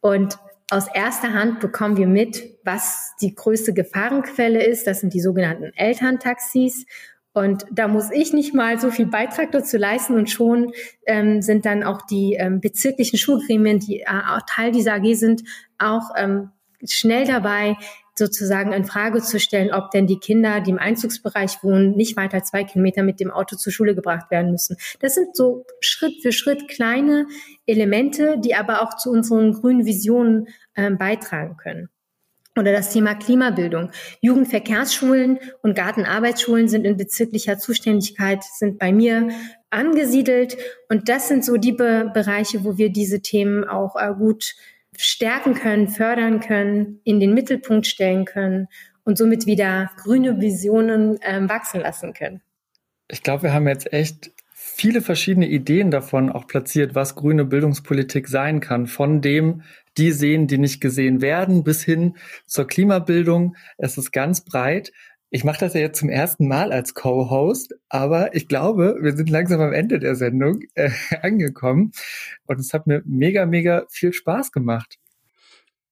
und 0.00 0.38
aus 0.70 0.86
erster 0.92 1.32
Hand 1.32 1.60
bekommen 1.60 1.96
wir 1.96 2.06
mit, 2.06 2.58
was 2.64 3.14
die 3.20 3.34
größte 3.34 3.74
Gefahrenquelle 3.74 4.64
ist. 4.64 4.86
Das 4.86 5.00
sind 5.00 5.12
die 5.12 5.20
sogenannten 5.20 5.72
Elterntaxis. 5.76 6.86
Und 7.32 7.64
da 7.72 7.88
muss 7.88 8.10
ich 8.12 8.32
nicht 8.32 8.54
mal 8.54 8.78
so 8.78 8.90
viel 8.90 9.06
Beitrag 9.06 9.50
dazu 9.50 9.76
leisten 9.76 10.14
und 10.14 10.30
schon 10.30 10.72
ähm, 11.06 11.42
sind 11.42 11.66
dann 11.66 11.82
auch 11.82 12.02
die 12.02 12.34
ähm, 12.34 12.60
bezirklichen 12.60 13.18
Schulgremien, 13.18 13.80
die 13.80 14.00
äh, 14.00 14.06
auch 14.06 14.42
Teil 14.46 14.70
dieser 14.70 14.94
AG 14.94 15.14
sind, 15.14 15.42
auch 15.78 16.10
ähm, 16.16 16.50
schnell 16.88 17.26
dabei, 17.26 17.76
sozusagen 18.18 18.72
in 18.72 18.84
Frage 18.84 19.22
zu 19.22 19.40
stellen, 19.40 19.72
ob 19.72 19.90
denn 19.90 20.06
die 20.06 20.18
Kinder, 20.18 20.60
die 20.60 20.70
im 20.70 20.78
Einzugsbereich 20.78 21.62
wohnen, 21.62 21.96
nicht 21.96 22.16
weiter 22.16 22.42
zwei 22.44 22.64
Kilometer 22.64 23.02
mit 23.02 23.20
dem 23.20 23.30
Auto 23.30 23.56
zur 23.56 23.72
Schule 23.72 23.94
gebracht 23.94 24.30
werden 24.30 24.52
müssen. 24.52 24.76
Das 25.00 25.14
sind 25.14 25.34
so 25.36 25.66
Schritt 25.80 26.22
für 26.22 26.32
Schritt 26.32 26.68
kleine 26.68 27.26
Elemente, 27.66 28.36
die 28.38 28.54
aber 28.54 28.82
auch 28.82 28.96
zu 28.96 29.10
unseren 29.10 29.52
grünen 29.52 29.84
Visionen 29.84 30.48
äh, 30.74 30.90
beitragen 30.90 31.56
können. 31.56 31.88
Oder 32.56 32.70
das 32.70 32.92
Thema 32.92 33.16
Klimabildung. 33.16 33.90
Jugendverkehrsschulen 34.20 35.40
und 35.62 35.74
Gartenarbeitsschulen 35.74 36.68
sind 36.68 36.84
in 36.84 36.96
bezirklicher 36.96 37.58
Zuständigkeit, 37.58 38.44
sind 38.44 38.78
bei 38.78 38.92
mir 38.92 39.30
angesiedelt. 39.70 40.56
Und 40.88 41.08
das 41.08 41.26
sind 41.26 41.44
so 41.44 41.56
die 41.56 41.72
Be 41.72 42.12
Bereiche, 42.14 42.62
wo 42.62 42.78
wir 42.78 42.90
diese 42.90 43.22
Themen 43.22 43.64
auch 43.64 43.96
äh, 43.96 44.14
gut 44.14 44.54
stärken 44.98 45.54
können, 45.54 45.88
fördern 45.88 46.40
können, 46.40 47.00
in 47.04 47.20
den 47.20 47.34
Mittelpunkt 47.34 47.86
stellen 47.86 48.24
können 48.24 48.68
und 49.04 49.18
somit 49.18 49.46
wieder 49.46 49.90
grüne 49.96 50.40
Visionen 50.40 51.18
ähm, 51.22 51.48
wachsen 51.48 51.80
lassen 51.80 52.12
können. 52.12 52.42
Ich 53.08 53.22
glaube, 53.22 53.44
wir 53.44 53.52
haben 53.52 53.68
jetzt 53.68 53.92
echt 53.92 54.32
viele 54.52 55.02
verschiedene 55.02 55.46
Ideen 55.46 55.90
davon 55.90 56.32
auch 56.32 56.46
platziert, 56.46 56.94
was 56.94 57.14
grüne 57.14 57.44
Bildungspolitik 57.44 58.28
sein 58.28 58.60
kann. 58.60 58.86
Von 58.86 59.20
dem, 59.20 59.62
die 59.98 60.10
sehen, 60.10 60.46
die 60.46 60.58
nicht 60.58 60.80
gesehen 60.80 61.20
werden, 61.20 61.64
bis 61.64 61.84
hin 61.84 62.16
zur 62.46 62.66
Klimabildung. 62.66 63.56
Es 63.76 63.98
ist 63.98 64.10
ganz 64.10 64.44
breit. 64.44 64.90
Ich 65.30 65.42
mache 65.42 65.58
das 65.58 65.74
ja 65.74 65.80
jetzt 65.80 65.98
zum 65.98 66.08
ersten 66.08 66.46
Mal 66.46 66.72
als 66.72 66.94
Co-Host, 66.94 67.74
aber 67.88 68.34
ich 68.34 68.46
glaube, 68.46 68.98
wir 69.00 69.16
sind 69.16 69.28
langsam 69.30 69.60
am 69.60 69.72
Ende 69.72 69.98
der 69.98 70.14
Sendung 70.14 70.60
äh, 70.74 70.90
angekommen 71.22 71.92
und 72.46 72.60
es 72.60 72.72
hat 72.72 72.86
mir 72.86 73.02
mega, 73.04 73.46
mega 73.46 73.84
viel 73.90 74.12
Spaß 74.12 74.52
gemacht. 74.52 74.98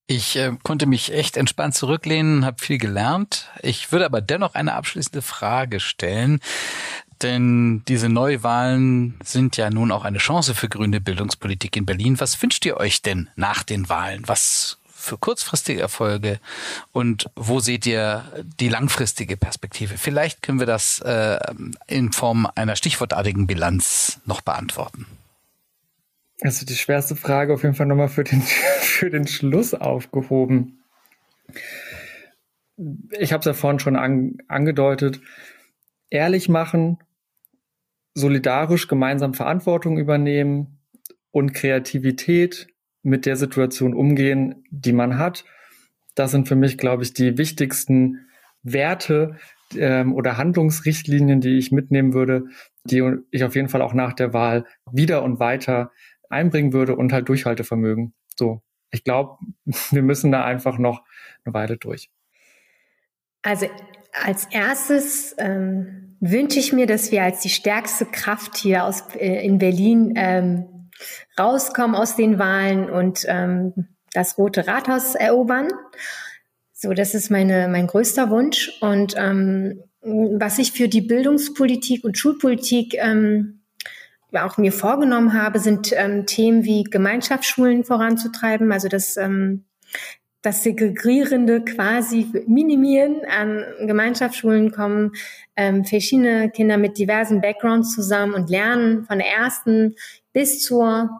Ich 0.06 0.36
äh, 0.36 0.52
konnte 0.62 0.86
mich 0.86 1.12
echt 1.12 1.36
entspannt 1.36 1.74
zurücklehnen, 1.74 2.44
habe 2.44 2.62
viel 2.62 2.78
gelernt. 2.78 3.48
Ich 3.62 3.92
würde 3.92 4.04
aber 4.04 4.20
dennoch 4.20 4.54
eine 4.54 4.74
abschließende 4.74 5.22
Frage 5.22 5.80
stellen, 5.80 6.40
denn 7.22 7.82
diese 7.88 8.08
Neuwahlen 8.08 9.18
sind 9.24 9.56
ja 9.56 9.70
nun 9.70 9.92
auch 9.92 10.04
eine 10.04 10.18
Chance 10.18 10.54
für 10.54 10.68
grüne 10.68 11.00
Bildungspolitik 11.00 11.76
in 11.76 11.86
Berlin. 11.86 12.20
Was 12.20 12.40
wünscht 12.42 12.66
ihr 12.66 12.76
euch 12.76 13.02
denn 13.02 13.30
nach 13.36 13.62
den 13.62 13.88
Wahlen? 13.88 14.22
Was 14.26 14.81
für 15.03 15.18
kurzfristige 15.18 15.80
Erfolge 15.80 16.38
und 16.92 17.28
wo 17.36 17.61
seht 17.61 17.86
ihr 17.86 18.24
die 18.61 18.68
langfristige 18.68 19.36
Perspektive? 19.36 19.98
Vielleicht 19.98 20.42
können 20.42 20.59
wir 20.59 20.66
das 20.66 21.00
äh, 21.00 21.38
in 21.86 22.12
Form 22.12 22.48
einer 22.55 22.76
stichwortartigen 22.76 23.46
Bilanz 23.46 24.20
noch 24.24 24.40
beantworten. 24.40 25.07
Also 26.40 26.66
die 26.66 26.74
schwerste 26.74 27.16
Frage 27.16 27.55
auf 27.55 27.62
jeden 27.62 27.74
Fall 27.74 27.86
nochmal 27.86 28.09
für 28.09 28.24
den, 28.24 28.42
für 28.80 29.11
den 29.11 29.26
Schluss 29.26 29.74
aufgehoben. 29.74 30.82
Ich 33.11 33.32
habe 33.32 33.40
es 33.40 33.46
ja 33.46 33.55
vorhin 33.55 33.78
schon 33.78 33.96
an, 33.96 34.38
angedeutet. 34.48 35.20
Ehrlich 36.11 36.48
machen, 36.48 36.98
solidarisch 38.14 38.88
gemeinsam 38.88 39.34
Verantwortung 39.34 39.98
übernehmen 39.98 40.78
und 41.30 41.55
Kreativität 41.55 42.71
mit 43.03 43.26
der 43.26 43.36
Situation 43.36 43.94
umgehen, 43.94 44.64
die 44.70 44.92
man 44.92 45.18
hat. 45.18 45.44
Das 46.14 46.30
sind 46.30 46.48
für 46.48 46.57
mich, 46.57 46.78
glaube 46.78 47.03
ich, 47.03 47.14
die 47.14 47.38
wichtigsten 47.38 48.26
Werte 48.62 49.36
ähm, 49.76 50.14
oder 50.14 50.36
Handlungsrichtlinien, 50.36 51.40
die 51.40 51.59
ich 51.59 51.72
mitnehmen 51.72 52.12
würde, 52.12 52.46
die 52.84 53.03
ich 53.30 53.44
auf 53.44 53.55
jeden 53.55 53.68
Fall 53.68 53.82
auch 53.82 53.94
nach 53.94 54.12
der 54.12 54.32
Wahl 54.32 54.66
wieder 54.90 55.22
und 55.22 55.40
weiter 55.40 55.90
einbringen 56.28 56.72
würde 56.72 56.96
und 56.96 57.12
halt 57.12 57.28
Durchhaltevermögen. 57.28 58.14
So, 58.36 58.62
ich 58.90 59.05
glaube, 59.05 59.38
wir 59.90 60.03
müssen 60.03 60.32
da 60.32 60.44
einfach 60.44 60.78
noch 60.78 61.03
eine 61.44 61.55
Weile 61.55 61.76
durch. 61.76 62.11
Also 63.42 63.66
als 64.12 64.46
erstes 64.50 65.34
ähm, 65.38 66.16
wünsche 66.20 66.59
ich 66.59 66.72
mir, 66.72 66.86
dass 66.86 67.11
wir 67.11 67.24
als 67.24 67.40
die 67.40 67.48
stärkste 67.48 68.07
Kraft 68.07 68.57
hier 68.57 68.84
aus, 68.84 69.03
äh, 69.16 69.44
in 69.44 69.59
Berlin 69.59 70.12
ähm, 70.16 70.71
rauskommen 71.38 71.96
aus 71.96 72.16
den 72.16 72.38
Wahlen 72.38 72.90
und 72.90 73.24
ähm, 73.28 73.88
das 74.12 74.38
Rote 74.38 74.66
Rathaus 74.66 75.14
erobern. 75.14 75.68
So, 76.72 76.92
das 76.92 77.14
ist 77.14 77.30
meine, 77.30 77.68
mein 77.68 77.86
größter 77.86 78.30
Wunsch. 78.30 78.70
Und 78.80 79.14
ähm, 79.16 79.82
was 80.03 80.59
ich 80.59 80.72
für 80.72 80.88
die 80.88 81.00
Bildungspolitik 81.00 82.05
und 82.05 82.18
Schulpolitik 82.18 82.94
ähm, 82.98 83.61
auch 84.32 84.57
mir 84.57 84.72
vorgenommen 84.72 85.34
habe, 85.34 85.59
sind 85.59 85.92
ähm, 85.92 86.26
Themen 86.26 86.64
wie 86.64 86.84
Gemeinschaftsschulen 86.84 87.84
voranzutreiben, 87.84 88.72
also 88.72 88.88
das, 88.88 89.16
ähm, 89.16 89.64
das 90.43 90.64
Segregierende 90.64 91.64
quasi 91.64 92.26
minimieren. 92.47 93.22
An 93.30 93.64
Gemeinschaftsschulen 93.86 94.72
kommen 94.72 95.12
ähm, 95.57 95.84
verschiedene 95.84 96.51
Kinder 96.51 96.76
mit 96.76 96.99
diversen 96.99 97.40
Backgrounds 97.40 97.95
zusammen 97.95 98.34
und 98.34 98.51
lernen 98.51 99.05
von 99.05 99.18
der 99.18 99.28
ersten 99.28 99.95
bis 100.32 100.61
zur, 100.61 101.11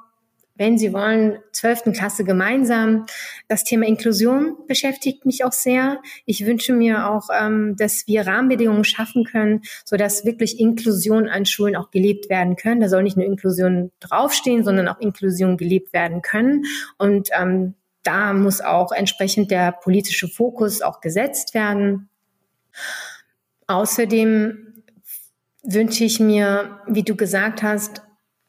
wenn 0.57 0.77
Sie 0.77 0.93
wollen, 0.93 1.39
zwölften 1.53 1.93
Klasse 1.93 2.25
gemeinsam. 2.25 3.07
Das 3.47 3.63
Thema 3.63 3.87
Inklusion 3.87 4.57
beschäftigt 4.67 5.25
mich 5.25 5.45
auch 5.45 5.53
sehr. 5.53 6.03
Ich 6.27 6.45
wünsche 6.45 6.73
mir 6.73 7.09
auch, 7.09 7.29
ähm, 7.33 7.77
dass 7.77 8.09
wir 8.09 8.27
Rahmenbedingungen 8.27 8.85
schaffen 8.85 9.25
können, 9.25 9.63
so 9.85 9.97
dass 9.97 10.25
wirklich 10.25 10.59
Inklusion 10.59 11.29
an 11.29 11.47
Schulen 11.47 11.77
auch 11.77 11.93
gelebt 11.93 12.29
werden 12.29 12.57
können. 12.57 12.81
Da 12.81 12.89
soll 12.89 13.05
nicht 13.05 13.17
nur 13.17 13.27
Inklusion 13.27 13.93
draufstehen, 14.01 14.65
sondern 14.65 14.89
auch 14.89 14.99
Inklusion 14.99 15.57
gelebt 15.57 15.93
werden 15.93 16.23
können. 16.23 16.65
Und 16.99 17.29
ähm, 17.39 17.75
da 18.03 18.33
muss 18.33 18.61
auch 18.61 18.93
entsprechend 18.93 19.51
der 19.51 19.73
politische 19.73 20.29
Fokus 20.29 20.83
auch 20.83 21.01
gesetzt 21.01 21.55
werden. 21.55 22.09
Außerdem 23.67 24.83
wünsche 25.63 26.05
ich 26.05 26.21
mir, 26.21 26.81
wie 26.89 27.05
du 27.05 27.15
gesagt 27.15 27.63
hast, 27.63 28.03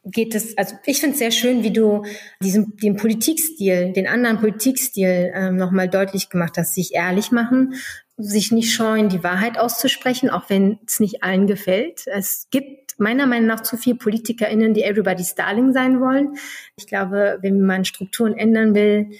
geht 0.04 0.34
es, 0.34 0.56
also 0.58 0.74
ich 0.84 1.00
finde 1.00 1.14
es 1.14 1.18
sehr 1.18 1.30
schön, 1.30 1.62
wie 1.62 1.72
du 1.72 2.04
diesen, 2.42 2.76
den 2.76 2.96
Politikstil, 2.96 3.92
den 3.92 4.06
anderen 4.06 4.38
Politikstil 4.38 5.32
ähm, 5.34 5.56
nochmal 5.56 5.88
deutlich 5.88 6.28
gemacht 6.28 6.58
hast, 6.58 6.74
sich 6.74 6.94
ehrlich 6.94 7.30
machen, 7.32 7.74
sich 8.16 8.52
nicht 8.52 8.72
scheuen, 8.72 9.08
die 9.08 9.24
Wahrheit 9.24 9.58
auszusprechen, 9.58 10.30
auch 10.30 10.50
wenn 10.50 10.78
es 10.86 11.00
nicht 11.00 11.22
allen 11.22 11.46
gefällt. 11.46 12.06
Es 12.06 12.48
gibt 12.50 12.98
meiner 12.98 13.26
Meinung 13.26 13.46
nach 13.48 13.62
zu 13.62 13.76
viele 13.76 13.96
PolitikerInnen, 13.96 14.74
die 14.74 14.82
Everybody's 14.82 15.34
Darling 15.34 15.72
sein 15.72 16.00
wollen. 16.00 16.34
Ich 16.76 16.86
glaube, 16.86 17.38
wenn 17.40 17.62
man 17.62 17.84
Strukturen 17.84 18.36
ändern 18.36 18.74
will, 18.74 19.10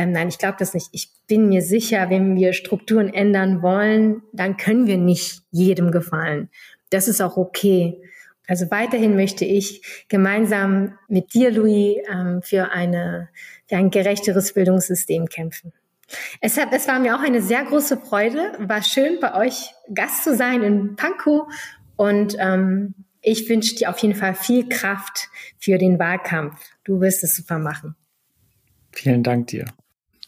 ähm, 0.00 0.12
nein, 0.12 0.28
ich 0.28 0.38
glaube 0.38 0.56
das 0.58 0.72
nicht. 0.72 0.88
Ich 0.92 1.10
bin 1.26 1.50
mir 1.50 1.60
sicher, 1.60 2.08
wenn 2.08 2.34
wir 2.34 2.54
Strukturen 2.54 3.12
ändern 3.12 3.60
wollen, 3.60 4.22
dann 4.32 4.56
können 4.56 4.86
wir 4.86 4.96
nicht 4.96 5.42
jedem 5.50 5.92
gefallen. 5.92 6.48
Das 6.88 7.06
ist 7.06 7.20
auch 7.20 7.36
okay. 7.36 8.00
Also 8.46 8.70
weiterhin 8.70 9.14
möchte 9.14 9.44
ich 9.44 10.06
gemeinsam 10.08 10.98
mit 11.06 11.34
dir, 11.34 11.50
Louis, 11.50 11.98
ähm, 12.10 12.40
für, 12.40 12.72
eine, 12.72 13.28
für 13.68 13.76
ein 13.76 13.90
gerechteres 13.90 14.54
Bildungssystem 14.54 15.26
kämpfen. 15.26 15.74
Es, 16.40 16.56
hat, 16.56 16.70
es 16.72 16.88
war 16.88 16.98
mir 16.98 17.14
auch 17.14 17.22
eine 17.22 17.42
sehr 17.42 17.62
große 17.62 17.98
Freude. 17.98 18.52
War 18.58 18.82
schön, 18.82 19.20
bei 19.20 19.34
euch 19.34 19.74
Gast 19.94 20.24
zu 20.24 20.34
sein 20.34 20.62
in 20.62 20.96
Pankow. 20.96 21.42
Und 21.96 22.36
ähm, 22.38 22.94
ich 23.20 23.50
wünsche 23.50 23.74
dir 23.74 23.90
auf 23.90 23.98
jeden 23.98 24.14
Fall 24.14 24.34
viel 24.34 24.66
Kraft 24.66 25.28
für 25.58 25.76
den 25.76 25.98
Wahlkampf. 25.98 26.58
Du 26.84 27.02
wirst 27.02 27.22
es 27.22 27.36
super 27.36 27.58
machen. 27.58 27.94
Vielen 28.92 29.22
Dank 29.22 29.48
dir. 29.48 29.66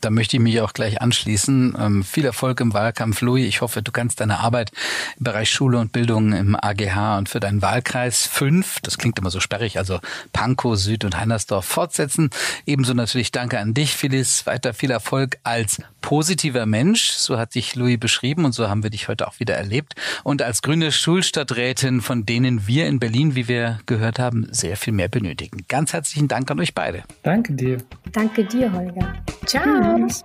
Da 0.02 0.10
möchte 0.10 0.36
ich 0.36 0.42
mich 0.42 0.60
auch 0.60 0.72
gleich 0.72 1.00
anschließen. 1.00 1.76
Ähm, 1.78 2.04
viel 2.04 2.24
Erfolg 2.24 2.60
im 2.60 2.74
Wahlkampf, 2.74 3.20
Louis. 3.20 3.46
Ich 3.46 3.60
hoffe, 3.60 3.82
du 3.82 3.92
kannst 3.92 4.20
deine 4.20 4.40
Arbeit 4.40 4.72
im 5.18 5.24
Bereich 5.24 5.50
Schule 5.50 5.78
und 5.78 5.92
Bildung 5.92 6.32
im 6.32 6.56
AGH 6.56 7.18
und 7.18 7.28
für 7.28 7.38
deinen 7.38 7.62
Wahlkreis 7.62 8.26
5, 8.26 8.80
das 8.80 8.98
klingt 8.98 9.18
immer 9.18 9.30
so 9.30 9.38
sperrig, 9.38 9.78
also 9.78 10.00
Pankow, 10.32 10.76
Süd 10.76 11.04
und 11.04 11.18
Heinersdorf 11.18 11.64
fortsetzen. 11.64 12.30
Ebenso 12.66 12.94
natürlich 12.94 13.30
danke 13.30 13.60
an 13.60 13.74
dich, 13.74 13.94
Phyllis. 13.94 14.44
Weiter 14.46 14.74
viel 14.74 14.90
Erfolg 14.90 15.38
als 15.44 15.80
positiver 16.00 16.66
Mensch. 16.66 17.10
So 17.10 17.38
hat 17.38 17.54
dich 17.54 17.76
Louis 17.76 17.98
beschrieben 17.98 18.44
und 18.44 18.52
so 18.52 18.68
haben 18.68 18.82
wir 18.82 18.90
dich 18.90 19.08
heute 19.08 19.28
auch 19.28 19.38
wieder 19.38 19.54
erlebt. 19.54 19.94
Und 20.24 20.42
als 20.42 20.62
grüne 20.62 20.92
Schulstadträtin, 20.92 22.00
von 22.00 22.26
denen 22.26 22.66
wir 22.66 22.86
in 22.86 22.98
Berlin, 22.98 23.34
wie 23.34 23.48
wir 23.48 23.78
gehört 23.86 24.18
haben, 24.18 24.48
sehr 24.50 24.76
viel 24.76 24.92
mehr 24.92 25.08
benötigen. 25.08 25.64
Ganz 25.68 25.92
herzlichen 25.92 26.28
Dank 26.28 26.50
an 26.50 26.60
euch 26.60 26.74
beide. 26.74 27.04
Danke 27.22 27.52
dir. 27.52 27.78
Danke 28.12 28.44
dir, 28.44 28.72
Holger. 28.72 29.14
Ciao. 29.46 29.91
Tschüss. 29.96 30.22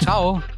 Ciao. 0.00 0.42